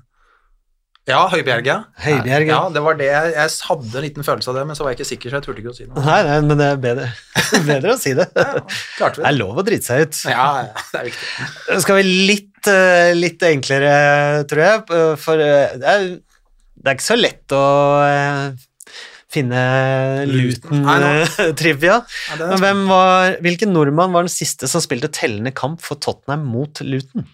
[1.10, 1.76] Ja, Høybjerg, ja.
[2.04, 2.54] Høybjerg, ja.
[2.54, 2.60] ja.
[2.74, 3.08] Det var det.
[3.10, 5.46] Jeg, hadde en liten følelse av det, men så var jeg ikke sikker, så jeg
[5.46, 6.04] turte ikke å si noe.
[6.06, 7.10] Nei, nei, men det er bedre,
[7.70, 8.26] bedre å si det.
[8.36, 8.62] Ja,
[8.98, 10.22] klarte Det Det er lov å drite seg ut.
[10.30, 11.78] Ja, ja, det er viktig.
[11.84, 13.92] Skal vi litt, eh, litt enklere,
[14.50, 14.82] tror jeg,
[15.26, 16.10] for eh, det er,
[16.80, 17.64] det er ikke så lett å
[18.06, 18.44] eh,
[19.30, 19.64] finne
[20.30, 20.84] Luton.
[20.84, 21.10] Nei, nå.
[21.24, 21.98] Luton-trivia.
[22.40, 26.82] Men hvem var, hvilken nordmann var den siste som spilte tellende kamp for Tottenham mot
[26.86, 27.26] Luton?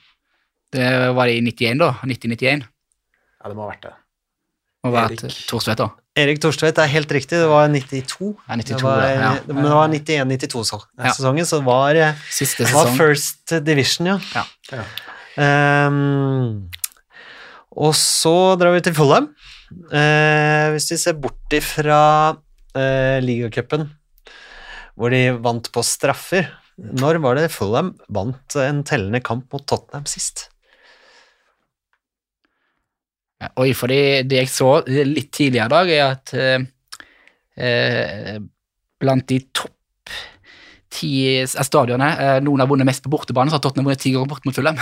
[0.74, 1.92] Det var i 91, da.
[2.04, 2.66] 1991.
[3.46, 3.92] Ja, det må ha vært det.
[4.82, 5.36] Må ha vært Erik.
[5.46, 5.86] Torstvedt, da.
[6.18, 8.32] Erik Torstvedt er helt riktig, det var 92.
[8.48, 9.28] Ja, 92, det var, ja.
[9.46, 12.90] Men det var 91-92-sesongen, så det var, eh, Siste det var.
[12.98, 14.42] First Division, ja.
[14.72, 14.82] Ja.
[15.38, 16.66] Ehm,
[17.70, 19.30] Og så drar vi til Fulham.
[19.92, 22.00] Uh, hvis vi ser bort ifra
[22.34, 23.86] uh, ligacupen,
[24.96, 26.46] hvor de vant på straffer
[26.78, 30.48] Når var det Fulham vant en tellende kamp mot Tottenham sist?
[33.60, 36.62] Oi, for det, det jeg så litt tidligere i dag, er at eh,
[37.60, 38.38] eh,
[39.00, 39.72] blant de topp
[40.96, 41.10] ti
[41.44, 44.46] stadionene eh, Noen har vunnet mest på bortebane, så har Tottenham vunnet ti ganger bort
[44.48, 44.78] mot Fulham.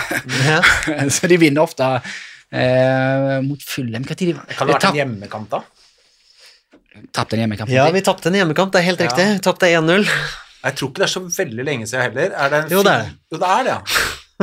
[0.47, 0.61] Ja.
[1.17, 4.05] så de vinner ofte eh, mot Fulham.
[4.07, 5.61] Hva tid de Kan det ha vært en hjemmekamp, da?
[7.11, 7.69] Tapte en hjemmekamp.
[7.75, 9.09] ja, vi tapte en hjemmekamp, det er helt Ja.
[9.11, 9.27] riktig.
[9.35, 10.07] Vi tapte 1-0.
[10.65, 12.31] Jeg tror ikke det er så veldig lenge siden heller.
[12.39, 13.81] Er det en Jo, det er fin- Jo, det er det, ja.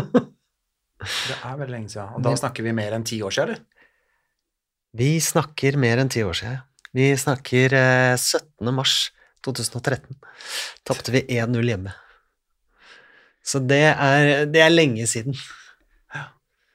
[1.03, 2.13] Det er veldig lenge siden.
[2.15, 3.65] Og da snakker vi mer enn ti år siden, eller?
[4.93, 6.61] Vi snakker mer enn ti år siden.
[6.93, 8.73] Vi snakker eh, 17.
[8.77, 8.97] mars
[9.47, 10.19] 2013.
[10.87, 11.95] Tapte vi 1-0 hjemme.
[13.43, 15.35] Så det er, det er lenge siden.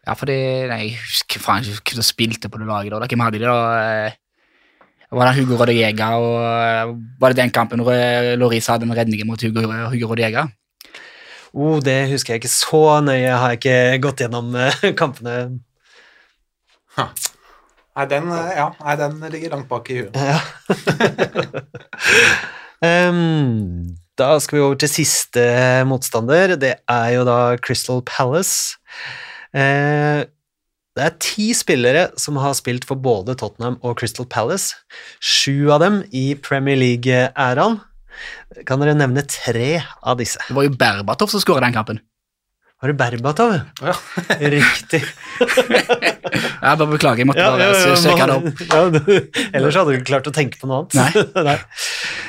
[0.07, 0.38] Ja, for det
[0.72, 3.07] Nei, jeg faen ikke hvem som spilte på det laget da.
[3.11, 3.56] Hvem hadde de da?
[4.07, 4.18] Eh,
[5.11, 8.95] Var det Hugo Rodega og eh, Var det den kampen hvor eh, Loris hadde en
[8.95, 10.48] redning mot Hugo, Hugo Rodega?
[11.53, 13.23] Oh, det husker jeg ikke så nøye.
[13.23, 14.52] Jeg har ikke gått gjennom
[14.99, 15.41] kampene.
[16.98, 17.26] kampene.
[17.97, 20.13] Nei, den, eh, ja, nei, den ligger langt bak i huet.
[20.13, 20.37] Ja.
[23.09, 25.45] um, da skal vi over til siste
[25.89, 26.53] motstander.
[26.61, 28.77] Det er jo da Crystal Palace.
[29.49, 30.29] Uh,
[30.97, 34.77] det er ti spillere som har spilt for både Tottenham og Crystal Palace.
[35.17, 37.79] Sju av dem i Premier League-æraen.
[38.65, 40.41] Kan dere nevne tre av disse?
[40.45, 42.01] Det var jo Berbatov som skåra den kampen.
[42.77, 43.55] Har du Berbatov?
[43.81, 43.93] Ja.
[44.53, 44.99] Riktig.
[46.67, 48.61] Jeg bare beklager, jeg måtte bare sjekke det opp.
[48.73, 50.97] Ja, du, ellers hadde du ikke klart å tenke på noe annet.
[50.97, 51.43] Nei.
[51.47, 51.55] Nei.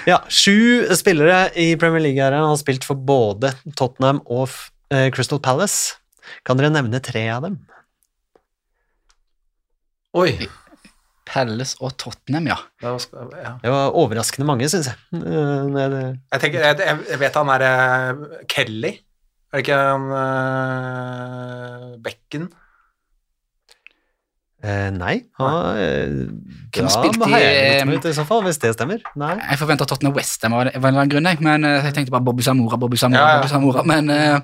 [0.08, 4.48] Ja, sju spillere i Premier League-æraen har spilt for både Tottenham og
[4.94, 5.98] eh, Crystal Palace.
[6.48, 7.58] Kan dere nevne tre av dem?
[10.16, 10.32] Oi.
[11.28, 12.56] Palace og Tottenham, ja.
[12.80, 13.52] Det var, ja.
[13.60, 14.96] Det var overraskende mange, syns jeg.
[15.18, 18.94] Eh, nei, det- Jeg, tenker, jeg, jeg vet han er eh, Kelly.
[19.48, 22.48] Er det ikke han uh, Becken?
[24.58, 25.14] eh, nei.
[25.38, 26.10] Han, eh,
[26.74, 27.44] Hvem spilte har i,
[27.78, 29.00] eh, i så fall, hvis det stemmer.
[29.16, 29.36] Nei.
[29.38, 32.26] Jeg forventa Tottenham Westham av en eller annen grunn, jeg, men eh, jeg tenkte bare
[32.26, 33.38] Bobby Samora, Bobby Samora, Ja, ja.
[33.38, 34.40] Bobby Samora, men eh,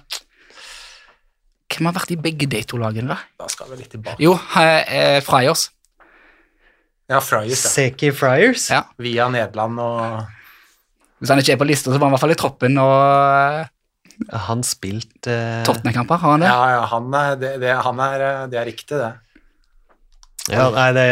[1.75, 3.19] Hvem har vært i begge de to lagene, da?
[3.41, 4.21] Da skal vi litt tilbake.
[4.23, 5.71] Jo, eh, Friars.
[7.11, 7.71] Ja, Friars, ja.
[7.73, 8.69] Seki Friars.
[8.71, 8.85] Ja.
[9.03, 10.21] Via Nederland og
[11.19, 13.74] Hvis han ikke er på lista, så var han i hvert fall i troppen og
[14.49, 15.63] Han spilt uh...
[15.67, 16.51] Tottenham-kamper, har han det?
[16.53, 19.13] Ja, ja, han er, det, det, han er, eh, det er riktig, det.
[20.53, 21.05] Ja, nei, det,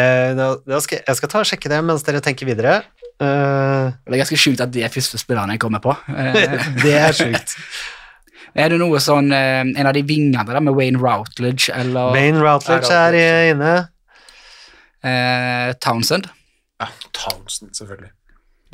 [0.69, 2.83] det skal, jeg skal ta og sjekke det mens dere tenker videre.
[3.23, 5.95] Uh, Det er ganske sjukt at det er første spilleren jeg kommer på.
[6.85, 7.55] Det er sjukt.
[8.61, 12.93] er det noe sånn En av de vingene der med Wayne Routledge eller Wayne Routledge
[12.93, 13.17] er
[13.55, 13.73] inne.
[15.07, 16.29] eh, Townsend?
[16.83, 18.13] Ja, Townsend, selvfølgelig.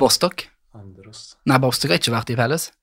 [0.01, 0.47] Bostock?
[0.75, 1.37] Andros.
[1.47, 2.73] Nei, Bostock har ikke vært i Palace.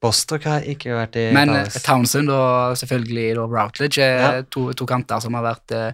[0.00, 4.42] Bostock har ikke vært i Men eh, Townsend og selvfølgelig Routledge er Ja.
[4.48, 5.92] to, to kanter som har vært uh,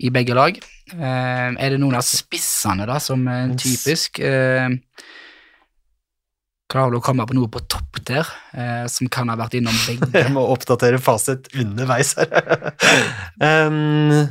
[0.00, 0.58] i begge lag.
[0.92, 4.20] Uh, er det noen av spissene da som er typisk?
[4.20, 4.68] uh,
[6.70, 8.28] klarer du å komme på noe på topp der
[8.86, 10.06] som kan ha vært innom begge?
[10.22, 12.30] Jeg må oppdatere fasit underveis her.
[13.42, 14.28] um,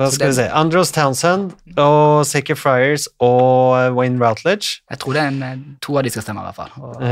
[0.00, 4.80] hva skal vi se Andros Townsend og Seki Friars og Wayne Routledge.
[4.90, 6.72] Jeg tror det er en, to av de skal stemme, i hvert fall.
[6.80, 7.04] Og,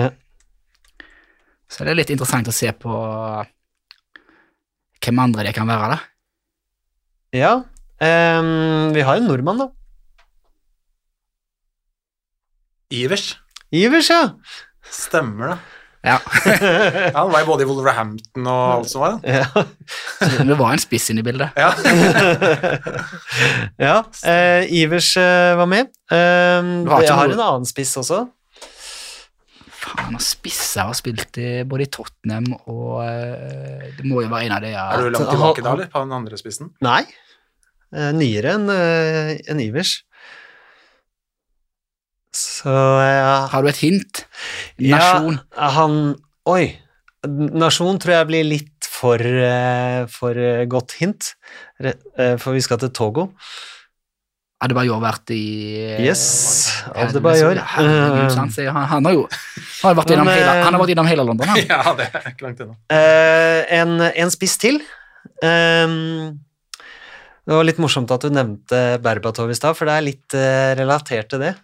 [1.68, 2.92] Så det er litt interessant å se på
[5.04, 5.98] hvem andre det kan være, da.
[7.36, 7.56] ja.
[7.98, 9.66] Um, vi har en nordmann, da.
[12.94, 13.32] Ivers.
[13.74, 14.22] Ivers, ja.
[14.88, 15.58] Stemmer det.
[16.06, 16.18] Ja.
[16.48, 19.16] Ja, han var jo både i Wolverhampton og alt som var.
[19.26, 19.48] ja.
[20.46, 21.58] Det var en spiss inne i bildet.
[21.58, 21.72] Ja.
[23.88, 23.96] ja.
[24.22, 25.90] eh, Ivers eh, var med.
[26.08, 28.22] Ikke jeg har en annen spiss også.
[29.78, 34.48] Faen, og spisser har spilt i både i Tottenham og eh, Det må jo være
[34.48, 34.88] en av de ja.
[34.94, 35.90] Er du langt tilbake da, eller?
[35.92, 36.72] På den andre spissen?
[36.84, 37.04] Nei.
[37.94, 40.00] Eh, nyere enn en Ivers.
[42.34, 44.24] Så ja Har du et hint?
[44.82, 45.38] Nasjon?
[45.56, 45.96] Ja, han
[46.48, 46.78] Oi.
[47.28, 51.34] Nasjon tror jeg blir litt for, eh, for eh, godt hint,
[51.82, 53.28] eh, for vi skal til Togo.
[54.58, 55.42] Adebayor vært i
[55.84, 56.22] eh, Yes,
[56.90, 57.60] Adebayor.
[57.76, 57.88] Han,
[58.90, 61.26] han har jo han har vært innom, Men, hele, eh, han har vært innom hele
[61.28, 61.60] London, han.
[61.70, 62.74] Ja, det er ikke langt unna.
[62.90, 64.80] Uh, en, en spiss til.
[65.38, 66.40] Um,
[67.46, 70.74] det var litt morsomt at du nevnte Berbatov i stad, for det er litt uh,
[70.80, 71.54] relatert til det.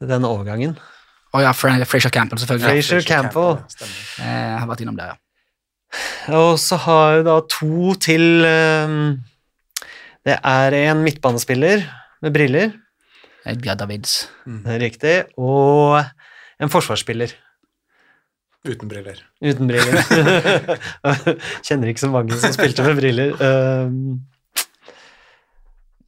[0.00, 0.78] Til den overgangen.
[1.36, 2.80] Å ja, Fra- Fraser Campbell, selvfølgelig.
[2.80, 3.58] Frasier Campbell.
[3.60, 5.24] Campbell uh, har vært innom der, ja.
[6.36, 8.96] Og så har vi da to til eh,
[10.28, 11.84] Det er en midtbanespiller
[12.24, 12.72] med briller,
[13.48, 14.26] Edgar Davids.
[14.44, 16.02] det er riktig, og
[16.60, 17.32] en forsvarsspiller
[18.68, 19.20] Uten briller.
[19.40, 20.02] uten briller.
[21.64, 23.30] Kjenner ikke så mange som spilte med briller.
[23.40, 24.18] Um,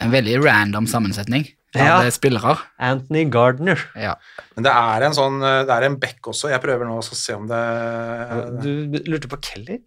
[0.01, 1.97] En veldig random sammensetning av Ja.
[2.03, 2.57] eh, spillere.
[2.81, 3.79] Anthony Gardner.
[3.97, 4.15] Ja.
[4.57, 6.51] Men det er en sånn Det er en bekk også.
[6.51, 7.63] Jeg prøver nå å se om det
[8.65, 9.79] Du lurte på Kelly?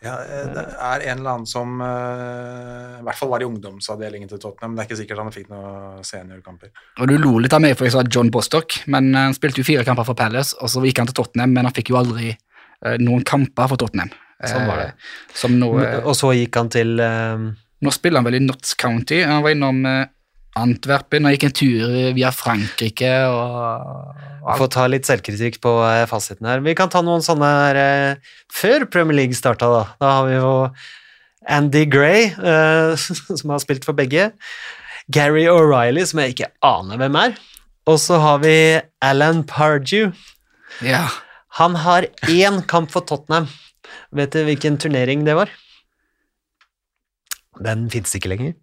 [0.00, 0.14] Ja,
[0.54, 4.72] Det er en eller annen som eh, I hvert fall var i ungdomsavdelingen til Tottenham.
[4.72, 6.72] Men det er ikke sikkert han fikk noen seniorkamper.
[7.00, 9.60] Og du lo litt av meg for jeg sa John Bostock, men eh, han spilte
[9.62, 12.00] jo fire kamper for Palace, og så gikk han til Tottenham, men han fikk jo
[12.00, 14.12] aldri eh, noen kamper for Tottenham.
[14.40, 14.92] Sånn var det.
[14.94, 17.50] Eh, Som nå, eh, Og så gikk han til um,
[17.84, 19.22] nå spiller han vel i Notts County.
[19.24, 20.06] Han var innom eh,
[20.58, 24.26] Antwerpen og gikk en tur via Frankrike og.
[24.56, 26.62] Få ta litt selvkritikk på eh, fasiten her.
[26.64, 29.82] Vi kan ta noen sånne her eh, før Premier League starta, da.
[30.00, 30.52] Da har vi jo
[31.44, 32.94] Andy Gray, eh,
[33.38, 34.30] som har spilt for begge.
[35.12, 37.36] Gary O'Reilly, som jeg ikke aner hvem er.
[37.90, 38.54] Og så har vi
[39.04, 40.14] Alan Pardew.
[40.84, 41.04] Ja.
[41.60, 43.50] Han har én kamp for Tottenham.
[44.14, 45.50] Vet du hvilken turnering det var?
[47.60, 48.54] Den fins ikke lenger.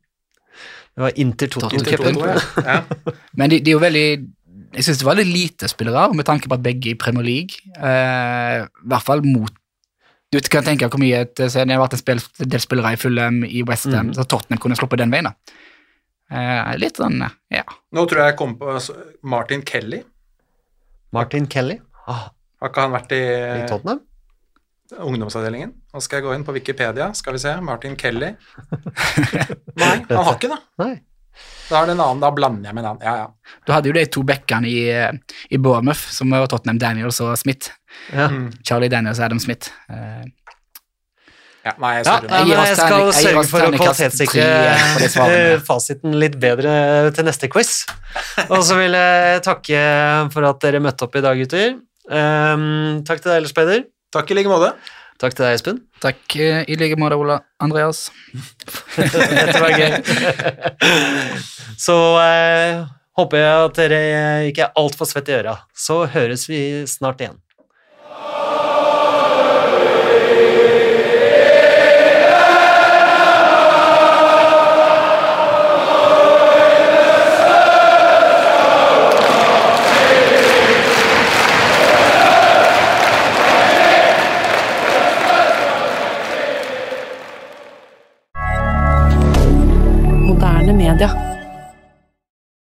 [0.97, 2.17] Det var Inter Toto-cupen.
[2.65, 2.79] Ja.
[3.37, 4.07] Men de, de er jo veldig
[4.73, 7.61] Jeg syns det var litt lite spillere, med tanke på at begge i Premier League.
[7.77, 9.53] Eh, I hvert fall mot
[10.33, 12.99] Du kan tenke hvor mye et, så Det har vært en spill, del spillere i
[12.99, 14.17] Fulham, i Westham, mm.
[14.17, 15.29] så Tottenham kunne sluppet den veien.
[15.29, 15.61] da.
[16.33, 17.21] Eh, litt sånn,
[17.53, 17.63] ja.
[17.93, 20.01] Nå tror jeg jeg kom på altså, Martin Kelly.
[21.15, 21.77] Martin Kelly.
[22.09, 24.01] Ah, Har ikke han vært i I Tottenham?
[24.95, 25.73] Ungdomsavdelingen?
[25.93, 27.11] Nå skal jeg gå inn på Wikipedia.
[27.17, 27.53] Skal vi se.
[27.63, 28.33] Martin Kelly.
[29.81, 30.59] Nei, han har ikke det.
[30.81, 30.93] Nei.
[31.67, 32.21] Da er det en annen.
[32.23, 33.03] Da blander jeg med en annen.
[33.05, 33.57] Ja, ja.
[33.67, 37.35] Du hadde jo de to bekkene i, eh, i Bournemouth, som var Tottenham, Daniels og
[37.39, 37.73] Smith.
[38.13, 38.29] Ja.
[38.31, 38.49] Mm.
[38.65, 39.73] Charlie Daniels og Adam Smith.
[39.91, 40.25] Eh,
[41.67, 44.45] ja nei, jeg Ja, nei, Jeg skal sørge for å kvalitetssikre
[45.67, 47.81] fasiten litt bedre til neste quiz.
[48.47, 49.81] Og så vil jeg takke
[50.31, 51.75] for at dere møtte opp i dag, gutter.
[52.07, 53.83] Um, takk til deg, Ellers Peder.
[54.17, 54.71] Takk i like måte.
[55.21, 55.79] Takk til deg, Espen.
[56.01, 58.07] takk eh, i like måte, Ola Andreas.
[58.97, 59.97] Dette var gøy.
[61.85, 62.83] Så eh,
[63.17, 63.99] håper jeg at dere
[64.49, 65.55] ikke er altfor svette i øra.
[65.73, 67.37] Så høres vi snart igjen.